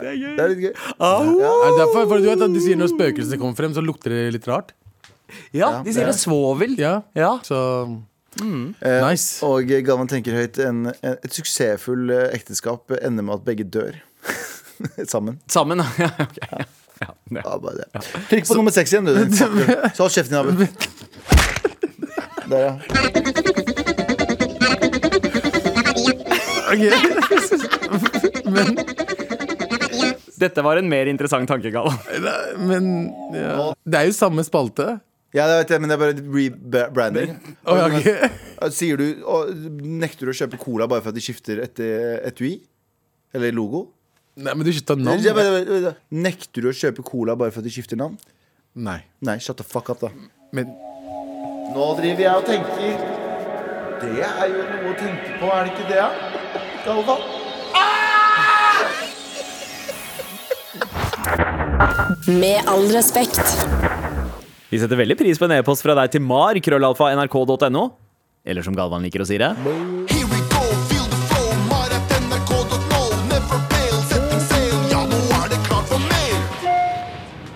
Det 0.00 0.06
er 0.06 0.16
gøy. 0.16 0.34
Det 0.36 0.44
er 0.44 0.52
litt 0.52 0.62
gøy. 0.64 0.72
Er 1.00 1.30
det 1.30 1.78
derfor? 1.80 2.04
For 2.10 2.20
du 2.22 2.28
vet 2.30 2.44
at 2.46 2.54
de 2.54 2.62
sier 2.62 2.78
når 2.78 2.92
spøkelsene 2.94 3.40
kommer 3.40 3.58
frem, 3.58 3.74
så 3.76 3.84
lukter 3.84 4.14
det 4.14 4.22
litt 4.36 4.48
rart. 4.50 4.74
Ja, 5.56 5.82
de 5.84 5.92
sier 5.94 6.06
det 6.08 6.14
er 6.14 6.20
svovel. 6.20 6.76
Ja, 6.80 7.00
Ja. 7.18 7.36
så 7.46 7.60
Eh, 8.40 9.02
Nice. 9.02 9.40
Og 9.44 9.66
Galvan 9.84 10.08
tenker 10.08 10.32
høyt. 10.38 10.58
En, 10.62 10.86
en, 11.02 11.16
et 11.18 11.32
suksessfull 11.34 12.12
eh, 12.14 12.28
ekteskap 12.36 12.92
ender 13.02 13.26
med 13.26 13.34
at 13.40 13.44
begge 13.44 13.64
dør. 13.66 13.98
Sammen. 15.12 15.40
Sammen, 15.50 15.82
ja. 15.98 16.10
okay. 16.14 16.46
Ja, 16.52 16.60
ja. 16.60 16.64
Ja, 17.40 17.56
bare 17.58 17.74
det. 17.80 18.04
Trykk 18.30 18.46
på 18.48 18.54
nummer 18.58 18.72
seks 18.74 18.92
igjen, 18.94 19.06
du. 19.08 19.14
Så 19.96 20.04
hold 20.04 20.14
kjeften 20.14 20.36
din, 20.36 20.40
Abu. 20.40 20.66
Der, 22.50 22.58
ja. 22.60 22.72
Men, 28.50 28.78
Dette 30.40 30.62
var 30.64 30.76
en 30.80 30.88
mer 30.90 31.06
interessant 31.10 31.48
tankegave. 31.50 31.92
men 32.58 32.90
ja. 33.36 33.70
Det 33.84 33.98
er 34.00 34.08
jo 34.10 34.16
samme 34.16 34.44
spalte. 34.46 34.98
Ja, 35.30 35.44
det 35.46 35.60
vet 35.60 35.70
jeg, 35.74 35.82
men 35.82 35.90
det 35.92 35.94
er 35.94 36.00
bare 36.02 36.86
rebranding. 36.88 37.36
Oh, 37.70 37.84
okay. 37.86 38.30
Sier 38.76 38.98
du, 38.98 39.22
og, 39.22 39.52
Nekter 39.80 40.26
du 40.26 40.32
å 40.32 40.36
kjøpe 40.36 40.58
cola 40.60 40.88
bare 40.90 41.04
for 41.04 41.12
at 41.12 41.18
de 41.18 41.22
skifter 41.24 41.62
et 41.64 41.80
etui? 42.26 42.56
Eller 43.36 43.54
logo? 43.54 43.86
Nei, 44.40 44.54
men 44.56 44.66
du 44.66 44.72
skifter 44.72 44.98
navn. 44.98 45.22
Ja, 45.22 45.34
men. 45.36 45.90
Nekter 46.24 46.64
du 46.64 46.70
å 46.70 46.74
kjøpe 46.74 47.04
cola 47.06 47.36
bare 47.38 47.54
for 47.54 47.62
at 47.62 47.68
de 47.68 47.72
skifter 47.74 47.98
navn? 48.00 48.18
Nei. 48.74 49.00
Nei, 49.26 49.38
shut 49.42 49.58
the 49.60 49.66
fuck 49.66 49.90
up, 49.92 50.02
da. 50.02 50.10
Men 50.56 50.70
Nå 51.70 51.84
driver 52.00 52.22
jeg 52.24 52.34
og 52.34 52.46
tenker 52.48 52.76
Det 54.00 54.24
er 54.26 54.48
jo 54.50 54.62
noe 54.66 54.90
å 54.90 54.94
tenke 54.98 55.36
på, 55.38 55.50
er 55.54 55.68
det 55.68 55.72
ikke 55.76 55.86
det? 55.90 56.00
da? 56.02 56.10
Galvan? 56.86 57.20
Med 62.40 62.58
all 62.66 62.90
respekt. 62.94 63.99
Vi 64.70 64.78
setter 64.78 64.98
veldig 65.00 65.16
pris 65.18 65.38
på 65.40 65.48
en 65.48 65.56
e-post 65.58 65.82
fra 65.82 65.96
deg 65.98 66.12
til 66.14 66.22
mar, 66.22 66.58
krøllalfa, 66.62 67.10
nrk.no. 67.18 67.84
Eller 68.46 68.64
som 68.66 68.76
Galvan 68.78 69.02
liker 69.04 69.24
å 69.24 69.28
si 69.28 69.38
det. 69.40 69.50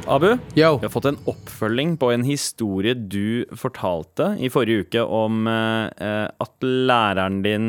Abu, 0.06 0.26
Yo. 0.54 0.76
vi 0.78 0.84
har 0.84 0.90
fått 0.92 1.06
en 1.08 1.16
oppfølging 1.30 1.94
på 1.96 2.10
en 2.12 2.24
historie 2.28 2.92
du 2.94 3.46
fortalte 3.56 4.34
i 4.44 4.50
forrige 4.52 4.84
uke 4.84 5.04
om 5.16 5.46
eh, 5.48 5.86
eh, 5.96 6.26
at 6.44 6.66
læreren 6.66 7.38
din 7.44 7.68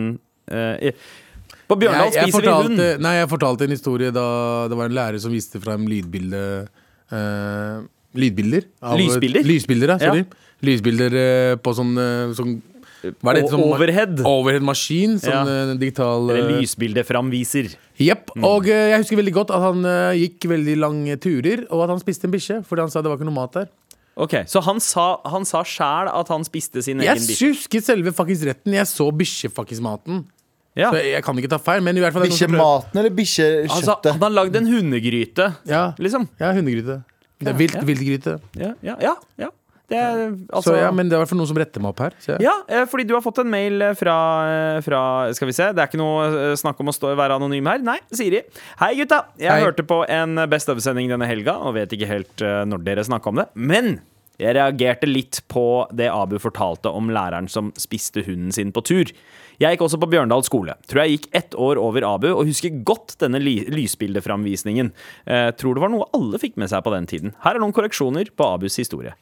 eh, 0.51 0.89
i- 0.89 0.95
På 1.69 1.77
Bjørndal 1.79 2.11
jeg, 2.11 2.17
jeg, 2.19 2.33
spiser 2.33 2.43
vi 2.43 2.51
hund. 2.75 2.81
nei, 3.01 3.13
jeg 3.21 3.29
fortalte 3.31 3.63
en 3.65 3.73
historie 3.73 4.11
da 4.13 4.25
det 4.69 4.77
var 4.77 4.91
en 4.91 4.97
lærer 4.99 5.21
som 5.23 5.31
viste 5.33 5.61
frem 5.63 5.87
lydbildet. 5.89 6.67
eh, 7.15 7.79
lydbilder. 8.15 8.63
av- 8.81 8.97
Lysbilder? 8.99 9.43
Lysbilder, 9.43 9.87
ja. 9.95 9.97
Sorry. 9.99 10.23
Ja. 10.25 10.43
Lysbilder 10.65 11.13
eh, 11.21 11.55
på 11.61 11.73
sånn, 11.75 11.93
sånn 12.35 12.55
Hva 13.21 13.35
er 13.35 13.41
det? 13.41 13.49
sånn, 13.51 13.61
overhead. 13.69 14.19
Overhead-maskin. 14.25 15.19
Sånn 15.21 15.45
Ja. 15.45 15.71
eh, 15.71 15.75
digital 15.77 16.29
Eller 16.31 16.59
lysbildeframviser. 16.61 17.75
Jepp. 17.99 18.31
Mm. 18.35 18.43
Og 18.49 18.65
jeg 18.71 18.97
husker 19.01 19.17
veldig 19.21 19.33
godt 19.33 19.51
at 19.51 19.61
han 19.61 19.83
gikk 20.17 20.47
veldig 20.49 20.77
lange 20.79 21.17
turer, 21.21 21.65
og 21.69 21.83
at 21.83 21.89
han 21.89 21.99
spiste 21.99 22.25
en 22.25 22.31
bikkje, 22.33 22.61
fordi 22.65 22.79
han 22.81 22.89
sa 22.89 23.01
det 23.01 23.09
var 23.11 23.17
ikke 23.19 23.29
noe 23.29 23.35
mat 23.41 23.51
der. 23.53 23.67
Ok, 24.17 24.31
Så 24.47 24.61
han 24.63 24.79
sa, 24.79 25.19
han 25.27 25.43
sa 25.43 25.59
sjæl 25.67 26.07
at 26.07 26.27
han 26.31 26.43
spiste 26.47 26.81
sin 26.81 27.01
Jeg 27.03 27.17
egen 27.17 27.27
bikkje? 27.27 27.49
husker 27.51 27.81
selve 27.83 28.13
faktisk 28.15 28.45
retten. 28.47 28.71
Jeg 28.73 28.87
så 28.87 29.11
bikkjefuckings-maten. 29.11 30.23
Ja. 30.75 30.89
Så 30.91 30.99
jeg, 30.99 31.11
jeg 31.15 31.23
kan 31.23 31.35
ikke 31.39 31.49
ta 31.51 31.57
feil, 31.59 31.81
men 31.83 31.95
i 31.95 32.01
hvert 32.03 32.13
fall 32.15 32.23
er 32.23 32.31
Bikkjematen 32.31 32.95
eller 32.99 33.11
Altså, 33.11 33.19
bikkjekjøttet? 33.19 34.11
han 34.15 34.21
har 34.25 34.29
lagd 34.31 34.55
en 34.55 34.67
hundegryte, 34.67 35.55
Ja, 35.67 35.93
liksom. 35.99 36.27
ja 36.39 36.51
hundegryte. 36.55 36.97
Det 37.45 37.53
er 37.53 37.61
vilt, 37.61 37.77
viltgryte. 37.87 38.39
Ja, 38.59 38.73
ja, 38.85 38.97
ja. 39.03 39.15
ja. 39.41 39.51
Det 39.85 39.97
er 40.01 40.21
altså 40.49 40.71
Så 40.71 40.77
ja, 40.79 40.87
men 40.93 41.09
det 41.09 41.13
er 41.13 41.19
i 41.19 41.21
hvert 41.21 41.29
fall 41.29 41.37
noen 41.37 41.49
som 41.51 41.59
retter 41.61 41.83
meg 41.83 41.91
opp 41.91 42.01
her. 42.01 42.15
Ja, 42.41 42.55
eh, 42.65 42.87
fordi 42.89 43.05
du 43.05 43.13
har 43.13 43.21
fått 43.21 43.43
en 43.43 43.51
mail 43.51 43.83
eh, 43.85 43.93
fra, 43.97 44.15
eh, 44.49 44.79
fra 44.85 45.01
Skal 45.37 45.51
vi 45.51 45.55
se, 45.57 45.69
det 45.77 45.83
er 45.83 45.91
ikke 45.91 46.01
noe 46.01 46.55
snakk 46.57 46.81
om 46.81 46.89
å 46.89 46.95
stå, 46.95 47.13
være 47.17 47.37
anonym 47.37 47.69
her. 47.69 47.83
Nei, 47.85 47.99
Siri. 48.09 48.41
Hei, 48.81 48.95
gutta. 49.01 49.21
Jeg 49.41 49.53
Hei. 49.53 49.61
hørte 49.67 49.85
på 49.85 50.01
en 50.09 50.41
Best 50.49 50.71
of-sending 50.73 51.13
denne 51.13 51.29
helga 51.29 51.59
og 51.61 51.77
vet 51.77 51.93
ikke 51.93 52.09
helt 52.09 52.45
når 52.65 52.85
dere 52.87 53.05
snakka 53.05 53.29
om 53.29 53.43
det. 53.43 53.47
Men 53.53 53.99
jeg 54.41 54.57
reagerte 54.57 55.07
litt 55.07 55.43
på 55.51 55.85
det 55.95 56.09
Abu 56.11 56.39
fortalte 56.43 56.91
om 56.91 57.11
læreren 57.13 57.47
som 57.51 57.69
spiste 57.79 58.25
hunden 58.25 58.51
sin 58.55 58.73
på 58.75 58.83
tur. 58.83 59.13
Jeg 59.61 59.75
gikk 59.75 59.85
også 59.87 59.99
på 60.01 60.09
Bjørndal 60.11 60.43
skole. 60.47 60.75
Tror 60.89 61.03
jeg 61.03 61.15
gikk 61.15 61.27
ett 61.39 61.55
år 61.55 61.79
over 61.81 62.05
Abu 62.07 62.27
og 62.33 62.45
husker 62.47 62.81
godt 62.87 63.15
denne 63.21 63.39
ly 63.41 63.57
lysbildeframvisningen. 63.71 64.91
Eh, 65.25 65.49
tror 65.59 65.77
det 65.77 65.85
var 65.85 65.93
noe 65.93 66.09
alle 66.15 66.41
fikk 66.41 66.59
med 66.61 66.71
seg 66.71 66.83
på 66.85 66.93
den 66.95 67.07
tiden. 67.09 67.35
Her 67.45 67.55
er 67.55 67.63
noen 67.63 67.75
korreksjoner 67.75 68.31
på 68.35 68.49
Abus 68.55 68.79
historie. 68.81 69.15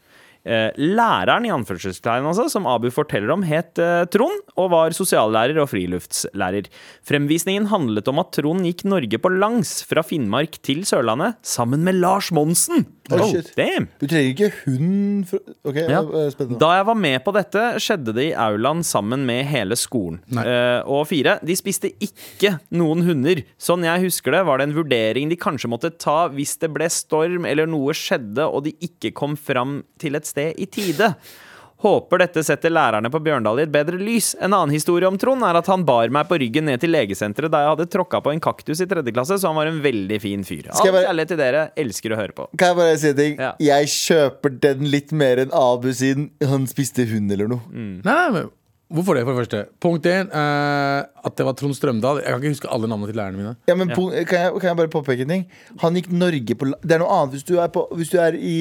Eh, 0.43 0.71
læreren 0.75 1.45
i 1.47 1.51
anførselstegn 1.55 2.25
altså, 2.27 2.49
som 2.51 2.65
Abu 2.67 2.89
forteller 2.91 3.31
om, 3.31 3.45
het 3.47 3.79
eh, 3.79 4.03
Trond 4.11 4.41
og 4.59 4.71
var 4.73 4.95
sosiallærer 4.95 5.61
og 5.63 5.69
friluftslærer. 5.71 6.67
Fremvisningen 7.07 7.69
handlet 7.71 8.09
om 8.11 8.19
at 8.19 8.33
Trond 8.35 8.67
gikk 8.67 8.83
Norge 8.91 9.19
på 9.23 9.31
langs 9.31 9.77
fra 9.87 10.03
Finnmark 10.03 10.59
til 10.65 10.83
Sørlandet 10.87 11.39
sammen 11.47 11.85
med 11.87 11.95
Lars 12.01 12.31
Monsen. 12.35 12.83
Oh, 13.11 13.33
damn! 13.57 13.89
Du 13.99 14.05
trenger 14.07 14.31
ikke 14.31 14.51
hund 14.63 15.25
for... 15.27 15.39
Ok, 15.67 15.75
Ja. 15.91 16.01
spennende. 16.31 16.59
Da 16.61 16.69
jeg 16.77 16.85
var 16.87 16.95
med 16.99 17.17
på 17.25 17.33
dette, 17.35 17.63
skjedde 17.83 18.13
det 18.15 18.27
i 18.29 18.35
aulaen 18.39 18.83
sammen 18.87 19.25
med 19.27 19.43
hele 19.49 19.75
skolen. 19.79 20.21
Eh, 20.39 20.79
og 20.87 21.07
fire, 21.09 21.37
de 21.43 21.55
spiste 21.59 21.91
ikke 22.03 22.57
noen 22.75 23.03
hunder. 23.07 23.43
Sånn 23.59 23.83
jeg 23.87 24.05
husker 24.05 24.37
det, 24.37 24.43
var 24.47 24.59
det 24.59 24.69
en 24.69 24.75
vurdering 24.77 25.31
de 25.31 25.39
kanskje 25.39 25.71
måtte 25.71 25.91
ta 25.99 26.29
hvis 26.31 26.55
det 26.61 26.71
ble 26.75 26.87
storm 26.91 27.47
eller 27.49 27.67
noe 27.69 27.95
skjedde 27.97 28.47
og 28.47 28.63
de 28.67 28.75
ikke 28.87 29.11
kom 29.15 29.35
fram 29.39 29.81
til 29.99 30.15
et 30.19 30.27
sted 30.33 30.57
i 30.59 30.65
tide. 30.69 31.13
Håper 31.83 32.21
dette 32.23 32.39
setter 32.47 32.71
lærerne 32.71 33.09
på 33.11 33.19
Bjørndal 33.19 33.59
i 33.59 33.63
et 33.65 33.71
bedre 33.73 33.97
lys. 33.99 34.29
En 34.39 34.53
annen 34.55 34.71
historie 34.71 35.03
om 35.09 35.17
Trond 35.19 35.43
er 35.43 35.57
at 35.59 35.67
han 35.67 35.81
bar 35.83 36.07
meg 36.15 36.29
på 36.29 36.37
ryggen 36.39 36.63
ned 36.69 36.79
til 36.79 36.93
legesenteret 36.95 37.51
da 37.51 37.59
jeg 37.65 37.73
hadde 37.73 37.87
tråkka 37.91 38.21
på 38.23 38.31
en 38.31 38.39
kaktus 38.43 38.79
i 38.79 38.87
tredje 38.87 39.11
klasse, 39.11 39.35
så 39.41 39.51
han 39.51 39.57
var 39.59 39.67
en 39.67 39.81
veldig 39.83 40.19
fin 40.23 40.45
fyr. 40.47 40.69
All 40.71 40.79
bare- 40.95 41.03
kjærlighet 41.09 41.33
til 41.33 41.41
dere. 41.43 41.65
Elsker 41.83 42.15
å 42.15 42.21
høre 42.21 42.37
på. 42.37 42.47
Kan 42.55 42.71
jeg 42.71 42.77
bare 42.79 42.97
si 43.01 43.09
en 43.11 43.19
ting? 43.19 43.35
Ja. 43.35 43.51
Jeg 43.59 43.91
kjøper 43.97 44.55
den 44.63 44.87
litt 44.95 45.11
mer 45.11 45.43
enn 45.43 45.51
Abu 45.59 45.89
siden 45.91 46.29
Han 46.53 46.67
spiste 46.71 47.03
hund 47.11 47.31
eller 47.35 47.51
noe. 47.51 47.67
Mm. 47.67 47.99
Nei, 48.07 48.15
nei, 48.15 48.29
men 48.37 48.49
Hvorfor 48.93 49.17
det, 49.17 49.23
for 49.25 49.33
det 49.33 49.41
første? 49.41 49.59
Punkt 49.81 50.05
én, 50.05 50.27
uh, 50.29 51.01
at 51.25 51.33
det 51.39 51.45
var 51.47 51.55
Trond 51.57 51.73
Strømdal. 51.73 52.19
Jeg 52.21 52.29
kan 52.29 52.43
ikke 52.43 52.53
huske 52.53 52.69
alle 52.75 52.89
navnene 52.91 53.09
til 53.09 53.17
lærerne 53.17 53.39
mine. 53.39 53.53
Ja, 53.65 53.73
men 53.79 53.89
po- 53.89 54.11
kan, 54.13 54.43
jeg, 54.45 54.53
kan 54.61 54.69
jeg 54.69 54.77
bare 54.77 54.91
påpeke 54.93 55.25
en 55.25 55.33
ting? 55.33 55.47
Han 55.81 55.97
gikk 55.97 56.11
Norge 56.13 56.57
på 56.59 56.69
Det 56.83 56.93
er 56.93 57.01
noe 57.01 57.15
annet 57.17 57.33
hvis 57.39 57.47
du 57.47 57.55
er, 57.57 57.71
på, 57.73 57.87
hvis 57.97 58.13
du 58.13 58.19
er 58.21 58.37
i, 58.37 58.55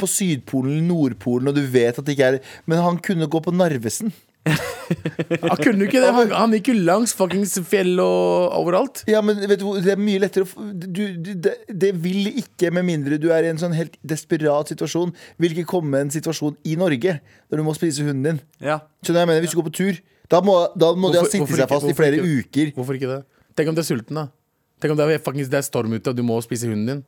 på 0.00 0.08
Sydpolen 0.08 0.72
eller 0.78 0.88
Nordpolen 0.88 1.52
og 1.52 1.58
du 1.58 1.62
vet 1.68 2.00
at 2.00 2.06
det 2.06 2.16
ikke 2.16 2.30
er 2.30 2.56
Men 2.64 2.80
han 2.86 3.02
kunne 3.04 3.28
gå 3.28 3.42
på 3.44 3.52
Narvesen. 3.52 4.14
Han 4.48 5.56
kunne 5.60 5.86
ikke 5.86 6.00
det. 6.02 6.10
Han, 6.16 6.30
han 6.34 6.54
gikk 6.56 6.70
jo 6.72 6.74
langs 6.86 7.12
fuckings 7.16 7.52
fjell 7.68 8.00
og 8.02 8.54
overalt. 8.58 9.02
Ja, 9.10 9.20
men 9.22 9.38
vet 9.46 9.60
du, 9.60 9.66
hvor- 9.68 9.82
Det 9.84 9.92
er 9.94 10.00
mye 10.00 10.20
lettere 10.22 10.46
å 10.48 10.64
du, 10.72 10.86
du, 11.20 11.34
det, 11.46 11.52
det 11.70 11.90
vil 12.02 12.30
ikke, 12.40 12.72
med 12.74 12.84
mindre 12.88 13.18
du 13.20 13.28
er 13.30 13.46
i 13.46 13.50
en 13.52 13.60
sånn 13.60 13.76
helt 13.76 13.94
desperat 14.02 14.72
situasjon, 14.72 15.12
vil 15.38 15.54
ikke 15.54 15.68
komme 15.76 16.00
en 16.02 16.10
situasjon 16.10 16.56
i 16.64 16.74
Norge 16.80 17.18
der 17.20 17.56
du 17.60 17.62
må 17.66 17.74
spise 17.76 18.02
hunden 18.06 18.22
din. 18.26 18.40
Ja. 18.64 18.80
Skjønner 19.04 19.24
jeg 19.26 19.32
mener? 19.34 19.44
Hvis 19.46 19.54
du 19.54 19.60
går 19.60 19.68
på 19.70 19.76
tur, 19.82 20.00
da 20.30 20.40
må, 20.46 20.56
da 20.78 20.92
må 20.94 21.12
de 21.12 21.20
ha 21.20 21.24
sittet 21.28 21.46
seg 21.48 21.56
seg 21.56 21.64
ikke- 21.66 21.72
fast 21.76 21.90
i 21.92 21.96
flere 22.00 22.18
ikke? 22.18 22.34
uker. 22.48 22.72
Hvorfor 22.80 22.98
ikke 22.98 23.12
det? 23.14 23.22
Tenk 23.56 23.68
om 23.72 23.74
du 23.78 23.82
er 23.84 23.88
sulten, 23.90 24.14
da. 24.24 24.26
Tenk 24.80 24.92
om 24.94 24.96
det 24.98 25.06
er, 25.10 25.18
faktisk, 25.22 25.50
det 25.52 25.58
er 25.60 25.66
storm 25.66 25.92
ute, 25.92 26.08
og 26.10 26.16
du 26.16 26.22
må 26.24 26.40
spise 26.42 26.66
hunden 26.70 26.86
din. 26.88 27.04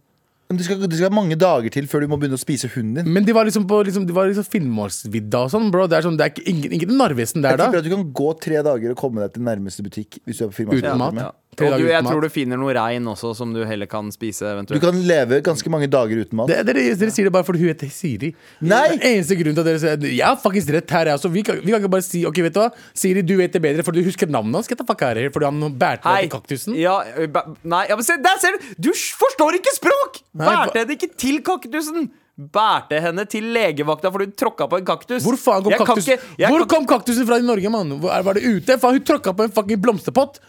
Men 0.52 0.60
det 0.60 0.66
skal, 0.68 0.82
det 0.84 0.98
skal 1.00 1.14
mange 1.16 1.36
dager 1.40 1.72
til 1.72 1.86
før 1.88 2.04
du 2.04 2.10
må 2.12 2.18
begynne 2.20 2.36
å 2.36 2.42
spise 2.42 2.68
hunden 2.74 3.00
din. 3.00 3.12
Men 3.16 3.24
de 3.24 3.32
var 3.32 3.48
liksom 3.48 3.64
på 3.70 3.78
liksom, 3.88 4.04
De 4.08 4.16
var 4.16 4.28
liksom 4.28 4.44
Finnmarksvidda 4.52 5.46
og 5.46 5.52
sånn, 5.54 5.70
bro. 5.72 5.86
Det 5.88 5.96
er, 5.98 6.04
sånn, 6.04 6.18
det 6.20 6.26
er 6.26 6.34
ikke, 6.34 6.44
ingen, 6.52 6.74
ingen 6.76 6.92
Narvesen 7.00 7.40
der, 7.40 7.56
Jeg 7.56 7.62
da. 7.62 7.70
tipper 7.70 7.80
at 7.80 7.88
du 7.88 7.94
kan 7.94 8.04
gå 8.20 8.28
tre 8.44 8.60
dager 8.68 8.92
og 8.92 8.98
komme 9.00 9.24
deg 9.24 9.32
til 9.38 9.46
nærmeste 9.48 9.84
butikk 9.86 10.20
hvis 10.28 10.42
du 10.42 10.44
er 10.44 10.52
på 10.52 10.58
Finnmarksvidda. 10.60 10.92
Uten 10.92 11.00
mat. 11.06 11.22
Ja. 11.24 11.30
Tre 11.52 11.66
Og 11.68 11.82
du, 11.82 11.84
jeg 11.90 12.00
tror 12.06 12.22
du 12.24 12.28
finner 12.32 12.56
noe 12.56 12.72
rein 12.72 13.04
også, 13.10 13.34
som 13.36 13.50
du 13.52 13.58
heller 13.68 13.84
kan 13.90 14.06
spise 14.14 14.46
eventuelt 14.48 14.80
Du 14.80 14.86
kan 14.86 14.96
leve 15.04 15.42
ganske 15.44 15.68
mange 15.68 15.84
dager 15.92 16.22
uten 16.24 16.38
mat. 16.40 16.48
Det, 16.48 16.62
dere, 16.64 16.84
dere 16.96 17.12
sier 17.12 17.28
det 17.28 17.32
bare 17.34 17.44
fordi 17.44 17.60
hun 17.60 17.68
heter 17.74 17.90
Siri. 17.92 18.30
Nei! 18.64 18.78
Det 18.94 19.02
er 19.04 19.16
eneste 19.18 19.36
grunnen 19.36 19.58
til 19.58 19.60
at 19.60 19.68
dere 19.68 19.82
sier 19.82 20.06
Jeg 20.16 20.24
har 20.24 20.38
faktisk 20.40 20.72
rett 20.72 20.94
her. 20.96 21.10
jeg 21.10 21.18
også. 21.20 21.28
Vi, 21.34 21.42
kan, 21.44 21.58
vi 21.60 21.74
kan 21.74 21.82
ikke 21.82 21.90
bare 21.92 22.06
si 22.06 22.22
Ok, 22.24 22.40
vet 22.46 22.56
du 22.56 22.62
hva 22.62 22.70
Siri, 22.96 23.20
du 23.28 23.34
vet 23.36 23.52
det 23.52 23.60
bedre, 23.66 23.84
for 23.84 23.92
du 23.92 24.00
husker 24.06 24.32
navnet 24.32 24.62
hans. 24.62 24.70
Get 24.72 24.80
the 24.80 24.86
fuck 24.88 25.04
out 25.04 25.12
of 25.12 25.20
here, 25.20 25.34
Fordi 25.34 25.50
han 25.50 25.76
bærte 25.76 26.08
deg 26.08 26.24
til 26.30 26.32
kaktusen. 26.38 26.78
Ja, 26.80 26.94
ba- 27.36 27.44
nei, 27.68 27.82
ja, 27.90 27.98
men 28.00 28.08
se, 28.08 28.16
der 28.24 28.40
ser 28.40 28.56
du! 28.56 28.72
Du 28.88 28.90
forstår 28.96 29.60
ikke 29.60 29.76
språk! 29.76 30.22
Bærte 30.40 30.80
henne 30.86 30.96
ikke 30.96 31.10
til 31.20 31.42
kaktusen! 31.44 32.08
Bærte 32.56 32.96
henne 33.04 33.26
til 33.28 33.44
legevakta 33.52 34.08
fordi 34.08 34.30
hun 34.30 34.34
tråkka 34.40 34.64
på 34.72 34.80
en 34.80 34.86
kaktus. 34.88 35.20
Hvor 35.28 35.36
faen 35.36 35.68
kom 35.68 35.76
kaktus 35.84 36.08
ikke- 36.16 36.48
Hvor 36.48 36.64
kom 36.72 36.88
kaktusen 36.88 37.28
fra 37.28 37.36
i 37.36 37.44
Norge, 37.44 37.68
mann? 37.76 37.92
Var 38.00 38.40
det 38.40 38.42
ute? 38.48 38.78
Faen, 38.80 38.96
hun 38.96 39.04
tråkka 39.04 39.36
på 39.36 39.44
en 39.44 39.52
fucking 39.52 39.82
blomsterpott. 39.84 40.40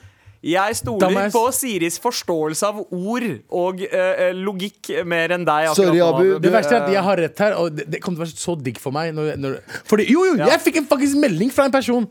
Jeg 0.43 0.75
stoler 0.75 1.13
jeg 1.15 1.31
på 1.31 1.41
Siris 1.55 1.95
forståelse 2.03 2.67
av 2.67 2.81
ord 2.83 3.25
og 3.55 3.79
ø, 3.87 4.01
logikk 4.35 4.89
mer 5.07 5.31
enn 5.37 5.45
deg. 5.47 5.69
Sorry, 5.77 5.95
nå, 6.01 6.09
Abu. 6.09 6.33
Det 6.43 6.51
verste 6.51 6.75
er 6.75 6.83
at 6.83 6.91
jeg 6.91 7.03
har 7.05 7.21
rett 7.23 7.39
her, 7.45 7.55
og 7.61 7.71
det, 7.77 7.85
det 7.93 8.01
kommer 8.03 8.19
til 8.19 8.25
å 8.25 8.27
være 8.27 8.41
så 8.43 8.55
digg 8.59 8.81
for 8.83 8.91
meg. 8.95 9.13
Når, 9.15 9.37
når, 9.39 9.55
fordi, 9.87 10.09
jo, 10.11 10.25
jo, 10.27 10.35
Ja. 10.41 10.49
jeg 10.51 10.65
fikk 10.65 10.81
en 10.83 10.89
faktisk 10.91 11.15
melding 11.23 11.53
fra 11.55 11.69
en 11.69 11.75
person 11.75 12.09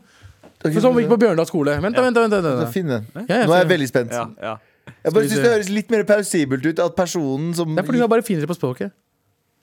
for 0.63 0.79
som 0.81 0.97
gikk 0.97 1.09
på 1.11 1.19
Bjørndal 1.19 1.45
skole. 1.45 1.77
Vent, 1.83 1.93
ja. 1.99 2.01
vent, 2.07 2.17
vent, 2.23 2.33
vent, 2.33 2.49
vent. 2.63 2.73
Finn 2.73 2.87
den. 2.89 3.05
Ja, 3.27 3.43
Nå 3.45 3.53
er 3.53 3.65
jeg 3.65 3.69
veldig 3.75 3.89
spent. 3.91 4.13
ja, 4.15 4.25
ja. 4.41 4.57
Jeg 5.03 5.13
bare 5.15 5.27
synes. 5.29 5.39
Det 5.43 5.51
høres 5.53 5.69
litt 5.71 5.91
mer 5.93 6.03
plausibelt 6.07 6.65
ut 6.65 6.79
at 6.83 6.95
personen 6.97 7.53
som 7.55 7.69
Det 7.75 7.83
er 7.83 7.87
fordi 7.87 7.99
hun 8.01 8.07
er 8.07 8.11
bare 8.17 8.23
finere 8.25 8.47
på 8.49 8.55
språket. 8.57 8.91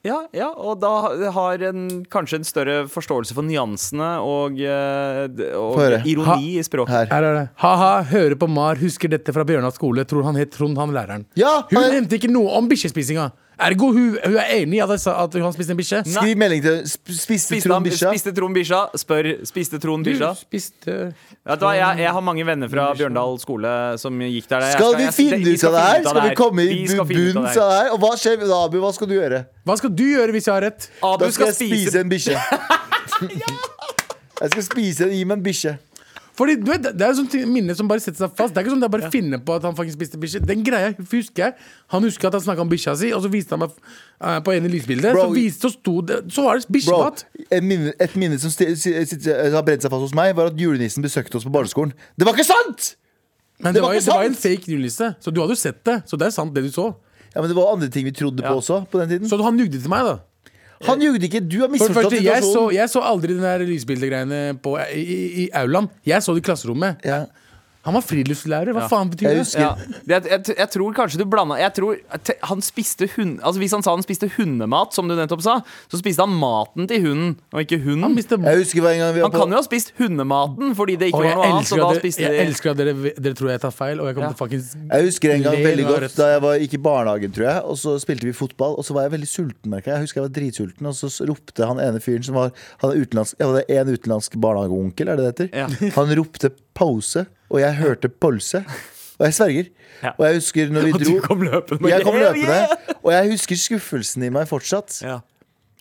Ja, 0.01 0.23
ja, 0.33 0.47
og 0.57 0.79
da 0.81 0.91
har 1.35 1.61
en 1.67 1.83
kanskje 2.09 2.39
en 2.39 2.47
større 2.47 2.77
forståelse 2.89 3.35
for 3.37 3.45
nyansene 3.45 4.07
og, 4.25 4.57
og 4.57 6.07
ironi 6.09 6.25
ha, 6.25 6.37
i 6.41 6.63
språket. 6.65 6.95
Her. 6.95 7.11
Her 7.11 7.27
er 7.27 7.37
det. 7.37 7.43
Ha-ha, 7.61 7.91
hører 8.09 8.37
på 8.41 8.49
Mar, 8.49 8.81
husker 8.81 9.11
dette 9.13 9.35
fra 9.35 9.45
Bjørnar 9.45 9.75
skole. 9.75 10.05
Tror 10.09 10.25
han 10.25 10.39
het 10.41 10.55
Trond, 10.57 10.79
han 10.81 10.95
læreren. 10.95 11.27
Ja, 11.37 11.59
Hun 11.69 11.85
nevnte 11.93 12.17
ikke 12.17 12.31
noe 12.33 12.49
om 12.57 12.69
bikkjespisinga. 12.71 13.29
Ergo 13.61 13.91
hun, 13.93 14.15
hun 14.23 14.37
er 14.41 14.47
enig 14.57 14.79
i 14.79 14.81
at, 14.81 14.89
jeg 14.95 15.01
sa 15.03 15.13
at 15.23 15.35
hun 15.37 15.53
spiste 15.53 15.75
en 15.75 15.79
bikkje. 15.79 15.99
Skriv 16.09 16.37
melding 16.41 16.63
til 16.65 16.77
sp- 16.89 17.13
Spiste 17.13 17.51
Spiste, 17.51 17.69
Trond 17.69 17.85
bikkja? 17.85 18.09
spiste 18.09 18.33
Trond 18.37 18.57
bikkja? 18.57 18.79
Spør. 18.97 19.29
Spiste 19.45 19.79
Trond 19.83 20.05
bikkja? 20.07 20.31
spiste 20.39 20.95
Vet 21.11 21.61
du 21.61 21.65
hva, 21.67 21.73
jeg, 21.77 22.01
jeg 22.03 22.13
har 22.17 22.25
mange 22.25 22.45
venner 22.47 22.69
fra 22.71 22.87
Bjørndal 22.97 23.37
skole 23.41 23.73
som 24.01 24.17
gikk 24.25 24.49
der. 24.49 24.65
Jeg 24.69 24.79
Skal 24.79 24.97
vi 24.97 25.07
finne 25.15 25.53
ut 25.53 25.65
av 25.69 25.77
det 25.77 25.85
her? 25.87 26.03
Skal 26.09 26.21
vi 26.29 26.35
komme 26.41 26.65
i 26.65 26.81
skal 26.89 27.05
bunns 27.11 27.33
det 27.33 27.37
av 27.37 27.47
her. 27.47 27.61
det 27.61 27.79
her? 27.81 27.91
Og 27.95 28.01
hva 28.05 28.11
skjer, 28.17 28.45
Abu? 28.61 28.79
Hva 28.81 28.91
skal 28.97 29.11
du 29.11 29.15
gjøre? 29.19 29.43
Hva 29.69 29.77
skal 29.81 29.95
du 30.01 30.05
gjøre 30.09 30.35
hvis 30.37 30.49
jeg 30.49 30.55
har 30.57 30.65
rett? 30.69 30.89
Abu 31.01 31.25
Da 31.25 31.31
skal 31.31 31.51
jeg 31.51 31.59
spise 31.61 31.85
spise 31.85 32.05
en 32.05 32.11
bikkje. 32.11 32.37
Jeg 34.41 34.49
skal 34.55 34.63
spise 34.65 35.05
Gi 35.13 35.21
meg 35.29 35.37
en 35.37 35.43
bikkje. 35.45 35.75
Fordi 36.41 36.55
du 36.57 36.65
vet, 36.71 36.87
Det 36.97 37.05
er 37.05 37.11
jo 37.13 37.21
sånn 37.21 37.51
minne 37.53 37.75
som 37.77 37.89
bare 37.89 38.01
setter 38.01 38.23
seg 38.23 38.31
fast. 38.37 38.55
Det 38.55 38.61
er 38.61 38.65
ikke 38.65 38.73
sånn 38.73 38.81
at 38.81 38.87
jeg 38.87 38.93
bare 38.95 39.11
finner 39.13 39.41
på 39.45 39.57
at 39.59 39.65
han 39.67 39.75
faktisk 39.77 39.99
spiste 39.99 40.19
bikkje. 40.21 40.41
Den 40.49 40.63
greia 40.65 40.95
husker 40.97 41.43
jeg 41.43 41.67
Han 41.93 42.07
husker 42.07 42.31
at 42.31 42.39
han 42.39 42.45
snakka 42.47 42.65
om 42.65 42.71
bikkja 42.71 42.95
si, 42.97 43.11
og 43.13 43.21
så 43.21 43.29
viste 43.29 43.53
han 43.53 43.61
meg 43.61 43.75
uh, 43.77 44.39
på 44.41 44.55
ene 44.55 44.71
lysbildet. 44.73 45.13
Bro, 45.13 45.27
så, 45.27 45.35
viste, 45.35 45.67
så, 45.67 45.73
sto 45.75 45.99
det, 46.01 46.17
så 46.33 46.47
var 46.47 46.57
det 46.57 46.73
bikkjemat. 46.73 47.25
et 47.45 47.67
minne, 47.67 47.93
et 48.01 48.17
minne 48.17 48.39
som 48.41 48.49
har 48.49 49.67
brent 49.67 49.85
seg 49.85 49.93
fast 49.93 50.07
hos 50.07 50.17
meg, 50.17 50.33
var 50.39 50.49
at 50.49 50.57
julenissen 50.57 51.05
besøkte 51.05 51.37
oss 51.37 51.45
på 51.45 51.53
barneskolen. 51.53 51.93
Det 52.17 52.25
var 52.25 52.33
ikke 52.33 52.49
sant! 52.49 52.95
Men 53.61 53.75
det 53.75 53.77
det 53.77 53.85
var 53.85 53.93
ikke 53.93 54.07
det 54.07 54.17
var 54.17 54.31
en 54.31 54.41
fake 54.41 54.73
julenisse, 54.73 55.13
så 55.21 55.29
du 55.29 55.43
hadde 55.43 55.53
jo 55.53 55.61
sett 55.61 55.83
det. 55.85 55.99
Så 56.09 56.17
det 56.17 56.31
er 56.31 56.33
sant, 56.33 56.55
det 56.55 56.65
du 56.65 56.73
så. 56.73 56.89
Ja, 57.35 57.39
men 57.39 57.51
Det 57.51 57.55
var 57.55 57.69
andre 57.75 57.87
ting 57.93 58.05
vi 58.05 58.11
trodde 58.11 58.43
på 58.43 58.57
også. 58.57 58.81
på 58.91 58.99
den 58.99 59.09
tiden 59.09 59.29
Så 59.29 59.37
han 59.43 59.59
jugde 59.59 59.79
til 59.79 59.91
meg, 59.91 60.03
da. 60.07 60.17
Han 60.87 61.03
jugde 61.03 61.27
ikke. 61.27 61.41
Du 61.45 61.59
har 61.61 61.69
misforstått 61.71 62.07
første, 62.07 62.23
jeg, 62.23 62.41
så, 62.41 62.47
situasjonen. 62.47 62.75
jeg 62.77 62.89
så 62.93 63.03
aldri 63.11 63.35
den 63.35 63.45
der 63.45 63.65
lysbildegreiene 63.67 64.41
i, 64.55 65.01
i, 65.01 65.19
i 65.43 65.49
aulaen. 65.61 65.89
Jeg 66.07 66.23
så 66.25 66.35
det 66.35 66.43
i 66.43 66.47
klasserommet. 66.49 67.05
Ja. 67.05 67.23
Han 67.83 67.95
var 67.97 68.01
friluftslærer. 68.05 68.73
Hva 68.75 68.81
Ja. 68.83 68.87
faen 68.91 69.09
betyr 69.09 69.27
det? 69.31 69.53
Jeg, 69.53 69.61
Ja. 69.61 69.75
Jeg, 70.07 70.23
jeg, 70.29 70.55
jeg 70.57 70.69
tror 70.69 70.93
kanskje 70.93 71.17
du 71.17 71.25
blanda 71.25 71.57
jeg 71.57 71.73
tror, 71.73 71.97
han 72.43 72.61
spiste 72.61 73.07
hund, 73.17 73.39
altså 73.41 73.57
Hvis 73.59 73.71
han 73.73 73.81
sa 73.83 73.95
han 73.95 74.03
spiste 74.05 74.29
hundemat, 74.37 74.93
som 74.93 75.07
du 75.09 75.15
nettopp 75.17 75.41
sa, 75.41 75.55
så 75.89 75.97
spiste 75.97 76.21
han 76.21 76.29
maten 76.37 76.87
til 76.87 77.01
hunden, 77.01 77.37
og 77.53 77.61
ikke 77.65 77.79
hunden. 77.81 78.03
Han 78.03 79.21
Han 79.21 79.31
kan 79.31 79.49
jo 79.49 79.55
ha 79.57 79.63
spist 79.65 79.93
hundematen 79.97 80.75
fordi 80.77 80.95
det 81.01 81.09
ikke 81.11 81.23
var 81.23 81.35
noe 81.35 81.47
annet. 81.47 81.67
Så 81.67 81.75
da 81.77 81.87
at 81.87 81.93
dere, 81.95 82.01
spiste 82.03 82.21
jeg 82.21 82.45
elsker 82.47 82.71
at 82.71 82.77
dere, 82.77 82.93
dere 83.17 83.33
tror 83.37 83.49
jeg 83.49 83.61
tar 83.61 83.71
feil, 83.71 83.99
og 83.99 84.07
jeg 84.07 84.17
Ja. 84.21 84.27
til 84.29 84.37
fuckings 84.37 84.75
Jeg 84.91 85.05
husker 85.05 85.31
en 85.35 85.43
gang 85.43 85.57
veldig 85.65 85.85
godt. 85.87 86.15
Da 86.15 86.27
jeg 86.35 86.41
var, 86.41 86.53
gikk 86.61 86.73
i 86.73 86.81
barnehagen, 86.85 87.31
tror 87.33 87.45
jeg 87.49 87.63
Og 87.65 87.75
så 87.77 87.97
spilte 87.99 88.25
vi 88.29 88.31
fotball, 88.33 88.75
og 88.77 88.85
så 88.85 88.93
var 88.93 89.03
jeg 89.09 89.11
veldig 89.17 89.27
sulten 89.27 89.69
merka 89.71 89.89
Jeg 89.91 89.97
Jeg 89.97 90.01
husker 90.05 90.21
jeg 90.21 90.29
var 90.29 90.35
dritsulten, 90.37 90.85
og 90.85 90.93
så 90.93 91.09
ropte 91.27 91.65
han 91.65 91.79
ene 91.79 91.99
fyren 91.99 92.23
Som 92.23 92.35
var, 92.35 92.51
han 92.81 92.91
er 92.91 93.01
utenlandsk, 93.05 93.35
ja, 93.39 93.51
det 93.57 93.65
er 93.69 93.81
en 93.81 93.93
utenlandsk 93.97 94.37
barnehageonkel, 94.41 95.09
er 95.09 95.15
det 95.17 95.25
det 95.25 95.49
heter? 95.49 95.57
Ja. 95.57 95.91
Han 95.95 96.15
ropte 96.17 96.51
pause, 96.75 97.25
og 97.51 97.59
jeg 97.59 97.75
hørte 97.81 98.09
polse 98.09 98.63
Og 99.19 99.27
jeg 99.27 99.33
sverger 99.37 99.69
Ja. 100.01 100.15
Og 100.17 100.23
jeg 100.25 100.39
husker 100.39 100.69
når 100.73 100.81
vi 100.87 100.91
Og 100.97 100.99
du 101.05 101.09
kom 101.21 101.41
løpende. 101.45 101.89
Jeg 101.91 102.01
kom 102.07 102.15
løpende 102.17 102.47
yeah! 102.47 102.71
Og 103.03 103.11
jeg 103.13 103.27
husker 103.35 103.59
skuffelsen 103.59 104.23
i 104.25 104.29
meg 104.33 104.47
fortsatt 104.49 105.01
Ja. 105.05 105.19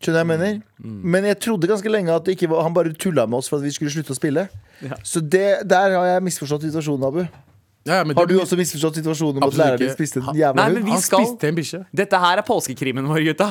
Skjønner 0.01 0.21
jeg 0.25 0.29
mener? 0.33 0.59
Men 0.81 1.25
jeg 1.29 1.39
trodde 1.45 1.69
ganske 1.69 1.89
lenge 1.93 2.13
at 2.15 2.25
det 2.25 2.33
ikke 2.37 2.49
var, 2.49 2.63
han 2.65 2.73
bare 2.77 2.93
tulla 2.97 3.27
med 3.29 3.39
oss 3.43 3.49
for 3.53 3.61
at 3.61 3.65
vi 3.67 3.73
skulle 3.75 3.93
slutte 3.93 4.15
å 4.15 4.17
spille. 4.17 4.47
Ja. 4.81 4.97
Så 5.05 5.21
det, 5.21 5.43
der 5.69 5.93
har 5.93 6.07
jeg 6.15 6.23
misforstått 6.25 6.63
situasjonen, 6.65 7.05
Abu. 7.05 7.19
Ja, 7.85 7.99
ja, 7.99 8.05
men 8.09 8.17
Har 8.17 8.25
du 8.29 8.33
også 8.41 8.57
misforstått 8.57 8.97
situasjonen 8.97 9.37
om 9.37 9.45
at 9.45 9.51
Absolutt 9.51 9.61
læreren 9.67 9.83
din 9.83 9.91
ikke. 9.91 9.99
spiste 9.99 10.23
en 10.23 10.39
jævla 10.41 10.57
Nei, 10.57 10.69
men 10.73 10.77
hund? 10.81 10.85
vi 10.89 10.95
Han 10.97 11.03
skal- 11.05 11.27
spiste 11.27 11.49
en 11.51 11.59
bikkje. 11.61 11.81
Dette 12.01 12.21
her 12.25 12.41
er 12.41 12.47
påskekrimen 12.49 13.09
vår, 13.13 13.21
gutta. 13.29 13.51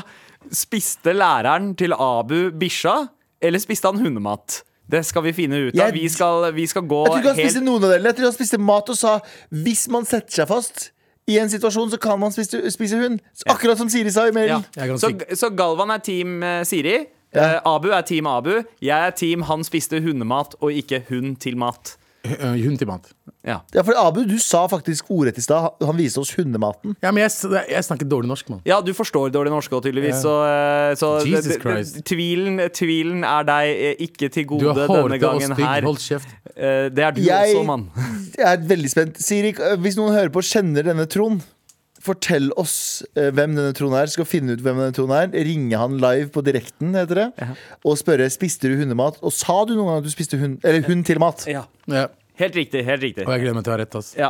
Spiste 0.64 1.14
læreren 1.14 1.76
til 1.78 1.94
Abu 1.94 2.50
bikkja, 2.52 2.96
eller 3.42 3.60
spiste 3.62 3.86
han 3.94 4.02
hundemat? 4.02 4.64
Det 4.90 5.04
skal 5.06 5.22
vi 5.24 5.32
finne 5.38 5.58
ut 5.68 5.74
av. 5.76 5.80
Jeg- 5.86 5.94
Vi 5.94 6.08
skal, 6.10 6.52
vi 6.54 6.66
skal 6.68 6.82
gå 6.82 7.04
Jeg 7.06 7.12
tror 7.12 7.20
ikke 7.22 7.34
han 7.36 7.36
spiste 7.44 7.62
noen 7.64 7.84
av 7.84 7.90
delene. 7.92 8.06
Jeg 8.10 8.16
tror 8.16 8.24
han 8.32 8.34
spiste 8.34 8.58
mat 8.60 8.90
og 8.90 8.98
sa 8.98 9.20
hvis 9.54 9.88
man 9.90 10.06
setter 10.06 10.32
seg 10.42 10.48
fast 10.48 10.92
i 11.30 11.38
en 11.38 11.50
situasjon, 11.50 11.92
så 11.92 12.00
kan 12.02 12.20
man 12.20 12.32
spise, 12.32 12.58
spise 12.74 12.98
hund. 12.98 13.20
Akkurat 13.48 13.78
som 13.78 13.90
Siri 13.90 14.10
sa 14.10 14.26
i 14.28 14.32
mailen. 14.32 14.66
Jeg 14.76 14.90
er 14.90 14.98
så, 14.98 15.12
så 15.38 15.50
Galvan 15.56 15.92
er 15.92 16.00
team 16.00 16.42
eh, 16.44 16.64
Siri. 16.66 17.06
Ja. 17.36 17.42
Eh, 17.58 17.60
Abu 17.66 17.90
er 17.94 18.02
team 18.02 18.26
Abu. 18.26 18.64
Jeg 18.82 18.98
er 19.08 19.12
team 19.12 19.44
han 19.46 19.62
spiste 19.64 20.02
hundemat 20.02 20.56
og 20.60 20.72
ikke 20.74 21.04
hund 21.10 21.38
til 21.38 21.56
mat. 21.58 21.98
Øh, 22.26 22.56
hund 22.66 22.78
til 22.80 22.88
mat. 22.88 23.06
Ja. 23.48 23.60
Ja, 23.74 23.82
for 23.88 23.94
Abu, 23.98 24.24
du 24.28 24.38
sa 24.44 24.66
faktisk 24.68 25.08
ordrett 25.14 25.38
i 25.38 25.42
stad. 25.42 25.70
Han 25.86 25.96
viste 25.98 26.20
oss 26.20 26.34
hundematen. 26.36 26.96
Ja, 27.02 27.12
men 27.16 27.24
jeg, 27.24 27.32
jeg 27.72 27.84
snakker 27.88 28.10
dårlig 28.12 28.28
norsk, 28.28 28.50
mann. 28.52 28.60
Ja, 28.68 28.82
du 28.84 28.92
forstår 28.94 29.32
dårlig 29.32 29.54
norsk 29.54 29.72
òg, 29.78 29.84
tydeligvis. 29.88 30.20
Så, 30.26 30.34
eh, 30.46 30.96
så 31.00 31.12
Jesus 31.26 31.56
Christ. 31.62 32.02
tvilen, 32.10 32.60
tvilen 32.76 33.24
er 33.24 33.48
deg 33.48 33.70
eh, 33.72 33.96
ikke 34.10 34.30
til 34.30 34.44
Du 34.50 34.56
gode 34.58 34.74
er 34.74 34.82
denne 34.82 34.88
hårete 34.92 35.16
og 35.16 35.24
gangen 35.40 35.54
stygg. 35.56 35.66
her. 35.66 35.88
Hold 35.88 36.02
kjeft. 36.04 36.36
Eh, 36.56 36.90
Det 36.90 37.06
er 37.08 37.12
du 37.16 37.22
Jeg 37.22 37.56
også, 37.56 37.64
mann. 37.66 37.88
jeg 38.38 38.46
er 38.54 38.68
veldig 38.76 38.90
spent. 38.92 39.22
Siri, 39.24 39.54
hvis 39.80 39.96
noen 39.98 40.14
hører 40.18 40.30
på, 40.36 40.42
kjenner 40.44 40.84
denne 40.92 41.06
Trond. 41.08 41.42
Fortell 42.04 42.50
oss 42.60 43.04
eh, 43.16 43.30
hvem 43.36 43.56
denne 43.58 43.74
Trond 43.76 43.96
er. 44.00 44.08
Skal 44.12 44.28
finne 44.30 44.56
ut 44.56 44.62
hvem 44.64 44.80
denne 44.80 44.96
Trond 44.96 45.12
er. 45.16 45.30
Ringe 45.48 45.80
han 45.82 45.98
live 46.00 46.30
på 46.36 46.44
direkten, 46.46 46.94
heter 46.96 47.24
det. 47.24 47.28
Og 47.84 47.98
spørre 48.00 48.30
spiste 48.32 48.72
du 48.72 48.78
hundemat. 48.80 49.20
Og 49.26 49.34
sa 49.36 49.62
du 49.68 49.76
noen 49.76 49.90
gang 49.92 50.02
at 50.04 50.08
du 50.08 50.14
spiste 50.14 50.40
hund, 50.40 50.60
eller 50.64 50.86
hund 50.88 51.04
til 51.10 51.20
mat? 51.22 51.44
Ja. 51.50 51.66
Ja. 51.92 52.08
Helt 52.40 52.56
riktig. 52.56 52.86
helt 52.88 53.02
riktig 53.04 53.26
Og 53.28 53.34
jeg 53.36 53.42
gleder 53.44 53.58
meg 53.58 53.66
til 53.68 53.74
å 53.74 53.76
ha 53.76 53.82
rett. 53.84 53.96
Altså. 54.00 54.16
ja. 54.20 54.30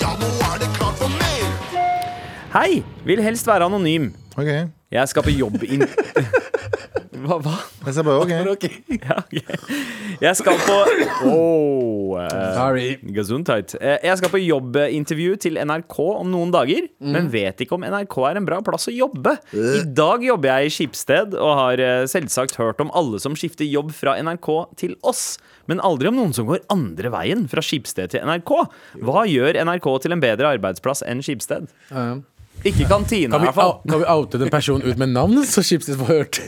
Ja, 0.00 0.10
nå 0.20 0.28
er 0.48 0.58
det 0.60 0.68
klart 0.76 0.96
for 1.00 1.12
mer. 1.12 1.52
Hei! 2.54 2.82
Vil 3.08 3.20
helst 3.24 3.46
være 3.48 3.68
anonym. 3.68 4.10
Ok, 4.38 4.48
Jeg 4.92 5.08
skal 5.12 5.24
på 5.26 5.32
jobb 5.36 5.60
Hva? 7.18 7.38
hva? 7.42 7.54
jeg 7.86 7.94
sa 7.96 8.02
bare 8.06 8.22
ok 8.54 8.64
Ja, 8.94 9.16
okay. 9.18 9.58
Jeg 10.22 10.38
skal 10.38 10.58
på 10.62 10.76
oh, 11.28 12.14
uh, 12.18 12.28
Sorry. 12.56 12.98
Gesundheit. 13.14 13.74
Eh, 13.80 13.98
Jeg 14.06 14.18
skal 14.20 14.32
på 14.32 14.40
jobbintervju 14.42 15.36
til 15.42 15.58
NRK 15.62 15.96
om 16.04 16.30
noen 16.32 16.52
dager, 16.54 16.88
men 17.02 17.28
vet 17.32 17.62
ikke 17.62 17.76
om 17.78 17.86
NRK 17.86 18.16
er 18.30 18.40
en 18.40 18.48
bra 18.48 18.58
plass 18.66 18.88
å 18.90 18.94
jobbe. 18.94 19.36
I 19.54 19.82
dag 19.86 20.24
jobber 20.26 20.50
jeg 20.52 20.70
i 20.70 20.74
Skipsted 20.78 21.36
og 21.38 21.52
har 21.60 21.82
eh, 21.82 22.06
selvsagt 22.10 22.58
hørt 22.60 22.82
om 22.82 22.92
alle 22.98 23.20
som 23.22 23.36
skifter 23.38 23.68
jobb 23.68 23.92
fra 23.96 24.16
NRK 24.22 24.50
til 24.80 24.96
oss, 25.06 25.36
men 25.70 25.82
aldri 25.84 26.10
om 26.10 26.18
noen 26.18 26.34
som 26.36 26.48
går 26.48 26.64
andre 26.72 27.12
veien 27.14 27.46
fra 27.50 27.62
Skipsted 27.64 28.14
til 28.14 28.26
NRK. 28.26 28.54
Hva 29.04 29.26
gjør 29.28 29.60
NRK 29.68 29.88
til 30.04 30.16
en 30.16 30.24
bedre 30.24 30.56
arbeidsplass 30.56 31.04
enn 31.06 31.22
Skipsted? 31.24 31.70
Ja. 31.92 32.10
Ikke 32.66 32.88
kantina, 32.90 33.36
Kan 33.36 33.42
i 33.42 33.46
hvert 33.46 33.54
fall. 33.54 33.70
au- 33.70 33.90
kan 33.90 34.00
vi 34.00 34.06
oute 34.10 34.38
den 34.40 34.50
personen 34.50 34.82
ut 34.82 34.98
med 34.98 35.08
navn, 35.14 35.36
så 35.46 35.62
Schibsted 35.62 35.94
får 36.00 36.08
hørt? 36.10 36.38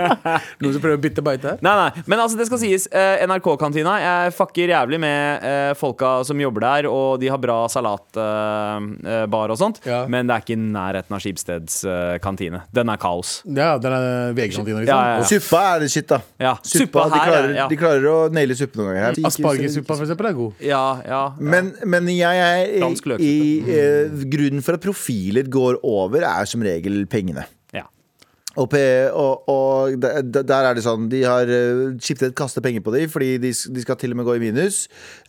Noen 0.60 0.72
som 0.72 0.80
prøver 0.82 0.96
å 0.96 1.02
bytte 1.02 1.22
beite 1.24 1.50
her? 1.52 1.58
Nei, 1.64 1.74
nei, 1.76 2.02
men 2.08 2.22
altså 2.22 2.38
det 2.40 2.46
skal 2.48 2.60
sies 2.62 2.86
eh, 2.96 3.20
NRK-kantina 3.28 3.96
Jeg 4.00 4.32
fucker 4.38 4.72
jævlig 4.72 5.00
med 5.02 5.44
eh, 5.44 5.72
folka 5.78 6.12
som 6.26 6.40
jobber 6.40 6.64
der 6.64 6.88
Og 6.90 7.20
de 7.20 7.28
har 7.30 7.38
bra 7.42 7.58
salatbar 7.70 8.80
eh, 9.04 9.26
bar 9.30 9.52
og 9.52 9.58
sånt 9.60 9.80
Ja. 9.86 10.02
Men 10.10 10.26
det 10.30 10.36
er 10.38 10.44
ikke 10.46 10.56
i 10.56 10.60
nærheten 10.62 11.16
av 11.16 11.22
Skipsteds 11.22 11.80
eh, 11.84 12.16
kantine 12.24 12.62
Den 12.74 12.88
er 12.92 13.00
kaos 13.02 13.34
Ja, 13.44 13.74
den 13.82 13.92
er 13.98 14.32
VG-kantina, 14.36 14.80
liksom. 14.80 14.88
Ja, 14.88 15.00
ja, 15.12 15.20
ja. 15.20 15.28
Suppa 15.28 15.62
er 15.74 15.84
det 15.84 15.90
shit, 15.92 16.08
da. 16.10 16.20
Ja, 16.40 16.54
Suppa, 16.64 17.04
suppa 17.04 17.04
de, 17.12 17.20
her 17.20 17.30
klarer, 17.34 17.50
er- 17.52 17.58
ja. 17.60 17.68
de 17.70 17.80
klarer 17.80 18.08
å 18.10 18.16
naile 18.32 18.56
suppe 18.58 18.80
noen 18.80 18.94
ganger. 18.94 19.06
her. 19.20 19.28
Aspargessuppa, 19.28 19.96
for 19.98 20.06
eksempel, 20.06 20.30
er 20.30 20.36
god. 20.38 20.64
Ja, 20.64 20.82
ja, 21.06 21.20
Men, 21.38 21.72
men 21.84 22.08
jeg 22.14 22.40
er 22.40 22.74
i, 23.20 23.28
i 23.28 23.34
eh, 23.76 24.24
Grunnen 24.30 24.64
for 24.64 24.78
at 24.78 24.84
profiler 24.84 25.49
går 25.52 25.80
over, 25.86 26.24
er 26.26 26.48
som 26.48 26.62
regel 26.64 27.02
pengene. 27.10 27.46
ja. 27.76 27.86
Og, 28.58 28.74
og, 29.14 29.44
og 29.46 29.92
der, 30.02 30.50
er 30.58 30.74
det 30.74 30.82
sånn 30.82 31.04
De 31.12 31.20
har 31.22 31.46
skiftet 31.46 32.02
Schibsted 32.02 32.34
kaster 32.34 32.64
penger 32.64 32.82
på 32.82 32.90
dem 32.96 33.06
fordi 33.12 33.36
de, 33.38 33.52
de 33.54 33.84
skal 33.84 33.98
til 34.00 34.10
og 34.10 34.18
med 34.18 34.26
gå 34.26 34.34
i 34.40 34.42
minus. 34.42 34.80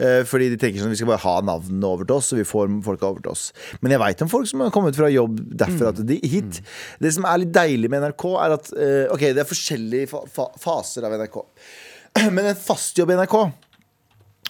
eh, 0.02 0.24
fordi 0.26 0.50
de 0.50 0.58
tenker 0.58 0.82
sånn 0.82 0.90
vi 0.90 0.98
skal 0.98 1.12
bare 1.12 1.22
ha 1.22 1.36
navnene 1.46 1.86
over 1.86 2.08
til 2.10 2.18
oss, 2.18 2.32
så 2.32 2.40
vi 2.40 2.48
får 2.50 2.74
folka 2.86 3.12
over 3.12 3.22
til 3.22 3.36
oss. 3.36 3.44
Men 3.86 3.94
jeg 3.94 4.02
veit 4.02 4.26
om 4.26 4.32
folk 4.32 4.50
som 4.50 4.66
har 4.66 4.74
kommet 4.74 4.98
fra 4.98 5.12
jobb 5.14 5.38
derfra 5.54 5.94
til 6.00 6.10
de, 6.10 6.18
hit. 6.34 6.64
Det 6.98 7.14
som 7.14 7.30
er 7.30 7.44
litt 7.44 7.54
deilig 7.54 7.92
med 7.94 8.08
NRK, 8.08 8.28
er 8.42 8.58
at 8.58 8.72
eh, 8.74 9.06
Ok, 9.14 9.28
det 9.30 9.46
er 9.46 9.52
forskjellige 9.54 10.10
fa 10.10 10.48
faser 10.66 11.06
av 11.06 11.14
NRK. 11.22 11.44
Men 12.36 12.48
en 12.56 12.58
fast 12.58 12.98
jobb 12.98 13.14
i 13.14 13.22
NRK 13.22 13.38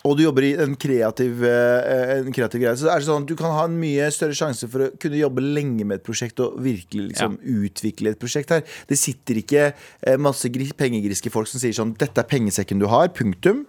og 0.01 0.15
du 0.17 0.23
jobber 0.23 0.45
i 0.47 0.51
en 0.63 0.73
kreativ, 0.81 1.43
eh, 1.45 2.13
en 2.17 2.33
kreativ 2.33 2.63
greie, 2.63 2.77
så 2.77 2.89
er 2.89 3.01
det 3.01 3.07
sånn 3.07 3.21
at 3.21 3.29
du 3.29 3.35
kan 3.37 3.53
ha 3.53 3.67
en 3.67 3.77
mye 3.77 4.07
større 4.13 4.37
sjanse 4.37 4.69
for 4.71 4.87
å 4.87 4.89
kunne 5.01 5.19
jobbe 5.19 5.43
lenge 5.45 5.85
med 5.85 5.99
et 5.99 6.05
prosjekt 6.07 6.41
og 6.41 6.57
virkelig 6.63 7.11
liksom 7.11 7.37
utvikle 7.37 8.15
et 8.15 8.21
prosjekt 8.21 8.55
her. 8.55 8.63
Det 8.89 8.97
sitter 8.97 9.41
ikke 9.43 9.67
eh, 9.69 10.17
masse 10.17 10.49
pengegriske 10.49 11.29
folk 11.33 11.49
som 11.51 11.61
sier 11.61 11.75
sånn 11.77 11.93
Dette 12.01 12.23
er 12.23 12.29
pengesekken 12.29 12.81
du 12.81 12.87
har, 12.89 13.11
punktum. 13.13 13.65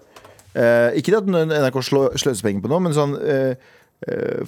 Eh, 0.56 0.96
ikke 1.00 1.20
at 1.20 1.28
NRK 1.28 1.78
sløser 1.84 2.44
penger 2.44 2.64
på 2.64 2.72
noe, 2.72 2.80
men 2.84 2.96
sånn 2.96 3.16
eh, 3.20 3.70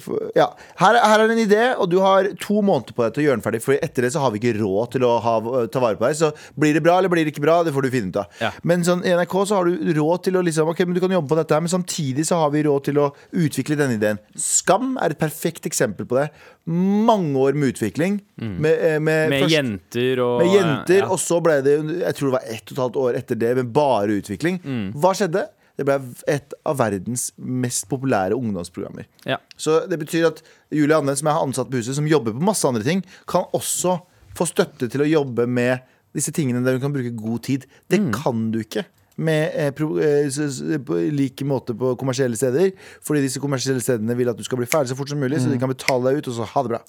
for, 0.03 0.29
ja. 0.35 0.49
her, 0.81 0.97
her 0.99 1.23
er 1.23 1.31
en 1.31 1.39
idé, 1.41 1.61
og 1.79 1.89
du 1.91 1.97
har 2.03 2.27
to 2.41 2.61
måneder 2.65 2.95
på 2.97 3.05
deg 3.05 3.13
til 3.15 3.23
å 3.23 3.25
gjøre 3.29 3.39
den 3.39 3.45
ferdig. 3.45 3.61
For 3.63 3.77
etter 3.79 4.05
det 4.07 4.11
så 4.15 4.23
har 4.23 4.33
vi 4.33 4.41
ikke 4.41 4.57
råd 4.59 4.91
til 4.97 5.05
å 5.07 5.13
ha, 5.23 5.35
ta 5.71 5.79
vare 5.83 5.95
på 5.99 6.07
deg. 6.09 6.17
Så 6.19 6.31
blir 6.59 6.75
det 6.75 6.83
bra 6.85 6.97
eller 6.99 7.11
blir 7.13 7.23
det 7.27 7.31
ikke 7.35 7.45
bra, 7.45 7.61
det 7.63 7.73
får 7.75 7.87
du 7.87 7.89
finne 7.93 8.11
ut 8.11 8.19
av. 8.23 8.31
Ja. 8.41 8.51
Men 8.67 8.83
sånn, 8.87 9.05
i 9.07 9.13
NRK 9.15 9.35
så 9.47 9.59
har 9.61 9.69
du 9.71 9.93
råd 9.99 10.25
til 10.27 10.35
å 10.39 10.43
liksom 10.45 10.67
Ok, 10.73 10.81
men 10.87 10.95
du 10.97 11.01
kan 11.03 11.11
jobbe 11.13 11.29
på 11.31 11.37
dette 11.39 11.53
her 11.55 11.61
Men 11.63 11.71
samtidig 11.71 12.25
så 12.27 12.39
har 12.41 12.49
vi 12.53 12.63
råd 12.65 12.83
til 12.87 12.97
å 12.99 13.07
utvikle 13.37 13.77
denne 13.79 13.95
ideen 13.99 14.17
Skam 14.39 14.95
er 15.01 15.13
et 15.13 15.19
perfekt 15.21 15.67
eksempel 15.69 16.07
på 16.09 16.17
det 16.17 16.27
Mange 16.65 17.37
år 17.37 17.53
med 17.57 17.73
utvikling 17.75 18.17
Med, 18.41 18.71
eh, 18.73 18.99
med, 18.99 19.29
Med 19.29 19.43
først- 19.43 19.53
jenter 19.53 20.21
og 20.25 20.39
med 20.41 20.51
jenter 20.55 20.99
ja. 21.03 21.09
Og 21.13 21.19
så 21.21 21.37
ble 21.45 21.59
det, 21.65 21.75
jeg 22.01 22.17
tror 22.17 22.31
det 22.31 22.35
var 22.39 22.47
ett 22.55 22.65
og 22.65 22.73
et 22.75 22.81
halvt 22.83 22.99
år 23.05 23.19
etter 23.21 23.39
det 23.45 23.53
Med 23.61 23.71
bare 23.75 24.17
utvikling 24.19 24.59
Mm. 24.65 24.87
Hva 24.97 25.11
skjedde? 25.15 25.45
Det 25.77 25.85
ble 25.85 25.97
et 26.31 26.53
av 26.65 26.77
verdens 26.79 27.31
mest 27.37 27.87
populære 27.91 28.35
ungdomsprogrammer 28.37 29.05
Ja. 29.25 29.37
Så 29.57 29.81
det 29.89 29.99
betyr 29.99 30.27
at 30.29 30.41
Julie 30.71 30.95
Anne, 30.95 31.15
som 31.15 31.27
jeg 31.27 31.35
har 31.35 31.45
ansatt 31.45 31.69
på 31.71 31.77
huset 31.81 31.95
Som 31.97 32.07
jobber 32.07 32.31
på 32.35 32.43
masse 32.47 32.65
andre 32.67 32.83
ting 32.83 33.03
Kan 33.27 33.45
også 33.53 33.97
få 34.35 34.47
støtte 34.47 34.87
til 34.91 35.01
å 35.03 35.09
jobbe 35.09 35.47
med 35.47 35.79
Disse 36.15 36.31
tingene 36.31 36.63
der 36.63 36.77
hun 36.77 36.81
kan 36.87 36.93
bruke 36.95 37.11
god 37.15 37.43
tid 37.43 37.65
Det 37.91 37.99
Mm. 38.01 38.11
kan 38.13 38.51
du 38.51 38.59
ikke 38.63 38.85
med 39.17 39.51
eh, 39.55 39.67
eh, 39.71 40.79
på 40.83 40.95
like 41.15 41.45
måte 41.47 41.71
på 41.71 41.93
kommersielle 41.95 42.35
steder. 42.35 42.73
Fordi 43.01 43.21
disse 43.23 43.39
kommersielle 43.39 43.79
stedene 43.79 44.11
vil 44.19 44.27
at 44.27 44.35
du 44.35 44.43
skal 44.43 44.57
bli 44.59 44.67
ferdig 44.67 44.89
så 44.91 44.97
fort 44.99 45.07
som 45.07 45.17
mulig, 45.23 45.39
så 45.39 45.47
Mm. 45.47 45.53
de 45.53 45.59
kan 45.59 45.69
betale 45.71 46.03
deg 46.11 46.17
ut, 46.19 46.27
og 46.27 46.33
så 46.35 46.43
ha 46.51 46.63
det 46.63 46.69
bra. 46.73 46.81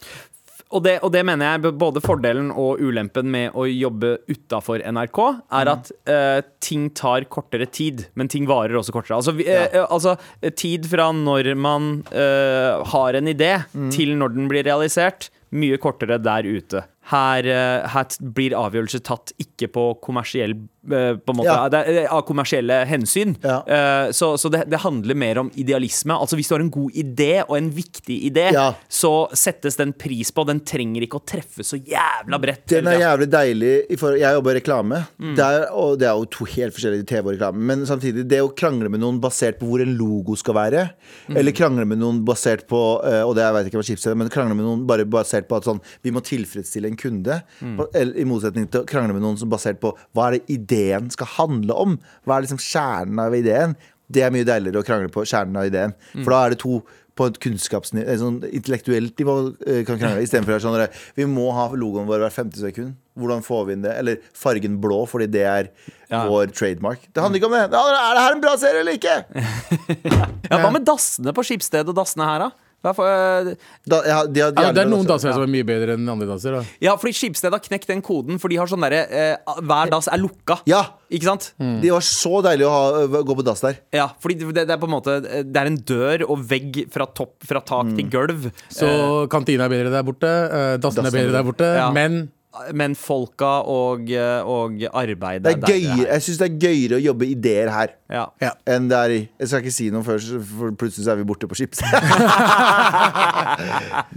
Og 0.75 0.83
det, 0.83 0.97
og 1.07 1.13
det 1.15 1.23
mener 1.27 1.55
jeg 1.55 1.75
både 1.79 2.03
fordelen 2.03 2.49
og 2.51 2.81
ulempen 2.83 3.29
med 3.31 3.55
å 3.55 3.69
jobbe 3.71 4.17
utafor 4.27 4.83
NRK, 4.83 5.21
er 5.61 5.71
at 5.71 5.93
uh, 6.11 6.41
ting 6.63 6.89
tar 6.97 7.29
kortere 7.31 7.69
tid, 7.71 8.09
men 8.19 8.31
ting 8.33 8.49
varer 8.51 8.75
også 8.81 8.95
kortere. 8.97 9.21
Altså, 9.21 9.37
vi, 9.39 9.47
ja. 9.47 9.69
uh, 9.77 9.87
altså 9.95 10.17
tid 10.59 10.89
fra 10.91 11.13
når 11.15 11.53
man 11.55 12.01
uh, 12.11 12.83
har 12.95 13.19
en 13.19 13.31
idé, 13.31 13.53
til 13.95 14.17
når 14.19 14.35
den 14.35 14.51
blir 14.51 14.67
realisert, 14.67 15.31
mye 15.55 15.79
kortere 15.79 16.19
der 16.19 16.49
ute. 16.51 16.83
Her, 17.07 17.47
her 17.87 18.17
blir 18.35 18.57
avgjørelser 18.59 19.05
tatt 19.07 19.31
ikke 19.39 19.69
på 19.71 19.85
kommersiell 20.03 20.57
eh, 20.57 20.65
på 20.87 21.33
en 21.33 21.37
måte, 21.37 21.47
Ja. 21.51 21.69
det 21.69 21.81
eh, 22.05 22.13
av 22.13 22.23
kommersielle 22.27 22.85
hensyn. 22.87 23.37
Ja. 23.43 23.59
Uh, 23.67 24.13
Så, 24.13 24.37
så 24.39 24.49
det, 24.51 24.65
det 24.71 24.79
handler 24.83 25.15
mer 25.15 25.39
om 25.39 25.51
idealisme. 25.57 26.15
Altså 26.15 26.37
Hvis 26.37 26.49
du 26.49 26.55
har 26.55 26.61
en 26.65 26.71
god 26.71 26.93
idé 26.93 27.43
og 27.49 27.57
en 27.59 27.71
viktig 27.71 28.17
idé, 28.31 28.53
Ja. 28.53 28.75
så 28.89 29.29
settes 29.35 29.77
den 29.77 29.93
pris 29.93 30.31
på. 30.31 30.45
Den 30.47 30.61
trenger 30.61 31.03
ikke 31.03 31.19
å 31.21 31.25
treffe 31.27 31.65
så 31.67 31.77
jævla 31.79 32.39
bredt. 32.41 32.67
Den 32.71 32.87
er 32.87 33.01
jævlig 33.01 33.29
deilig. 33.31 33.75
i 33.91 33.97
Jeg 33.97 34.35
jobber 34.35 34.51
i 34.57 34.61
reklame. 34.61 35.07
Mm. 35.21 35.35
Det 35.37 35.45
er, 35.45 35.67
og 35.73 35.99
det 35.99 36.07
er 36.09 36.15
jo 36.17 36.25
to 36.27 36.45
helt 36.45 36.75
forskjellige 36.75 37.07
TV 37.07 37.27
og 37.29 37.35
reklame. 37.39 37.59
Men 37.59 37.85
samtidig, 37.87 38.27
det 38.29 38.41
å 38.43 38.53
krangle 38.55 38.89
med 38.89 39.01
noen 39.01 39.21
basert 39.21 39.59
på 39.59 39.67
hvor 39.67 39.83
en 39.83 39.97
logo 39.99 40.37
skal 40.37 40.55
være, 40.55 40.91
Mm. 41.29 41.37
eller 41.39 41.53
krangle 41.53 41.85
med 41.87 41.99
noen 41.99 42.25
basert 42.25 42.67
på 42.69 42.79
eh, 43.05 43.23
Og 43.27 43.35
det 43.35 43.43
jeg 43.43 43.55
vet 43.55 43.67
ikke 43.67 43.79
hva 43.81 43.85
chips 43.89 44.07
er, 44.07 44.15
men 44.15 44.29
krangle 44.29 44.55
med 44.55 44.65
noen 44.67 44.87
bare 44.87 45.05
basert 45.05 45.49
på 45.49 45.57
at 45.57 45.65
sånn 45.65 45.81
Vi 46.05 46.11
må 46.11 46.21
tilfredsstille 46.23 46.87
en 46.87 46.97
kunde. 46.97 47.43
Mm. 47.63 47.81
Eller, 47.95 48.19
I 48.21 48.25
motsetning 48.25 48.69
til 48.71 48.83
å 48.83 48.87
krangle 48.87 49.13
med 49.17 49.23
noen 49.23 49.37
som 49.39 49.49
basert 49.51 49.81
på 49.81 49.95
hva 50.15 50.29
er 50.29 50.37
det 50.39 50.47
ideen 50.49 50.76
skal 51.15 51.33
handle 51.39 51.75
om. 51.87 51.97
Hva 52.27 52.37
er 52.39 52.47
liksom 52.47 52.63
kjernen 52.63 53.23
av 53.27 53.35
ideen? 53.39 53.75
Det 54.13 54.23
er 54.23 54.31
mye 54.35 54.47
deiligere 54.47 54.83
å 54.85 54.87
krangle 54.87 55.11
på 55.11 55.25
kjernen 55.27 55.59
av 55.59 55.67
ideen. 55.71 55.97
Mm. 56.15 56.23
For 56.23 56.31
da 56.35 56.45
er 56.47 56.55
det 56.55 56.61
to 56.63 56.81
på 57.17 57.27
et 57.31 57.39
kunnskapsnivå, 57.41 58.05
et 58.13 58.21
sånn 58.21 58.35
intellektuelt 58.45 59.17
nivå 59.23 59.35
eh, 59.65 59.79
kan 59.89 59.97
krangle. 59.97 60.21
Istedenfor 60.27 60.61
sånn 60.61 60.75
at 60.85 60.93
vi 61.17 61.25
må 61.25 61.47
ha 61.57 61.65
logoen 61.73 62.05
vår 62.11 62.21
hvert 62.27 62.35
femte 62.37 62.61
sekund. 62.61 62.93
Hvordan 63.17 63.41
får 63.47 63.63
vi 63.71 63.73
inn 63.79 63.87
det? 63.87 63.95
Eller 63.97 64.19
fargen 64.37 64.77
blå, 64.83 64.99
fordi 65.09 65.31
det 65.33 65.47
er 65.49 65.71
Ja. 66.13 66.27
vår 66.29 66.53
trademark. 66.53 67.07
Det 67.17 67.23
handler 67.25 67.41
ikke 67.41 67.49
om 67.49 67.57
det. 67.57 67.63
Er 67.65 68.15
det 68.19 68.21
her 68.27 68.37
en 68.37 68.45
bra 68.45 68.53
serie 68.61 68.83
eller 68.85 68.99
ikke? 69.01 69.17
Ja, 70.47 70.61
Hva 70.61 70.71
med 70.77 70.85
dassene 70.87 71.33
på 71.35 71.43
Skipsted 71.43 71.89
og 71.89 71.97
dassene 71.97 72.29
her, 72.29 72.45
da? 72.45 72.51
For, 72.93 73.55
da, 73.87 74.01
ja, 74.07 74.19
de 74.27 74.41
har- 74.41 74.53
de 74.53 74.63
Ja, 74.63 74.73
det 74.73 74.83
er 74.85 74.91
noen 74.91 75.07
danser 75.07 75.33
som 75.33 75.43
er 75.43 75.47
mye 75.51 75.65
bedre 75.67 75.95
enn 75.97 76.09
andre 76.09 76.27
danser. 76.27 76.53
Da. 76.53 76.63
ja, 76.81 76.95
fordi 76.97 77.13
Skipsted 77.15 77.51
har 77.51 77.59
knekt 77.61 77.87
den 77.89 78.03
koden, 78.03 78.39
for 78.39 78.49
de 78.49 78.57
har 78.57 78.67
sånn 78.67 78.81
derre 78.85 79.07
eh, 79.11 79.37
Hver 79.63 79.91
dass 79.91 80.09
er 80.09 80.19
lukka. 80.19 80.61
Ja! 80.67 80.85
Ikke 81.11 81.23
sant? 81.29 81.53
De 81.59 81.91
var 81.91 82.01
så 82.03 82.43
deilig 82.43 82.67
å 82.67 82.71
ha, 82.71 83.07
gå 83.23 83.35
på 83.39 83.45
dass 83.47 83.61
der. 83.63 83.77
Ja, 83.95 84.09
fordi 84.21 84.39
det, 84.53 84.67
det 84.67 84.71
er 84.75 84.79
på 84.83 84.89
en 84.89 84.95
måte 84.97 85.21
Det 85.23 85.57
er 85.57 85.67
en 85.71 85.77
dør 85.77 86.25
og 86.31 86.41
vegg 86.51 86.81
fra 86.91 87.07
topp 87.07 87.45
Fra 87.47 87.61
tak 87.61 87.87
Mm. 87.87 87.97
til 87.97 88.09
gulv. 88.11 88.49
Så 88.69 89.29
kantina 89.31 89.65
er 89.67 89.69
bedre 89.71 89.91
der 89.93 90.03
borte, 90.03 90.27
eh, 90.27 90.77
dassen 90.83 90.99
er 90.99 91.07
Dassen 91.07 91.07
er 91.07 91.15
bedre 91.15 91.33
der 91.33 91.45
borte, 91.47 91.69
Ja. 91.77 91.91
men 91.93 92.31
Men 92.75 92.95
folka 92.99 93.63
og, 93.69 94.11
eh, 94.11 94.41
og 94.47 94.81
arbeidet 94.93 95.43
Det 95.45 95.53
er 95.55 95.61
der- 95.61 95.73
gøyere, 95.73 96.07
jeg 96.13 96.23
syns 96.27 96.39
det 96.41 96.47
er 96.51 96.57
gøyere 96.67 96.97
å 96.99 97.03
jobbe 97.05 97.27
ideer 97.31 97.71
her. 97.75 97.89
Ja. 98.11 98.27
ja. 98.41 98.53
Enn 98.71 98.87
det 98.89 98.97
er 98.97 99.11
i 99.11 99.29
Jeg 99.41 99.49
skal 99.51 99.61
ikke 99.65 99.73
si 99.75 99.89
noe 99.91 100.03
før, 100.07 100.21
for 100.47 100.71
plutselig 100.79 101.05
så 101.07 101.11
er 101.13 101.17
vi 101.21 101.25
borte 101.27 101.49
på 101.51 101.57
Chips. 101.59 101.81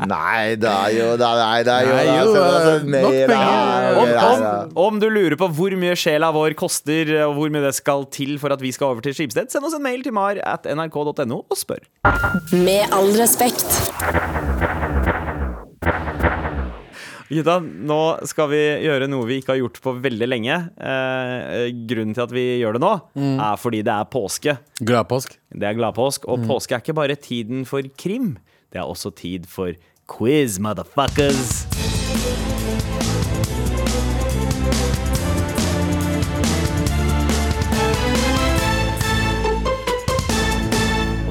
nei 0.09 0.55
da, 0.61 0.75
jo 0.93 1.07
da, 1.19 1.29
nei 1.39 1.63
da, 1.67 1.77
jo 1.85 1.93
Nei, 1.95 2.05
jo, 2.19 2.33
send 2.33 2.45
oss 2.45 2.67
eh, 2.67 2.75
et 2.75 2.85
mail, 2.85 3.03
nok 3.03 3.17
da. 3.17 3.27
penger. 3.33 3.99
Om, 3.99 4.09
Nei, 4.09 4.27
om, 4.29 4.43
da. 4.43 4.53
om 4.85 4.99
du 5.01 5.07
lurer 5.09 5.37
på 5.41 5.49
hvor 5.57 5.75
mye 5.81 5.95
sjela 5.99 6.31
vår 6.35 6.55
koster, 6.59 7.11
og 7.27 7.35
hvor 7.39 7.53
mye 7.53 7.65
det 7.65 7.73
skal 7.79 8.05
til 8.13 8.37
for 8.41 8.53
at 8.55 8.61
vi 8.63 8.71
skal 8.75 8.93
over 8.93 9.05
til 9.05 9.15
Skipsted, 9.17 9.49
send 9.53 9.65
oss 9.67 9.75
en 9.77 9.83
mail 9.85 10.03
til 10.05 10.13
mar 10.15 10.39
at 10.43 10.69
nrk.no 10.69 11.41
og 11.49 11.57
spør. 11.59 11.81
Med 12.53 12.93
all 12.95 13.11
respekt. 13.19 13.67
Gutta, 17.29 17.59
nå 17.61 17.97
skal 18.25 18.47
vi 18.49 18.59
gjøre 18.87 19.05
noe 19.09 19.27
vi 19.29 19.35
ikke 19.37 19.53
har 19.53 19.59
gjort 19.59 19.77
på 19.85 19.91
veldig 20.01 20.27
lenge. 20.31 20.55
Eh, 20.81 21.67
grunnen 21.89 22.15
til 22.17 22.23
at 22.25 22.33
vi 22.33 22.45
gjør 22.63 22.79
det 22.79 22.81
nå, 22.81 22.93
Mm. 23.15 23.37
er 23.39 23.55
fordi 23.61 23.83
det 23.85 23.93
er 23.93 24.05
påske. 24.09 24.57
glad 24.81 25.07
påsk. 25.07 25.37
Det 25.53 25.63
er 25.69 25.75
gladpåsk, 25.77 26.25
og 26.27 26.39
påske 26.47 26.73
er 26.73 26.81
ikke 26.81 26.95
bare 26.95 27.15
tiden 27.15 27.65
for 27.67 27.83
krim. 27.97 28.37
Det 28.71 28.79
er 28.79 28.85
også 28.89 29.13
tid 29.15 29.45
for 29.45 29.73
quiz, 30.07 30.57
motherfuckers. 30.57 31.67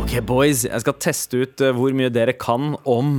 Ok, 0.02 0.14
boys, 0.24 0.62
jeg 0.64 0.80
skal 0.84 0.96
teste 1.02 1.42
ut 1.44 1.62
eh, 1.64 1.74
hvor 1.76 1.92
mye 1.96 2.10
dere 2.12 2.32
kan 2.40 2.72
om 2.88 3.10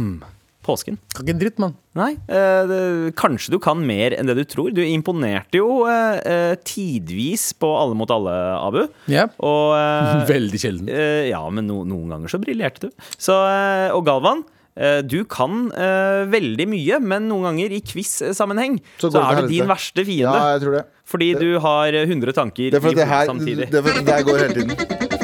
påsken. 0.69 0.99
Kan 1.15 1.25
ikke 1.25 1.35
en 1.35 1.41
dritt, 1.41 1.61
mann. 1.61 1.75
Nei, 1.97 2.11
eh, 2.31 2.61
det, 2.69 2.79
kanskje 3.19 3.55
du 3.55 3.59
kan 3.63 3.81
mer 3.85 4.15
enn 4.15 4.29
det 4.29 4.37
du 4.37 4.45
tror. 4.47 4.69
Du 4.75 4.83
imponerte 4.85 5.59
jo 5.59 5.83
eh, 5.89 6.19
eh, 6.21 6.53
tidvis 6.63 7.49
på 7.59 7.71
Alle 7.79 7.97
mot 7.97 8.11
alle, 8.13 8.35
Abu. 8.59 8.83
Yep. 9.09 9.35
Og 9.49 9.73
eh, 9.81 10.29
Veldig 10.29 10.61
sjelden. 10.61 10.93
Eh, 10.93 11.25
ja, 11.31 11.41
men 11.49 11.67
no, 11.69 11.81
noen 11.87 12.15
ganger 12.15 12.31
så 12.31 12.41
briljerte 12.41 12.87
du. 12.87 13.09
Så, 13.17 13.35
eh, 13.49 13.89
og 13.95 14.05
Galvan, 14.07 14.45
eh, 14.77 15.01
du 15.03 15.23
kan 15.29 15.67
uh, 15.73 16.23
veldig 16.29 16.69
mye, 16.71 17.01
men 17.03 17.27
noen 17.31 17.49
ganger 17.49 17.75
i 17.75 17.81
quiz-sammenheng 17.83 18.79
så, 18.95 19.09
Så 19.09 19.13
det 19.17 19.25
er 19.25 19.41
du 19.43 19.53
din 19.55 19.69
verste 19.69 20.05
fiende. 20.07 20.37
Ja, 20.37 20.55
jeg 20.55 20.65
tror 20.65 20.79
det. 20.79 20.85
Fordi 21.09 21.33
du 21.33 21.49
har 21.63 21.93
eh, 21.93 22.05
100 22.05 22.37
tanker 22.37 22.69
Det 22.69 22.69
i 22.69 22.75
det 22.75 22.83
hodet 22.85 23.07
her 23.09 23.25
samtidig. 23.25 23.71
Det 23.71 23.81
er 23.81 23.87
fordi 23.89 24.05
det 24.05 24.13
her 24.13 24.27
går 24.29 24.45
hele 24.45 24.53
tiden. 24.61 25.18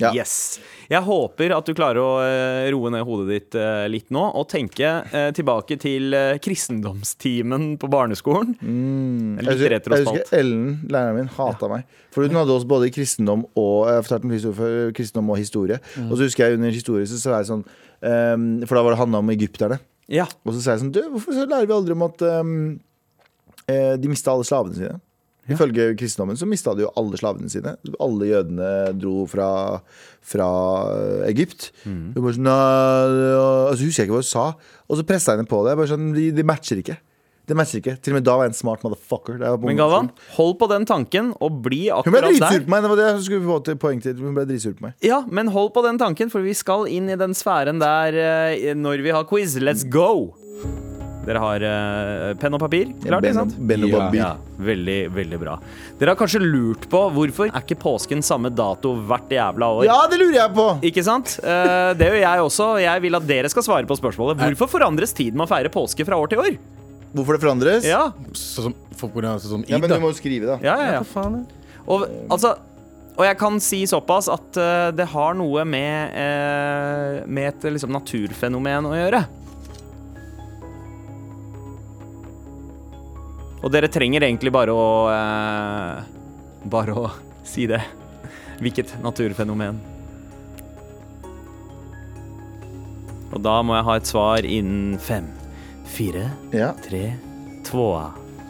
Ja. 0.00 0.10
Yes. 0.16 0.58
Jeg 0.90 1.04
håper 1.06 1.52
at 1.54 1.68
du 1.68 1.74
klarer 1.76 2.00
å 2.02 2.10
eh, 2.24 2.68
roe 2.74 2.90
ned 2.92 3.04
hodet 3.06 3.26
ditt 3.30 3.58
eh, 3.58 3.84
litt 3.92 4.08
nå 4.14 4.22
og 4.40 4.48
tenke 4.50 4.88
eh, 5.06 5.28
tilbake 5.36 5.76
til 5.80 6.16
kristendomstimen 6.42 7.74
på 7.80 7.90
barneskolen. 7.92 8.56
En 8.64 9.38
Jeg 9.38 9.46
husker, 9.52 9.76
jeg 9.76 10.06
husker 10.08 10.38
Ellen, 10.40 10.80
læreren 10.90 11.20
min, 11.20 11.30
hata 11.36 11.70
meg. 11.70 11.86
For 12.14 12.26
hun 12.26 12.40
hadde 12.40 12.56
oss 12.56 12.66
både 12.68 12.88
i 12.88 12.94
kristendom 12.94 13.44
og 13.60 13.86
historie 14.32 14.90
kristendom 14.96 15.30
og 15.30 15.38
historie. 15.38 15.78
Og 16.08 16.16
så 16.16 16.26
husker 16.26 16.48
jeg 16.48 16.58
under 16.58 16.74
historie 16.74 17.06
så 17.08 17.20
sa 17.20 17.38
jeg 17.38 17.50
sånn 17.50 17.62
um, 17.62 18.48
For 18.64 18.76
da 18.76 18.82
var 18.84 18.94
det 18.94 19.00
handla 19.00 19.20
om 19.22 19.32
egypterne. 19.34 19.78
Ja. 20.10 20.26
Og 20.42 20.56
så 20.56 20.64
sa 20.64 20.74
jeg 20.74 20.84
sånn 20.84 20.94
Du, 20.94 21.00
hvorfor 21.14 21.38
lærer 21.38 21.68
vi 21.68 21.76
aldri 21.76 21.94
om 21.94 22.06
at 22.08 22.24
eh, 22.26 23.94
de 24.00 24.10
mista 24.10 24.34
alle 24.34 24.46
slavene 24.48 24.78
sine? 24.78 24.98
Ifølge 25.54 25.90
kristendommen 25.98 26.38
så 26.38 26.48
mista 26.48 26.74
de 26.76 26.86
jo 26.86 26.92
alle 27.00 27.18
slavene 27.20 27.50
sine. 27.52 27.76
Alle 28.02 28.30
jødene 28.30 28.70
dro 29.00 29.26
fra, 29.30 29.50
fra 30.32 30.48
eh, 30.94 31.28
Egypt. 31.30 31.70
Mm. 31.84 32.16
Bare 32.16 32.34
sånn, 32.36 32.48
«Nei, 32.48 33.28
ja», 33.34 33.46
og 33.70 33.76
så 33.76 33.86
husker 33.86 34.04
jeg 34.04 34.10
ikke 34.10 34.18
hva 34.18 34.24
hun 34.24 34.32
sa. 34.32 34.48
Og 34.88 35.00
så 35.00 35.06
pressa 35.06 35.34
jeg 35.34 35.42
henne 35.42 35.50
på 35.50 35.62
det. 35.66 35.76
Bare 35.80 35.90
sånn, 35.90 36.10
de, 36.16 36.30
de 36.36 36.46
matcher 36.46 36.82
ikke. 36.82 36.98
De 37.50 37.56
matcher 37.58 37.80
ikke. 37.80 37.96
Til 37.98 38.14
og 38.14 38.20
med 38.20 38.26
da 38.28 38.36
var 38.38 38.46
jeg 38.46 38.52
en 38.52 38.60
smart 38.60 38.84
motherfucker. 38.86 39.40
Men 39.64 39.80
Galvan, 39.80 40.10
hold 40.36 40.54
på 40.60 40.68
den 40.70 40.86
tanken 40.86 41.32
og 41.42 41.62
bli 41.64 41.88
akkurat 41.90 42.04
der. 42.06 42.28
Hun 42.28 42.36
ble 42.36 42.36
dritsur 42.36 42.66
på 42.66 42.74
meg. 42.74 42.84
Det 42.84 42.92
var 42.92 43.00
det 43.00 43.08
jeg 43.08 43.24
skulle 43.26 43.48
få 43.48 43.58
til 43.66 43.80
poeng 43.86 44.04
til. 44.04 44.20
Hun 44.22 44.36
ble 44.38 44.46
dritsur 44.50 44.76
på 44.78 44.86
meg. 44.86 44.94
Ja, 45.06 45.24
men 45.26 45.50
hold 45.54 45.72
på 45.74 45.82
den 45.86 45.98
tanken, 46.02 46.30
for 46.30 46.46
vi 46.46 46.54
skal 46.54 46.86
inn 46.90 47.10
i 47.10 47.18
den 47.18 47.34
sfæren 47.34 47.82
der 47.82 48.20
eh, 48.22 48.70
når 48.78 49.02
vi 49.06 49.16
har 49.16 49.26
quiz. 49.30 49.58
Let's 49.58 49.86
go! 49.88 50.30
Dere 51.20 51.40
har 51.42 51.64
uh, 51.64 52.30
penn 52.40 52.56
og 52.56 52.62
papir? 52.62 52.90
Klart, 53.02 53.24
Ben 53.24 53.34
ikke 53.34 53.38
sant? 53.42 53.56
Ben 53.68 53.84
og 53.84 53.92
Ja. 53.92 54.06
Ja, 54.16 54.30
veldig, 54.70 54.98
veldig 55.12 55.40
bra. 55.42 55.58
Dere 56.00 56.14
har 56.14 56.18
kanskje 56.20 56.40
lurt 56.40 56.86
på 56.90 57.02
hvorfor 57.16 57.50
er 57.50 57.60
ikke 57.60 57.76
påsken 57.82 58.24
samme 58.24 58.48
dato 58.54 58.94
hvert 59.08 59.32
jævla 59.36 59.68
år? 59.76 59.84
Ja, 59.88 59.98
det 60.10 60.20
lurer 60.22 60.38
jeg 60.38 60.54
på! 60.56 60.66
Ikke 60.90 61.04
sant? 61.04 61.36
Uh, 61.44 61.92
det 61.98 62.08
gjør 62.08 62.20
jeg 62.24 62.46
også. 62.48 62.70
Jeg 62.86 63.04
vil 63.04 63.20
at 63.20 63.28
dere 63.28 63.52
skal 63.52 63.66
svare 63.66 63.88
på 63.90 63.98
spørsmålet. 64.00 64.40
Hvorfor 64.46 64.72
forandres 64.78 65.12
tiden 65.16 65.36
med 65.36 65.48
å 65.48 65.52
feire 65.52 65.72
påske 65.72 66.08
fra 66.08 66.18
år 66.20 66.32
til 66.32 66.42
år? 66.42 66.56
Hvorfor 67.12 67.36
det 67.36 67.42
forandres? 67.42 67.86
Ja, 67.88 68.10
Sånn 68.38 68.70
som, 68.70 68.74
sånn 68.96 69.40
som 69.42 69.64
Ja, 69.66 69.76
id, 69.76 69.82
men 69.82 69.90
du 69.90 69.98
må 70.02 70.12
jo 70.12 70.18
skrive, 70.18 70.54
da. 70.54 70.58
ja, 70.62 70.76
ja. 70.78 70.90
ja. 70.96 71.04
Hva 71.04 71.10
faen? 71.10 71.40
Og, 71.90 72.04
altså, 72.30 72.54
og 73.16 73.26
jeg 73.26 73.36
kan 73.40 73.58
si 73.60 73.82
såpass 73.90 74.30
at 74.32 74.56
uh, 74.60 74.88
det 74.94 75.08
har 75.12 75.34
noe 75.36 75.64
med, 75.68 76.14
uh, 76.14 77.26
med 77.28 77.50
et 77.50 77.66
liksom, 77.74 77.92
naturfenomen 77.92 78.88
å 78.88 78.94
gjøre. 78.96 79.24
Og 83.60 83.68
dere 83.72 83.90
trenger 83.92 84.24
egentlig 84.24 84.52
bare 84.54 84.72
å 84.72 84.84
eh, 85.12 86.02
Bare 86.70 86.92
å 86.96 87.06
si 87.44 87.66
det. 87.68 87.80
Hvilket 88.60 88.92
naturfenomen. 89.04 89.78
Og 93.30 93.38
da 93.44 93.60
må 93.64 93.76
jeg 93.78 93.86
ha 93.86 93.94
et 94.00 94.08
svar 94.10 94.46
innen 94.46 94.98
fem, 95.00 95.28
fire, 95.88 96.26
Ja. 96.52 96.72
tre, 96.82 97.14
to, 97.64 97.86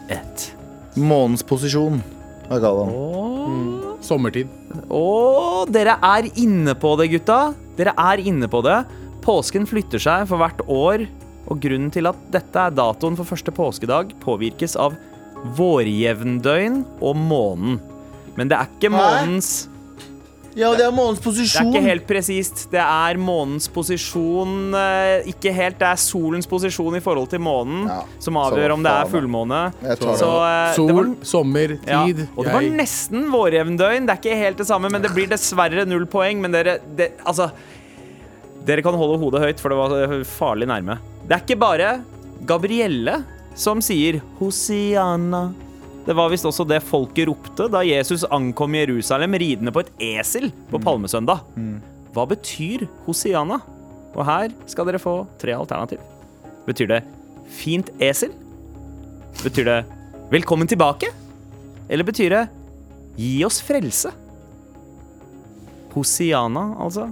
ett. 0.09 0.49
Månens 0.97 1.43
posisjon. 1.47 2.01
Hva 2.49 2.59
kaller 2.59 2.91
Mm. 2.91 3.97
Sommertid. 4.01 4.47
Å, 4.89 5.65
dere 5.71 5.95
er 6.01 6.27
inne 6.35 6.73
på 6.75 6.97
det, 6.97 7.07
gutta. 7.11 7.53
Dere 7.77 7.93
er 7.97 8.17
inne 8.17 8.47
på 8.47 8.61
det. 8.63 8.85
Påsken 9.21 9.65
flytter 9.65 9.99
seg 9.99 10.27
for 10.27 10.37
hvert 10.37 10.61
år, 10.67 11.07
og 11.51 11.59
grunnen 11.63 11.91
til 11.91 12.07
at 12.09 12.19
dette 12.31 12.67
er 12.67 12.75
datoen 12.77 13.17
for 13.19 13.27
første 13.27 13.51
påskedag, 13.55 14.13
påvirkes 14.23 14.77
av 14.79 14.95
vårjevndøgn 15.57 16.83
og 17.01 17.17
månen. 17.19 17.79
Men 18.37 18.47
det 18.51 18.57
er 18.61 18.69
ikke 18.71 18.91
månens 18.93 19.51
Ja, 20.55 20.67
det 20.75 20.83
er 20.83 20.91
månens 20.91 21.21
posisjon. 21.23 21.69
Det 21.71 21.77
er 21.79 21.79
ikke 21.79 21.89
helt 21.89 22.05
presist. 22.09 22.61
Det 22.71 22.79
er 22.83 23.19
månens 23.19 23.69
posisjon 23.71 24.73
eh, 24.75 25.27
Ikke 25.31 25.53
helt, 25.55 25.77
det 25.79 25.87
er 25.87 25.99
solens 25.99 26.47
posisjon 26.51 26.97
i 26.99 27.01
forhold 27.03 27.29
til 27.31 27.39
månen 27.43 27.85
Ja, 27.87 28.01
som 28.23 28.39
avgjør 28.39 28.73
om 28.75 28.83
det 28.83 28.91
er 28.91 29.11
fullmåne. 29.13 29.61
Så, 29.79 30.09
det. 30.11 30.15
eh, 30.19 30.73
Sol, 30.75 30.89
det 30.91 30.97
var, 30.97 31.11
sommer, 31.33 31.75
ja, 31.87 32.01
tid. 32.07 32.25
og 32.35 32.47
det 32.47 32.55
var 32.57 32.67
nesten 32.81 33.29
vårjevndøgn. 33.31 34.07
Det 34.09 34.15
er 34.17 34.23
ikke 34.23 34.41
helt 34.43 34.59
det 34.63 34.67
samme, 34.71 34.91
men 34.91 35.03
det 35.07 35.13
blir 35.15 35.31
dessverre 35.31 35.87
null 35.87 36.07
poeng. 36.11 36.43
Men 36.43 36.55
dere 36.55 36.79
det, 36.99 37.13
Altså 37.23 37.51
Dere 38.67 38.83
kan 38.85 38.93
holde 38.93 39.17
hodet 39.23 39.39
høyt, 39.41 39.63
for 39.63 39.73
det 39.73 39.79
var 39.79 40.19
farlig 40.37 40.67
nærme. 40.69 40.99
Det 41.27 41.35
er 41.35 41.43
ikke 41.43 41.59
bare 41.61 41.89
Gabrielle 42.49 43.21
som 43.57 43.81
sier 43.83 44.19
Hosiana. 44.39 45.51
Det 46.05 46.15
var 46.17 46.31
visst 46.33 46.47
også 46.49 46.65
det 46.65 46.81
folket 46.83 47.27
ropte 47.29 47.67
da 47.69 47.83
Jesus 47.85 48.23
ankom 48.33 48.73
Jerusalem 48.79 49.37
ridende 49.37 49.73
på 49.75 49.83
et 49.83 49.91
esel 50.17 50.49
på 50.71 50.81
palmesøndag. 50.81 51.43
Hva 52.15 52.25
betyr 52.27 52.87
Hosiana? 53.05 53.61
Og 54.11 54.25
her 54.27 54.51
skal 54.67 54.89
dere 54.89 54.99
få 54.99 55.21
tre 55.39 55.53
alternativ. 55.55 56.01
Betyr 56.65 56.89
det 56.89 57.01
fint 57.61 57.91
esel? 58.01 58.33
Betyr 59.43 59.69
det 59.69 59.77
velkommen 60.33 60.67
tilbake? 60.67 61.11
Eller 61.87 62.07
betyr 62.07 62.33
det 62.33 62.43
gi 63.19 63.37
oss 63.47 63.61
frelse? 63.63 64.11
Hosiana, 65.93 66.71
altså. 66.79 67.09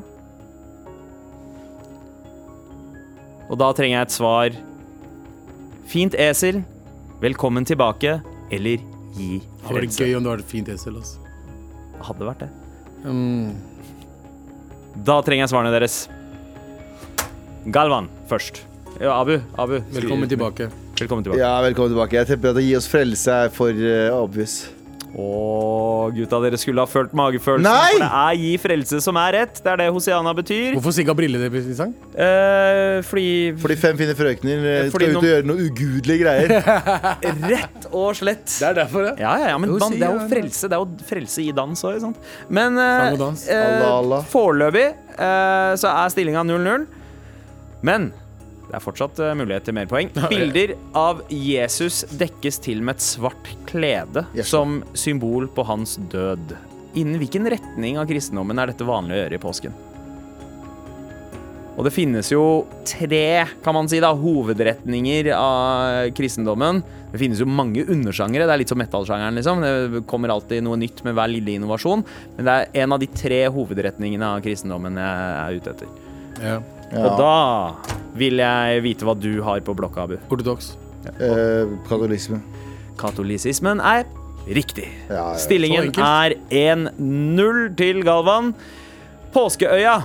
Og 3.49 3.57
da 3.57 3.71
trenger 3.73 3.97
jeg 3.97 4.07
et 4.07 4.13
svar. 4.13 4.57
Fint 5.89 6.15
esel, 6.21 6.61
velkommen 7.21 7.65
tilbake, 7.65 8.19
eller 8.53 8.83
gi 9.17 9.39
frelse. 9.65 9.65
Det 9.65 9.65
hadde 9.65 9.81
vært 9.81 9.99
gøy 10.03 10.15
om 10.19 10.25
det 10.25 10.31
var 10.31 10.43
et 10.43 10.51
fint 10.51 10.69
esel. 10.69 10.99
ass. 11.01 11.15
Hadde 12.05 12.29
vært 12.29 12.45
det. 12.45 12.49
Um. 13.09 13.55
Da 15.05 15.19
trenger 15.25 15.47
jeg 15.47 15.53
svarene 15.53 15.73
deres. 15.73 15.97
Galvan 17.73 18.09
først. 18.29 18.61
Ja, 18.99 19.17
Abu. 19.17 19.39
Abu. 19.57 19.79
Velkommen 19.95 20.29
tilbake. 20.29 20.69
Velkommen 20.99 21.25
tilbake. 21.25 21.41
Ja, 21.41 21.55
velkommen 21.63 21.93
tilbake. 21.93 22.19
Jeg 22.19 22.29
tipper 22.29 22.53
at 22.53 22.59
å 22.59 22.63
gi 22.63 22.75
oss 22.77 22.89
frelse 22.91 23.41
er 23.45 23.53
for 23.53 23.73
uh, 23.73 24.13
obvious. 24.19 24.61
Å, 25.09 26.11
gutta, 26.13 26.37
dere 26.43 26.57
skulle 26.61 26.83
ha 26.83 26.89
følt 26.89 27.15
magefølelsen. 27.17 27.65
Nei! 27.65 27.95
For 27.95 28.03
det 28.03 28.09
er 28.19 28.35
gi 28.37 28.51
frelse 28.61 28.99
som 29.01 29.17
er 29.17 29.33
rett. 29.39 29.57
Det 29.65 29.71
er 29.71 29.79
det 29.81 29.87
Hosiana 29.95 30.33
betyr. 30.37 30.75
Hvorfor 30.75 30.93
Sigga 30.93 31.15
briller 31.17 31.41
det 31.49 31.61
i 31.63 31.73
sang? 31.77 31.95
Eh, 32.13 32.99
fordi 33.09 33.25
Fordi 33.57 33.77
fem 33.81 33.97
fine 33.97 34.13
frøkner 34.19 34.67
eh, 34.69 34.91
Fordi 34.93 35.09
skal 35.09 35.15
ut 35.15 35.17
og 35.17 35.23
noen- 35.23 35.31
gjøre 35.31 35.49
noe 35.49 35.65
ugudelige 35.65 36.21
greier. 36.21 36.53
Rett 37.55 37.89
og 37.89 38.13
slett. 38.21 38.45
Det 38.53 38.69
er 38.69 38.77
derfor, 38.83 39.09
ja. 39.09 39.15
Ja, 39.23 39.33
ja, 39.41 39.49
ja, 39.55 39.57
men 39.57 39.73
man, 39.81 39.97
det 39.97 40.05
er 40.05 40.13
jo 40.19 40.29
frelse 40.29 40.69
Det 40.69 40.77
er 40.77 40.85
jo 40.85 41.09
frelse 41.09 41.41
i 41.41 41.49
dans 41.57 41.83
òg, 41.89 41.97
ikke 41.97 42.05
sant? 42.05 42.31
Men 42.53 42.77
eh, 42.77 42.95
Sang 43.01 43.17
og 43.17 43.21
dans. 43.25 43.47
eh, 43.49 43.65
Allah, 43.65 43.91
Allah. 44.03 44.25
foreløpig 44.29 44.87
eh, 45.17 45.73
så 45.81 45.89
er 45.95 46.13
stillinga 46.13 46.45
0-0. 46.45 46.85
Men 47.89 48.11
det 48.69 48.77
er 48.77 48.83
fortsatt 48.85 49.19
eh, 49.25 49.33
mulighet 49.37 49.65
til 49.65 49.73
mer 49.77 49.89
poeng. 49.89 50.09
Bilder 50.29 50.75
av 50.97 51.23
Jesus 51.33 52.03
dekkes 52.19 52.61
til 52.61 52.83
med 52.85 52.99
et 52.99 53.05
svart 53.05 53.49
klede 53.69 54.25
Yes. 54.37 54.51
som 54.53 54.79
symbol 54.93 55.47
på 55.53 55.65
hans 55.65 55.97
død. 56.13 56.53
Innen 56.97 57.17
hvilken 57.21 57.45
retning 57.49 57.97
av 58.01 58.07
kristendommen 58.09 58.57
er 58.61 58.71
dette 58.71 58.85
vanlig 58.87 59.17
å 59.17 59.21
gjøre 59.23 59.37
i 59.37 59.41
påsken? 59.41 59.73
Og 61.79 61.85
det 61.87 61.93
finnes 61.95 62.27
jo 62.33 62.41
tre 62.83 63.45
kan 63.63 63.75
man 63.77 63.87
si 63.87 64.01
da, 64.03 64.09
hovedretninger 64.19 65.29
av 65.31 66.09
kristendommen. 66.17 66.81
Det 67.13 67.21
finnes 67.21 67.39
jo 67.39 67.47
mange 67.47 67.85
undersjangere. 67.87 68.43
Det 68.49 68.55
er 68.57 68.61
litt 68.65 68.73
som 68.73 68.81
metallsjangeren. 68.81 69.37
liksom. 69.39 69.61
Det 69.63 70.01
kommer 70.09 70.33
alltid 70.33 70.65
noe 70.65 70.75
nytt 70.81 70.99
med 71.07 71.15
hver 71.15 71.31
lille 71.31 71.55
innovasjon. 71.55 72.03
Men 72.35 72.49
det 72.49 72.57
er 72.57 72.83
en 72.83 72.97
av 72.97 72.99
de 72.99 73.07
tre 73.07 73.39
hovedretningene 73.55 74.27
av 74.35 74.43
kristendommen 74.43 74.99
jeg 74.99 75.31
er 75.39 75.61
ute 75.61 75.73
etter. 75.77 75.95
ja. 76.43 76.59
Ja. 76.89 77.03
Og 77.05 77.19
da 77.19 77.95
vil 78.17 78.39
jeg 78.41 78.81
vite 78.85 79.05
hva 79.05 79.13
du 79.17 79.41
har 79.45 79.61
på 79.65 79.75
blokka, 79.77 80.07
Abu. 80.07 80.17
Ortodoks. 80.29 80.71
Eh, 81.19 81.69
katolisme. 81.87 82.39
Katolisismen 82.99 83.79
er 83.79 84.05
riktig. 84.49 84.87
Ja, 85.09 85.29
ja. 85.33 85.37
Stillingen 85.39 85.91
er 85.95 86.35
1-0 86.49 87.61
til 87.79 88.01
Galvan. 88.07 88.53
Påskeøya 89.35 89.99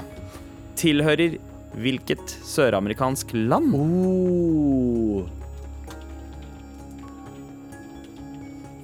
tilhører 0.79 1.39
hvilket 1.81 2.37
søramerikansk 2.47 3.33
land? 3.35 3.73
Oh. 3.75 5.25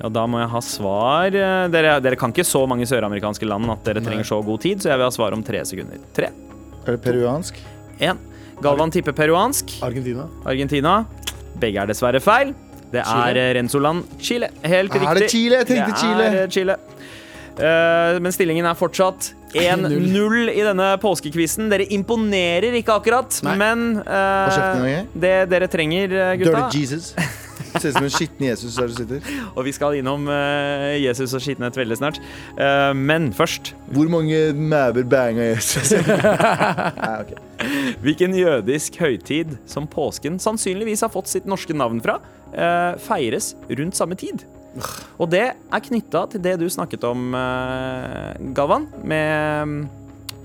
Ja, 0.01 0.09
da 0.09 0.23
må 0.31 0.41
jeg 0.41 0.49
ha 0.49 0.61
svar. 0.65 1.27
Eh, 1.29 1.67
Dere, 1.75 1.99
dere 2.01 2.17
kan 2.19 2.33
ikke 2.33 2.47
så 2.49 2.63
mange 2.71 2.87
søramerikanske 2.89 3.45
land 3.47 3.69
at 3.75 3.85
dere 3.85 4.01
trenger 4.05 4.25
så 4.27 4.39
god 4.47 4.63
tid, 4.65 4.81
så 4.81 4.89
jeg 4.95 4.97
vil 5.03 5.07
ha 5.11 5.13
svar 5.13 5.37
om 5.37 5.45
tre 5.45 5.61
sekunder. 5.69 6.01
Tre, 6.17 6.31
Er 6.87 6.97
det 6.97 7.03
peruansk? 7.05 7.59
Én. 8.01 8.19
Galvan 8.63 8.91
tipper 8.93 9.13
peruansk. 9.17 9.79
Argentina. 9.83 10.27
Argentina. 10.45 10.99
Begge 11.61 11.81
er 11.83 11.87
dessverre 11.91 12.21
feil. 12.21 12.55
Det 12.91 13.01
er 13.01 13.07
Chile. 13.07 13.41
eh, 13.41 13.55
Renzoland 13.55 14.05
Chile. 14.21 14.49
Helt 14.63 14.93
riktig. 14.95 15.09
Er 15.09 15.15
det 15.21 15.31
Chile? 15.31 15.57
Jeg 15.63 15.67
tenkte 15.67 15.93
det 15.93 16.01
Chile. 16.03 16.25
Er 16.31 16.43
eh, 16.43 16.49
Chile. 16.49 16.77
Eh, 17.61 18.21
men 18.23 18.33
stillingen 18.33 18.67
er 18.67 18.75
fortsatt 18.79 19.33
1-0 19.55 20.51
i 20.59 20.63
denne 20.65 20.89
påskekvisten. 21.03 21.69
Dere 21.73 21.87
imponerer 21.93 22.77
ikke 22.79 22.95
akkurat, 23.01 23.41
Nei. 23.47 23.57
men 23.61 23.85
eh, 24.01 24.55
kjeften, 24.55 24.85
ok? 24.87 25.15
det 25.27 25.35
dere 25.51 25.69
trenger, 25.71 26.15
eh, 26.15 26.35
gutta 26.41 26.65
Dirty 26.67 26.85
Jesus. 26.85 27.13
Ser 27.77 27.91
ut 27.91 27.97
som 27.97 28.07
en 28.07 28.13
skitten 28.13 28.47
Jesus 28.47 28.77
der 28.79 28.91
du 28.91 28.97
sitter. 28.97 29.31
Og 29.57 29.65
vi 29.67 29.75
skal 29.75 29.99
innom 30.01 30.27
uh, 30.31 30.97
Jesus 30.99 31.35
og 31.37 31.43
skittenhet 31.45 31.79
veldig 31.79 31.99
snart. 32.01 32.21
Uh, 32.59 32.91
men 32.97 33.31
først 33.37 33.75
Hvor 33.95 34.11
mange 34.13 34.39
mæver 34.57 35.07
banga 35.09 35.51
Jesus? 35.53 35.93
Nei, 37.05 37.15
okay. 37.21 37.39
Hvilken 38.01 38.35
jødisk 38.39 38.97
høytid 39.03 39.57
som 39.69 39.89
påsken 39.91 40.41
sannsynligvis 40.43 41.05
har 41.05 41.13
fått 41.13 41.31
sitt 41.31 41.49
norske 41.51 41.77
navn 41.77 42.01
fra, 42.05 42.19
uh, 42.55 42.97
feires 43.05 43.55
rundt 43.69 43.99
samme 43.99 44.19
tid. 44.19 44.47
Og 45.19 45.31
det 45.33 45.47
er 45.51 45.83
knytta 45.83 46.27
til 46.31 46.43
det 46.45 46.55
du 46.61 46.69
snakket 46.71 47.03
om, 47.09 47.33
Galvan, 48.55 48.85
med 49.03 49.67
mm, 49.67 49.81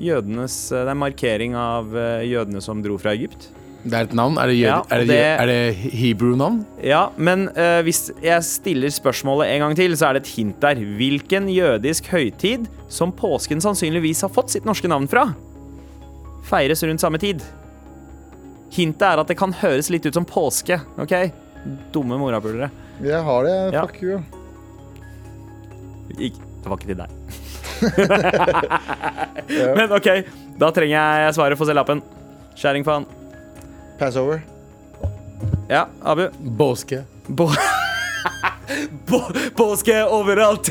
jødenes 0.01 0.55
Det 0.73 0.89
er 0.89 0.97
markering 0.97 1.53
av 1.53 1.93
jødene 2.26 2.63
som 2.65 2.82
dro 2.82 2.97
fra 2.97 3.13
Egypt. 3.13 3.51
Det 3.86 3.94
er 3.94 4.08
et 4.08 4.14
navn. 4.18 4.38
Er 4.42 4.50
det, 4.50 4.56
jød, 4.58 4.66
Ja, 4.72 4.78
er 4.90 4.98
det, 5.04 5.08
det- 5.08 5.40
er 5.40 5.46
det 5.46 5.76
hebrew-navn? 5.94 6.66
Ja, 6.84 7.04
men 7.18 7.48
uh, 7.54 7.82
hvis 7.86 8.08
jeg 8.24 8.44
stiller 8.44 8.90
spørsmålet 8.90 9.52
en 9.54 9.60
gang 9.62 9.76
til, 9.78 9.94
så 9.98 10.08
er 10.10 10.14
det 10.18 10.24
et 10.26 10.32
hint 10.40 10.58
der. 10.64 10.76
Hvilken 10.98 11.48
jødisk 11.54 12.08
høytid 12.10 12.66
som 12.90 13.12
påsken 13.14 13.62
sannsynligvis 13.62 14.22
har 14.26 14.30
fått 14.34 14.50
sitt 14.56 14.66
norske 14.66 14.90
navn 14.90 15.06
fra, 15.12 15.28
feires 16.50 16.82
rundt 16.84 17.02
samme 17.06 17.22
tid? 17.22 17.44
Hintet 18.74 19.06
er 19.06 19.22
at 19.22 19.30
det 19.30 19.38
kan 19.38 19.54
høres 19.54 19.92
litt 19.94 20.06
ut 20.10 20.18
som 20.18 20.26
påske, 20.26 20.80
OK? 21.00 21.14
Dumme 21.94 22.18
morapulere. 22.20 22.72
Jeg 23.06 23.22
har 23.24 23.44
det. 23.46 23.56
Ja. 23.76 23.86
Fuck 23.86 24.02
you. 24.02 24.18
Ik- 26.18 26.42
Det 26.64 26.70
var 26.72 26.78
ikke 26.78 26.90
til 26.90 26.98
deg. 26.98 27.10
Men 29.78 29.92
OK, 29.94 30.08
da 30.58 30.70
trenger 30.74 31.22
jeg 31.28 31.36
svaret. 31.38 31.58
Få 31.60 31.68
se 31.70 31.76
lappen. 31.78 32.02
Skjæring 32.58 32.86
faen. 32.88 33.06
Passover. 34.00 34.41
Ja, 35.70 35.88
Abu. 36.04 36.28
Båske. 36.39 37.04
Bo 37.28 37.50
på 39.06 39.20
påske 39.56 40.04
overalt! 40.06 40.70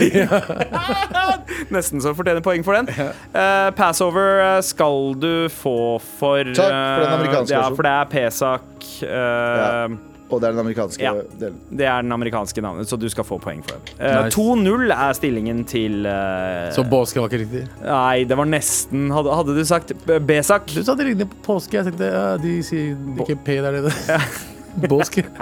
Nesten 1.75 2.03
så 2.03 2.14
fortjener 2.14 2.43
poeng 2.45 2.64
for 2.66 2.77
den. 2.77 2.89
Uh, 3.35 3.70
Passover 3.79 4.41
eh, 4.43 4.61
skal 4.66 5.14
du 5.20 5.49
få 5.53 5.77
for 6.18 6.51
Takk 6.51 6.59
for 6.59 7.05
den 7.05 7.09
eh, 7.09 7.14
amerikanske 7.18 7.55
Ja, 7.55 7.68
for 7.70 7.87
det 7.87 7.95
er 7.95 8.11
Pesak. 8.11 8.89
eh, 9.09 9.97
Og 10.35 10.41
det 10.43 10.49
er 10.49 10.55
den 10.57 10.62
amerikanske 10.64 11.03
Ja. 11.05 11.12
delen. 11.41 11.59
Det 11.70 11.87
er 11.87 12.03
den 12.03 12.12
amerikanske 12.16 12.62
navnet, 12.64 12.89
så 12.91 12.99
du 12.99 13.07
skal 13.12 13.24
få 13.24 13.39
poeng 13.43 13.62
for 13.64 13.76
den. 13.78 13.95
Eh, 13.99 14.24
Nice. 14.24 14.35
2-0 14.37 14.91
er 14.95 15.12
stillingen 15.16 15.64
til 15.70 16.07
uh, 16.07 16.70
Så 16.74 16.85
påske 16.91 17.20
var 17.22 17.28
ikke 17.30 17.43
riktig? 17.45 17.64
Nei, 17.85 18.24
det 18.24 18.37
var 18.39 18.49
nesten 18.51 19.11
Hadde, 19.14 19.35
hadde 19.39 19.55
du 19.57 19.64
sagt 19.68 19.93
Besak? 20.26 20.66
Du 20.74 20.82
sa 20.82 20.95
det 20.99 21.07
riktig 21.12 21.28
på 21.30 21.41
påske. 21.55 21.78
Jeg 21.78 21.93
tenkte 21.93 22.11
ja, 22.11 22.24
de 22.43 22.57
sier 22.66 22.97
ikke 23.24 23.37
P 23.47 23.61
der 23.62 23.78
nede. 23.80 23.95
Båske. 24.91 25.24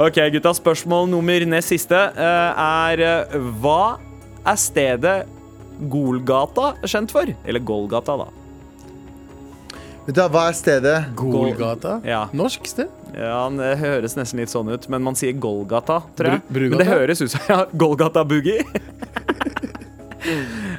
Ok, 0.00 0.16
gutta. 0.32 0.52
Spørsmål 0.56 1.08
nummer 1.10 1.44
nest 1.50 1.68
siste 1.74 1.98
eh, 2.16 2.62
er 2.64 3.02
Hva 3.60 3.98
er 4.46 4.58
stedet 4.60 5.16
Golgata 5.90 6.72
kjent 6.86 7.12
for? 7.14 7.28
Eller 7.44 7.60
Golgata, 7.66 8.16
da. 8.22 8.28
Vet 10.04 10.18
du, 10.18 10.20
hva, 10.28 10.42
er 10.50 10.56
stedet? 10.58 10.96
Golgata. 11.16 11.96
Ja. 12.04 12.26
Norsk 12.36 12.66
sted? 12.68 12.90
Ja, 13.16 13.46
Det 13.48 13.70
høres 13.80 14.16
nesten 14.18 14.42
litt 14.42 14.52
sånn 14.52 14.68
ut, 14.74 14.88
men 14.92 15.04
man 15.06 15.16
sier 15.16 15.32
Golgata, 15.40 16.00
tror 16.18 16.34
jeg. 16.34 16.42
Br 16.52 16.66
Men 16.74 16.82
det 16.82 16.88
høres 16.90 17.22
ut 17.24 17.32
som 17.32 17.40
ja, 17.52 17.62
Golgata 17.72 18.24
Boogie. 18.28 18.60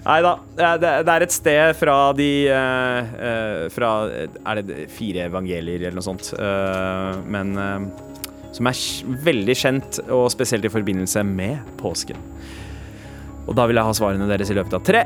Nei 0.05 0.19
da. 0.26 0.32
Det 0.57 0.65
er- 0.65 1.03
det 1.05 1.13
er 1.15 1.21
et 1.26 1.34
sted 1.34 1.76
fra 1.78 1.97
de 2.17 2.47
eh, 2.49 2.99
eh, 3.28 3.69
Fra 3.73 3.91
Er 4.09 4.61
det 4.61 4.88
fire 4.89 5.28
evangelier 5.30 5.86
eller 5.88 5.99
noe 5.99 6.05
sånt? 6.05 6.32
Uh, 6.34 7.21
men 7.30 7.53
uh, 7.57 7.86
som 8.55 8.67
er 8.69 8.80
veldig 9.26 9.55
kjent, 9.59 9.99
og 10.09 10.30
spesielt 10.32 10.63
i 10.65 10.71
forbindelse 10.71 11.21
med 11.28 11.59
påsken. 11.82 12.15
Og 13.49 13.53
da 13.57 13.65
vil 13.67 13.76
jeg 13.76 13.84
ha 13.89 13.95
svarene 13.97 14.30
deres 14.30 14.49
i 14.49 14.55
løpet 14.55 14.78
av 14.78 14.86
tre, 14.88 15.01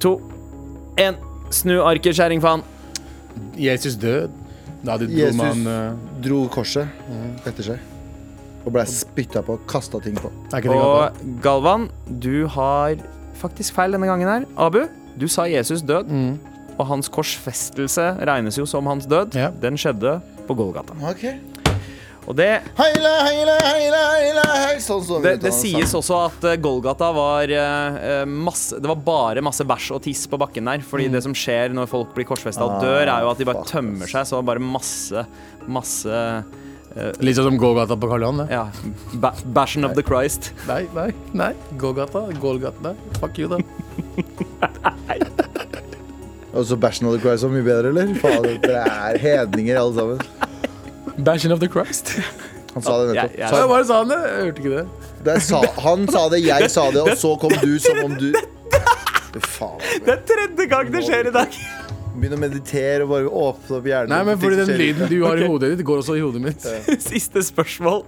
to, 0.00 0.14
én. 0.96 1.18
Snu 1.52 1.80
arket, 1.84 2.16
kjerring 2.16 2.40
faen. 2.40 2.62
Jesus 3.58 3.98
død. 4.00 4.30
Da 4.80 4.96
dro 4.96 5.08
Jesus 5.12 5.36
man 5.36 5.66
uh, 5.68 5.96
dro 6.24 6.44
korset 6.52 6.88
etter 7.48 7.72
seg. 7.72 7.88
Og 8.64 8.72
ble 8.74 8.84
spytta 8.88 9.42
på 9.44 9.56
og 9.56 9.66
kasta 9.68 10.00
ting 10.04 10.16
på. 10.20 10.30
Er? 10.52 10.68
Og 10.72 11.20
Galvan, 11.44 11.88
du 12.08 12.46
har 12.52 12.96
faktisk 13.40 13.76
feil 13.76 13.96
denne 13.96 14.08
gangen 14.08 14.28
her. 14.28 14.48
Abu, 14.60 14.82
du 15.20 15.28
sa 15.32 15.46
Jesus 15.48 15.84
død, 15.84 16.12
og 16.76 16.84
hans 16.88 17.08
korsfestelse 17.12 18.12
regnes 18.28 18.60
jo 18.60 18.68
som 18.68 18.88
hans 18.88 19.08
død. 19.08 19.36
Ja. 19.36 19.48
Den 19.62 19.80
skjedde 19.80 20.18
på 20.48 20.56
Golgata. 20.60 20.96
Ok 21.08 21.59
Og 22.30 22.36
det, 22.38 22.46
Heile, 22.78 23.10
heile, 23.26 23.54
heile, 23.66 24.00
heile, 24.14 24.42
heile. 24.46 24.82
Sånn 24.84 25.02
så 25.02 25.18
det, 25.24 25.32
det 25.42 25.50
sies 25.56 25.90
også 25.98 26.14
at 26.28 26.44
eh, 26.46 26.58
Golgata 26.62 27.08
var 27.16 27.50
eh, 27.50 27.96
eh, 28.20 28.22
masse 28.30 28.78
Det 28.78 28.86
var 28.88 29.00
bare 29.02 29.42
masse 29.44 29.66
bæsj 29.66 29.88
og 29.96 30.04
tiss 30.06 30.22
på 30.30 30.38
bakken 30.40 30.70
der. 30.70 30.84
Fordi 30.86 31.08
det 31.10 31.24
som 31.26 31.34
skjer 31.36 31.74
når 31.74 31.90
folk 31.90 32.14
blir 32.14 32.28
korsfesta 32.28 32.62
og 32.68 32.78
dør, 32.84 33.02
er 33.10 33.26
jo 33.26 33.32
at 33.32 33.42
de 33.42 33.48
bare 33.50 33.64
fuck, 33.64 33.72
tømmer 33.74 34.06
seg. 34.10 34.22
Så 34.28 34.36
det 34.36 34.40
var 34.44 34.48
bare 34.54 34.62
masse, 34.70 35.26
masse 35.66 36.22
Litt 37.22 37.36
sånn 37.38 37.46
som 37.52 37.58
gågata 37.60 37.94
på 38.02 38.08
Karl 38.10 38.24
Johan. 38.24 38.40
det. 38.42 38.48
Ja. 38.50 38.64
Ba 39.22 39.30
Bæsjen 39.58 39.86
of 39.86 39.92
the 39.94 40.02
Christ. 40.02 40.48
Nei, 40.66 40.80
nei, 40.96 41.10
nei. 41.38 41.52
Gågata, 41.78 42.24
Gålgata. 42.42 42.90
Nei, 42.90 43.18
fuck 43.20 43.38
you, 43.38 43.46
da. 43.50 43.60
Og 46.50 46.64
så 46.66 46.74
Bæsjen 46.82 47.06
of 47.06 47.14
the 47.14 47.22
Christ 47.22 47.46
var 47.46 47.52
mye 47.54 47.62
bedre, 47.66 47.92
eller? 47.92 48.10
Faen, 48.18 48.42
dere 48.64 48.82
er 49.14 49.20
hedninger 49.22 49.78
alle 49.78 49.94
sammen. 50.00 50.49
Passion 51.24 51.52
of 51.52 51.60
the 51.60 51.68
Christ. 51.68 52.14
Han 52.74 52.82
sa 52.86 52.96
det 53.02 53.14
nettopp. 53.16 53.38
ja. 53.38 53.66
Bare 53.66 53.84
sa 53.84 53.96
han 53.98 54.08
det. 54.12 54.18
Jeg 54.22 54.42
hørte 54.46 54.62
ikke 54.62 54.74
det. 54.76 54.84
det 55.26 55.36
sa, 55.42 55.58
han 55.82 56.04
sa 56.06 56.20
det, 56.30 56.38
jeg 56.44 56.68
sa 56.70 56.84
det, 56.94 57.00
og 57.02 57.16
så 57.18 57.32
kom 57.42 57.50
du 57.58 57.72
som 57.82 57.98
om 58.04 58.14
du 58.14 58.28
Faen. 59.56 59.80
Det 60.06 60.12
er 60.14 60.20
tredje 60.26 60.66
gang 60.70 60.92
det 60.94 61.02
skjer 61.06 61.28
i 61.30 61.32
dag! 61.34 61.56
Begynn 62.14 62.34
å 62.34 62.38
meditere 62.38 63.04
og 63.06 63.10
bare 63.12 63.26
åpne 63.42 63.76
opp 63.80 63.88
hjernen. 63.90 64.10
Nei, 64.14 64.20
men 64.26 64.38
fordi 64.42 64.56
den 64.62 64.70
lyden 64.78 65.10
du 65.10 65.16
har 65.24 65.38
i 65.42 65.46
hodet 65.50 65.72
ditt, 65.74 65.82
går 65.86 66.02
også 66.02 66.16
i 66.18 66.22
hodet 66.22 66.42
mitt. 66.46 66.66
Siste 67.10 67.42
spørsmål. 67.46 68.04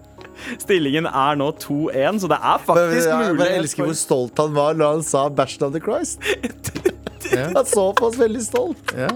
Stillingen 0.63 1.07
er 1.11 1.39
nå 1.39 1.51
2-1, 1.63 2.23
så 2.23 2.31
det 2.31 2.39
er 2.39 2.63
faktisk 2.63 2.71
faktisk 2.71 3.11
Jeg 3.11 3.19
mulig. 3.19 3.39
bare 3.43 3.59
elsker 3.61 3.87
hvor 3.91 3.99
stolt 3.99 4.43
han 4.43 4.55
var 4.57 4.79
når 4.79 4.97
han 4.97 5.07
sa 5.07 5.27
'Bashing 5.29 5.67
of 5.67 5.75
the 5.75 5.83
Christ'. 5.83 6.19
Han 7.55 7.67
så 7.67 7.91
på 7.99 8.11
oss 8.11 8.19
veldig 8.19 8.43
stolt. 8.47 8.95
Ja. 8.99 9.11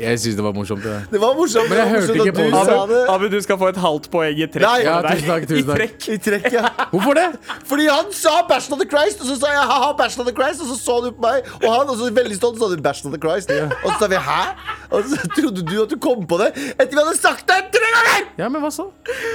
Jeg 0.00 0.20
syns 0.20 0.36
det 0.38 0.44
var 0.44 0.54
morsomt. 0.56 0.82
Det. 0.84 0.94
Det 1.10 1.20
var 1.20 1.34
morsomt. 1.38 1.68
Men 1.70 1.78
jeg 1.78 1.88
hørte 1.94 2.16
ikke 2.16 2.34
på 2.36 2.46
du 2.46 2.92
det. 2.92 3.00
Abu, 3.14 3.26
du 3.32 3.38
skal 3.44 3.58
få 3.58 3.70
et 3.72 3.80
halvt 3.80 4.08
poeng 4.12 4.40
i 4.40 4.46
trekk. 4.46 4.66
Nei. 4.66 4.80
Ja, 4.84 4.96
tusen 5.06 5.30
takk, 5.30 5.48
tusen 5.50 5.70
takk, 5.70 5.80
I 5.80 5.86
trekk. 5.86 6.08
I 6.14 6.18
trekk, 6.26 6.48
ja. 6.58 6.70
Hvorfor 6.92 7.18
det? 7.18 7.26
Fordi 7.70 7.88
han 7.90 8.12
sa 8.12 8.34
'Bæsjen 8.48 8.76
of 8.76 8.82
the 8.82 8.88
Christ', 8.92 9.20
og 9.22 9.26
så 9.30 9.38
sa 9.40 9.52
jeg 9.56 9.64
'ha-ha, 9.70 9.90
Bæsjen 10.00 10.20
of 10.24 10.28
the 10.30 10.36
Christ', 10.38 10.62
og 10.62 10.68
så 10.72 10.76
så 10.84 10.94
du 11.04 11.10
på 11.16 11.26
meg, 11.26 11.42
og 11.62 11.68
han, 11.72 11.88
og 11.88 11.96
så 11.96 12.10
veldig 12.20 12.36
stolt, 12.36 12.58
sa 12.60 12.70
du 12.72 12.76
'Bæsjen 12.76 13.06
of 13.08 13.12
the 13.16 13.22
Christ'. 13.24 13.50
Og 13.84 13.88
så 13.92 13.96
sa 14.00 14.06
vi 14.12 14.20
'hæ?' 14.28 14.44
Og 14.90 15.02
så 15.10 15.16
trodde 15.36 15.60
du 15.70 15.76
at 15.82 15.90
du 15.90 15.96
kom 15.98 16.26
på 16.26 16.36
det 16.42 16.50
etter 16.56 16.92
vi 16.94 17.00
hadde 17.02 17.16
sagt 17.18 17.46
det 17.48 17.58
tre 17.74 17.88
ganger! 17.96 18.28
Ja, 18.38 18.48
men 18.48 18.62
hva 18.62 18.70
så? 18.70 18.90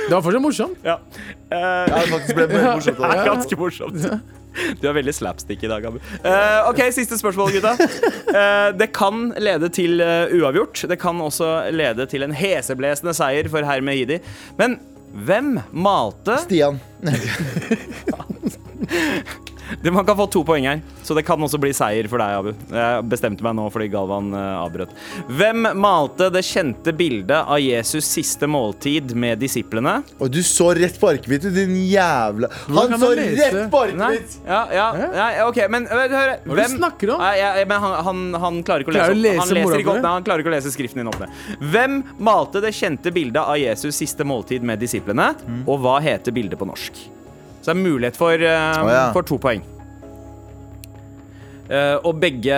Det 0.08 0.14
var 0.16 0.22
fortsatt 0.22 0.42
morsomt. 0.42 0.78
Ja. 0.86 0.96
Uh, 1.52 1.92
Ja, 1.92 2.04
det 2.04 2.12
faktisk 2.12 2.36
ble 2.36 2.48
mer 2.48 2.74
morsomt. 2.76 2.98
det 3.02 3.18
er 3.18 3.26
ganske 3.26 3.56
morsomt. 3.60 4.06
Du 4.82 4.88
er 4.90 4.96
veldig 4.98 5.14
slapstick 5.16 5.64
i 5.66 5.72
dag, 5.72 5.86
Abu. 5.88 6.00
Uh, 6.26 6.70
ok, 6.70 6.84
Siste 6.96 7.18
spørsmål, 7.20 7.54
gutta. 7.58 7.74
Uh, 8.30 8.70
det 8.78 8.92
kan 8.96 9.32
lede 9.42 9.72
til 9.74 10.04
uh, 10.04 10.32
uavgjort. 10.36 10.86
Det 10.92 11.00
kan 11.02 11.22
også 11.24 11.72
lede 11.76 12.08
til 12.12 12.28
en 12.28 12.36
heseblesende 12.36 13.16
seier 13.18 13.50
for 13.52 13.68
herr 13.68 13.84
Mehidi. 13.86 14.22
Men 14.60 14.80
hvem 15.12 15.58
malte 15.72 16.38
Stian. 16.46 16.80
det, 19.84 19.92
Man 19.92 20.06
kan 20.06 20.18
få 20.18 20.28
to 20.32 20.44
poeng 20.48 20.68
her, 20.68 20.82
så 21.04 21.16
det 21.18 21.24
kan 21.28 21.42
også 21.42 21.60
bli 21.62 21.74
seier 21.76 22.10
for 22.12 22.22
deg, 22.22 22.38
Abu. 22.40 22.52
Jeg 22.76 23.06
bestemte 23.12 23.46
meg 23.46 23.56
nå 23.58 23.68
fordi 23.74 23.90
Galvan 23.94 24.32
eh, 24.36 24.62
avbrøt. 24.62 24.94
Hvem 25.32 25.72
malte 25.82 26.30
det 26.34 26.44
kjente 26.48 26.94
bildet 26.98 27.40
av 27.42 27.62
Jesus' 27.62 28.10
siste 28.10 28.50
måltid 28.50 29.16
med 29.18 29.42
disiplene? 29.42 30.00
Og 30.20 30.32
du 30.34 30.42
så 30.46 30.72
rett 30.78 30.98
på 31.00 31.12
arket 31.12 31.30
mitt, 31.32 31.48
din 31.56 31.76
jævla 31.90 32.50
Han 32.68 32.98
så 33.00 33.12
rett 33.18 33.58
på 33.72 33.84
arket 33.86 34.02
mitt! 34.02 34.38
ja, 34.48 34.62
ja, 34.74 34.88
nei, 35.14 35.32
ok, 35.46 35.62
men 35.72 35.88
øh, 35.88 36.04
hør 36.12 36.34
Hva 36.46 36.56
er 36.56 36.62
det 36.62 36.68
du 36.72 36.78
snakker 36.78 37.14
om? 37.16 37.24
Ja, 37.26 37.52
ja, 37.60 37.66
men 37.68 37.86
han, 37.86 37.96
han, 38.08 38.24
han 38.46 38.60
klarer 38.68 38.86
ikke 38.86 38.94
å 38.94 38.98
lese, 38.98 39.08
opp. 39.08 39.16
Han 39.16 39.24
lese 39.26 39.58
leser 39.58 39.84
ikke 39.84 39.96
opp 39.96 40.04
nei, 40.04 40.14
Han 40.18 40.28
klarer 40.28 40.44
ikke 40.44 40.54
å 40.54 40.56
lese 40.56 40.74
skriften 40.74 41.04
din 41.04 41.12
opp 41.12 41.20
ned. 41.22 41.40
Hvem 41.74 42.02
malte 42.22 42.64
det 42.64 42.74
kjente 42.78 43.14
bildet 43.16 43.42
av 43.42 43.58
Jesus' 43.60 44.02
siste 44.04 44.28
måltid 44.28 44.66
med 44.68 44.82
disiplene? 44.82 45.32
Mm. 45.46 45.66
Og 45.70 45.82
hva 45.84 45.98
heter 46.04 46.36
bildet 46.36 46.60
på 46.60 46.68
norsk? 46.70 47.02
Så 47.62 47.70
det 47.70 47.76
er 47.76 47.82
mulighet 47.82 48.18
for, 48.18 48.34
uh, 48.34 48.82
oh, 48.82 48.92
ja. 48.92 49.06
for 49.16 49.28
to 49.28 49.38
poeng. 49.42 49.64
Uh, 51.72 51.98
og 52.04 52.18
begge, 52.20 52.58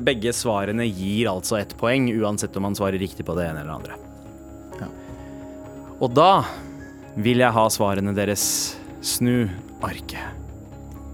begge 0.00 0.32
svarene 0.32 0.86
gir 0.88 1.28
altså 1.28 1.58
ett 1.60 1.74
poeng, 1.76 2.08
uansett 2.14 2.56
om 2.56 2.68
man 2.70 2.78
svarer 2.78 2.96
riktig 3.02 3.26
på 3.26 3.36
det 3.36 3.50
ene 3.50 3.62
eller 3.64 3.74
det 3.74 3.78
andre. 3.82 4.02
Og 5.96 6.12
da 6.12 6.44
vil 7.16 7.40
jeg 7.40 7.56
ha 7.56 7.68
svarene 7.72 8.12
deres. 8.16 8.42
Snu 9.06 9.46
arket. 9.86 10.18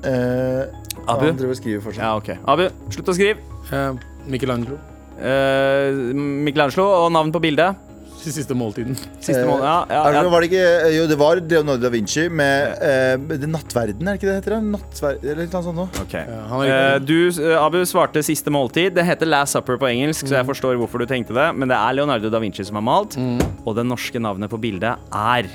Uh, 0.03 0.65
Abu? 1.05 1.27
Han 1.29 1.37
driver 1.37 1.53
og 1.53 1.59
skriver 1.59 1.83
for 1.85 1.95
seg. 1.95 2.01
Ja, 2.01 2.15
okay. 2.17 2.39
Abu, 2.49 2.65
slutt 2.95 3.11
å 3.13 3.15
skrive. 3.15 3.43
Uh, 3.69 3.99
Michelangelo. 4.33 4.79
Uh, 5.19 6.15
Michelangelo 6.17 6.87
og 7.03 7.11
navn 7.15 7.35
på 7.35 7.43
bildet. 7.45 7.77
Siste 8.39 8.55
måltiden. 8.55 8.97
Siste 9.21 9.43
Eh. 9.43 9.49
Ja, 9.63 9.87
ja, 9.91 10.03
det, 10.11 10.21
ja. 10.21 10.29
var 10.31 10.45
det 10.45 10.49
ikke 10.51 10.91
Jo, 10.95 11.07
det 11.11 11.17
var 11.19 11.41
Leonardo 11.41 11.83
da 11.83 11.91
Vinci 11.93 12.29
med 12.31 12.83
eh, 12.83 13.39
det 13.41 13.49
Nattverden, 13.51 14.07
er 14.07 14.15
det 14.17 14.21
ikke 14.21 14.29
det 14.31 14.37
heter? 14.41 14.55
da? 14.57 14.61
Nattverd, 14.77 15.25
eller 15.25 15.49
noe 15.51 15.63
sånt 15.67 15.79
noe. 15.81 15.89
Ok. 16.05 16.15
Ja, 16.19 16.39
han 16.51 16.63
er 16.65 16.73
Eh, 16.73 16.99
du, 17.03 17.17
eh, 17.31 17.57
Abu, 17.59 17.81
svarte 17.89 18.23
siste 18.25 18.53
måltid. 18.55 18.95
Det 18.97 19.05
heter 19.07 19.29
Last 19.29 19.57
Supper 19.57 19.79
på 19.81 19.89
engelsk, 19.91 20.27
så 20.29 20.39
jeg 20.39 20.49
forstår 20.49 20.79
hvorfor 20.81 21.03
du 21.03 21.07
tenkte 21.11 21.35
det. 21.37 21.49
Men 21.59 21.71
det 21.73 21.79
er 21.79 21.99
Leonardo 21.99 22.31
da 22.33 22.41
Vinci 22.43 22.65
som 22.69 22.79
har 22.81 22.87
malt, 22.87 23.19
og 23.67 23.77
det 23.79 23.85
norske 23.89 24.23
navnet 24.23 24.51
på 24.53 24.61
bildet 24.63 24.97
er 25.13 25.51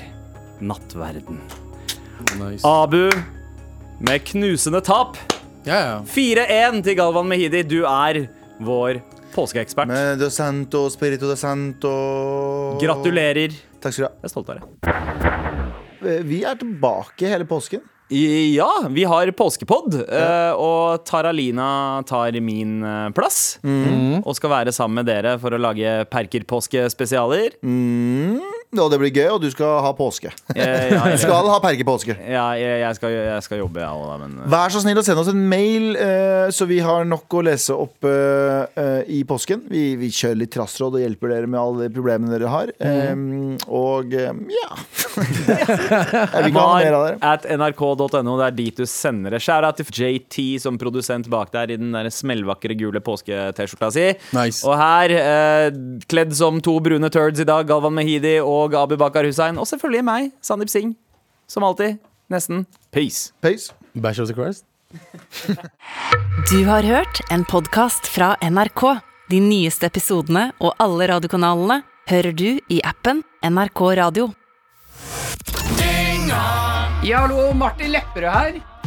Nattverden. 0.60 1.40
nice. 2.38 2.64
Abu 2.66 3.08
med 4.00 4.24
knusende 4.24 4.80
tap. 4.84 5.16
Ja, 5.66 5.78
ja. 5.78 5.96
4-1 6.06 6.82
til 6.86 6.96
Galvan 6.98 7.28
Mehidi. 7.28 7.62
Du 7.66 7.82
er 7.84 8.26
vår 8.64 9.00
påskeekspert. 9.38 9.88
Med 9.90 10.18
De 10.22 10.30
Santo, 10.34 10.86
Spirito 10.92 11.28
de 11.30 11.36
Santo 11.38 11.92
Gratulerer. 12.82 13.54
Takk 13.80 13.94
skal 13.94 14.04
du 14.04 14.08
ha. 14.08 14.16
Jeg 14.18 14.26
er 14.28 14.34
stolt 14.34 14.50
av 14.50 14.58
deg. 14.58 14.66
Eh, 16.08 16.20
Vi 16.26 16.42
er 16.46 16.58
tilbake 16.60 17.30
hele 17.30 17.46
påsken. 17.48 17.86
Ja, 18.08 18.70
vi 18.88 19.02
har 19.04 19.28
påskepod, 19.36 19.92
Ja. 20.08 20.54
og 20.56 21.02
Taralina 21.04 22.02
tar 22.08 22.32
min 22.40 22.80
plass. 23.12 23.58
plass. 23.60 24.22
Og 24.24 24.34
skal 24.38 24.48
være 24.50 24.72
sammen 24.72 24.94
med 25.04 25.06
dere 25.10 25.34
for 25.38 25.50
å 25.52 25.60
lage 25.60 26.06
Perker-påskespesialer. 26.08 27.58
Mm, 27.62 28.40
og 28.76 28.90
det 28.92 28.98
blir 29.00 29.12
gøy, 29.16 29.28
og 29.32 29.40
du 29.40 29.46
skal 29.52 29.78
ha 29.80 29.90
påske. 29.96 30.28
Ja, 30.52 30.66
ja, 30.92 31.04
Du 31.14 31.20
skal 31.22 31.46
ha 31.48 31.56
perkepåske. 31.64 32.12
ja, 32.20 32.42
jeg, 32.60 32.80
jeg, 32.82 32.96
skal, 32.98 33.14
jeg 33.16 33.44
skal 33.46 33.62
jobbe, 33.62 33.80
jeg 33.80 33.88
òg, 33.88 34.10
men 34.20 34.34
eh, 34.42 34.48
Vær 34.52 34.74
så 34.74 34.82
snill 34.84 35.00
å 35.00 35.04
sende 35.06 35.22
oss 35.24 35.30
en 35.32 35.40
mail, 35.48 35.86
eh, 35.96 36.50
så 36.52 36.66
vi 36.68 36.80
har 36.84 37.06
nok 37.08 37.38
å 37.38 37.42
lese 37.48 37.72
opp 37.72 38.04
eh, 38.04 39.00
i 39.08 39.22
påsken. 39.28 39.62
Vi, 39.72 39.84
vi 40.00 40.10
kjører 40.12 40.42
litt 40.42 40.52
trassråd 40.52 40.98
og 40.98 41.04
hjelper 41.04 41.32
dere 41.32 41.48
med 41.48 41.60
alle 41.62 41.86
de 41.88 41.94
problemene 41.96 42.34
dere 42.34 42.52
har. 42.52 42.74
Eh, 42.76 43.14
og 43.72 44.12
ja 44.12 44.76
Jeg 45.18 46.42
vil 46.42 46.50
ikke 46.50 46.60
ha 46.60 46.66
noe 46.68 46.82
mer 46.82 46.96
av 46.98 47.06
dere. 47.06 47.18
at 47.32 47.46
nrk.no. 47.56 48.36
Det 48.38 48.46
er 48.50 48.56
dit 48.58 48.82
du 48.82 48.84
sender 48.88 49.34
det. 49.36 49.40
Skjæra 49.44 49.72
til 49.78 49.88
JT 49.88 50.38
som 50.62 50.76
produsent 50.80 51.28
bak 51.32 51.52
der 51.54 51.72
i 51.72 51.78
den 51.80 51.94
der 51.96 52.10
smellvakre 52.12 52.76
gule 52.78 53.00
påske-T-skjorta 53.04 53.90
si. 53.94 54.06
Nice. 54.36 54.60
Og 54.68 54.76
her, 54.78 55.16
kledd 56.10 56.36
som 56.36 56.60
to 56.64 56.76
brune 56.84 57.08
turds 57.14 57.40
i 57.42 57.48
dag, 57.48 57.64
Galvan 57.68 57.96
Mehidi 57.96 58.36
og 58.42 58.57
Abu 58.66 58.96
Bakar 58.96 59.24
Hussein. 59.24 59.58
Og 59.58 59.66
selvfølgelig 59.70 60.04
meg, 60.04 60.30
Sandeep 60.42 60.70
Singh. 60.72 60.96
Som 61.48 61.64
alltid. 61.64 61.98
Nesten. 62.28 62.66
Peace. 62.92 63.32
Peace. 63.40 63.72
Bash 63.94 64.20
of 64.20 64.28
the 64.28 64.34
Christ. 64.34 64.64
Du 66.50 66.64
har 66.64 66.82
hørt 66.82 67.20
en 67.30 67.44
podkast 67.44 68.06
fra 68.08 68.36
NRK. 68.40 68.82
De 69.28 69.40
nyeste 69.44 69.84
episodene 69.90 70.46
og 70.64 70.72
alle 70.80 71.08
radiokanalene 71.10 71.82
hører 72.08 72.32
du 72.32 72.46
i 72.72 72.78
appen 72.86 73.20
NRK 73.44 73.82
Radio. 73.98 74.30
Ja, 77.04 77.24
hallo, 77.26 77.52
Martin 77.52 77.92
Lepperød 77.92 78.32
her. 78.32 78.56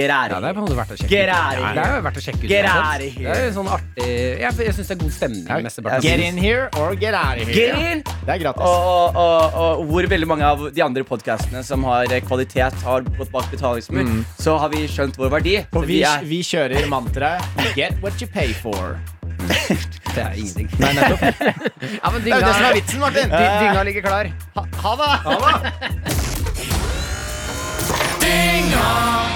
Get 0.00 0.10
out 0.10 0.30
Ja, 0.30 0.38
of 0.38 0.42
det 0.42 0.50
å 0.56 0.96
sjekke 0.96 1.04
ut. 1.04 1.28
Ja, 1.30 1.72
det 1.76 1.84
er 1.84 1.96
er 1.96 2.02
verdt 2.06 2.18
å 2.18 2.24
sjekke 2.24 2.42
ut. 2.42 2.48
Get 2.50 2.66
out 2.70 3.04
of 3.04 3.16
here. 3.16 3.34
Er 3.34 3.44
jo 3.46 3.52
sånn 3.58 3.70
artig 3.76 4.08
Jeg, 4.40 4.56
jeg 4.64 4.74
syns 4.78 4.88
det 4.90 4.96
er 4.96 5.00
god 5.02 5.14
stemning. 5.16 5.44
mesteparten 5.66 6.02
Get 6.06 6.20
in 6.24 6.36
here 6.40 6.68
or 6.80 6.94
get 6.96 7.14
out 7.14 7.38
of 7.40 7.48
here. 7.48 7.54
Get 7.54 7.78
in! 7.90 8.02
Det 8.24 8.34
er 8.34 8.42
gratis. 8.44 8.62
Og, 8.64 9.16
og, 9.16 9.16
og, 9.20 9.54
og 9.80 9.84
hvor 9.90 10.08
veldig 10.14 10.28
mange 10.30 10.44
av 10.48 10.66
de 10.74 10.82
andre 10.84 11.04
podkastene 11.08 11.62
som 11.66 11.84
har 11.88 12.10
eh, 12.12 12.20
kvalitet, 12.24 12.74
har 12.86 13.04
gått 13.18 13.30
bak 13.34 13.50
betalingsmur, 13.52 14.10
så 14.40 14.56
har 14.62 14.68
vi 14.72 14.84
skjønt 14.90 15.18
vår 15.20 15.30
verdi. 15.38 15.56
Og 15.74 15.84
vi, 15.86 15.98
vi, 16.00 16.02
er 16.08 16.24
vi 16.26 16.40
kjører 16.46 16.88
mantraet 16.90 17.42
Get 17.76 18.00
what 18.04 18.20
you 18.22 18.28
pay 18.30 18.52
for. 18.52 18.98
Det 20.10 20.18
er 20.24 20.34
ingenting. 20.36 20.68
Nei, 20.82 20.90
nettopp. 20.96 21.22
Ja, 22.00 22.10
men 22.10 22.22
Det 22.24 22.32
er 22.32 22.40
jo 22.40 22.46
det 22.46 22.54
som 22.54 22.64
er 22.64 22.72
dynga, 22.72 22.72
vitsen, 22.76 23.00
Martin. 23.00 23.28
dy- 23.30 23.60
dynga 23.62 23.82
ligger 23.88 24.02
klar. 24.08 24.24
Ha, 24.56 24.62
ha 24.82 24.92
det. 25.00 25.12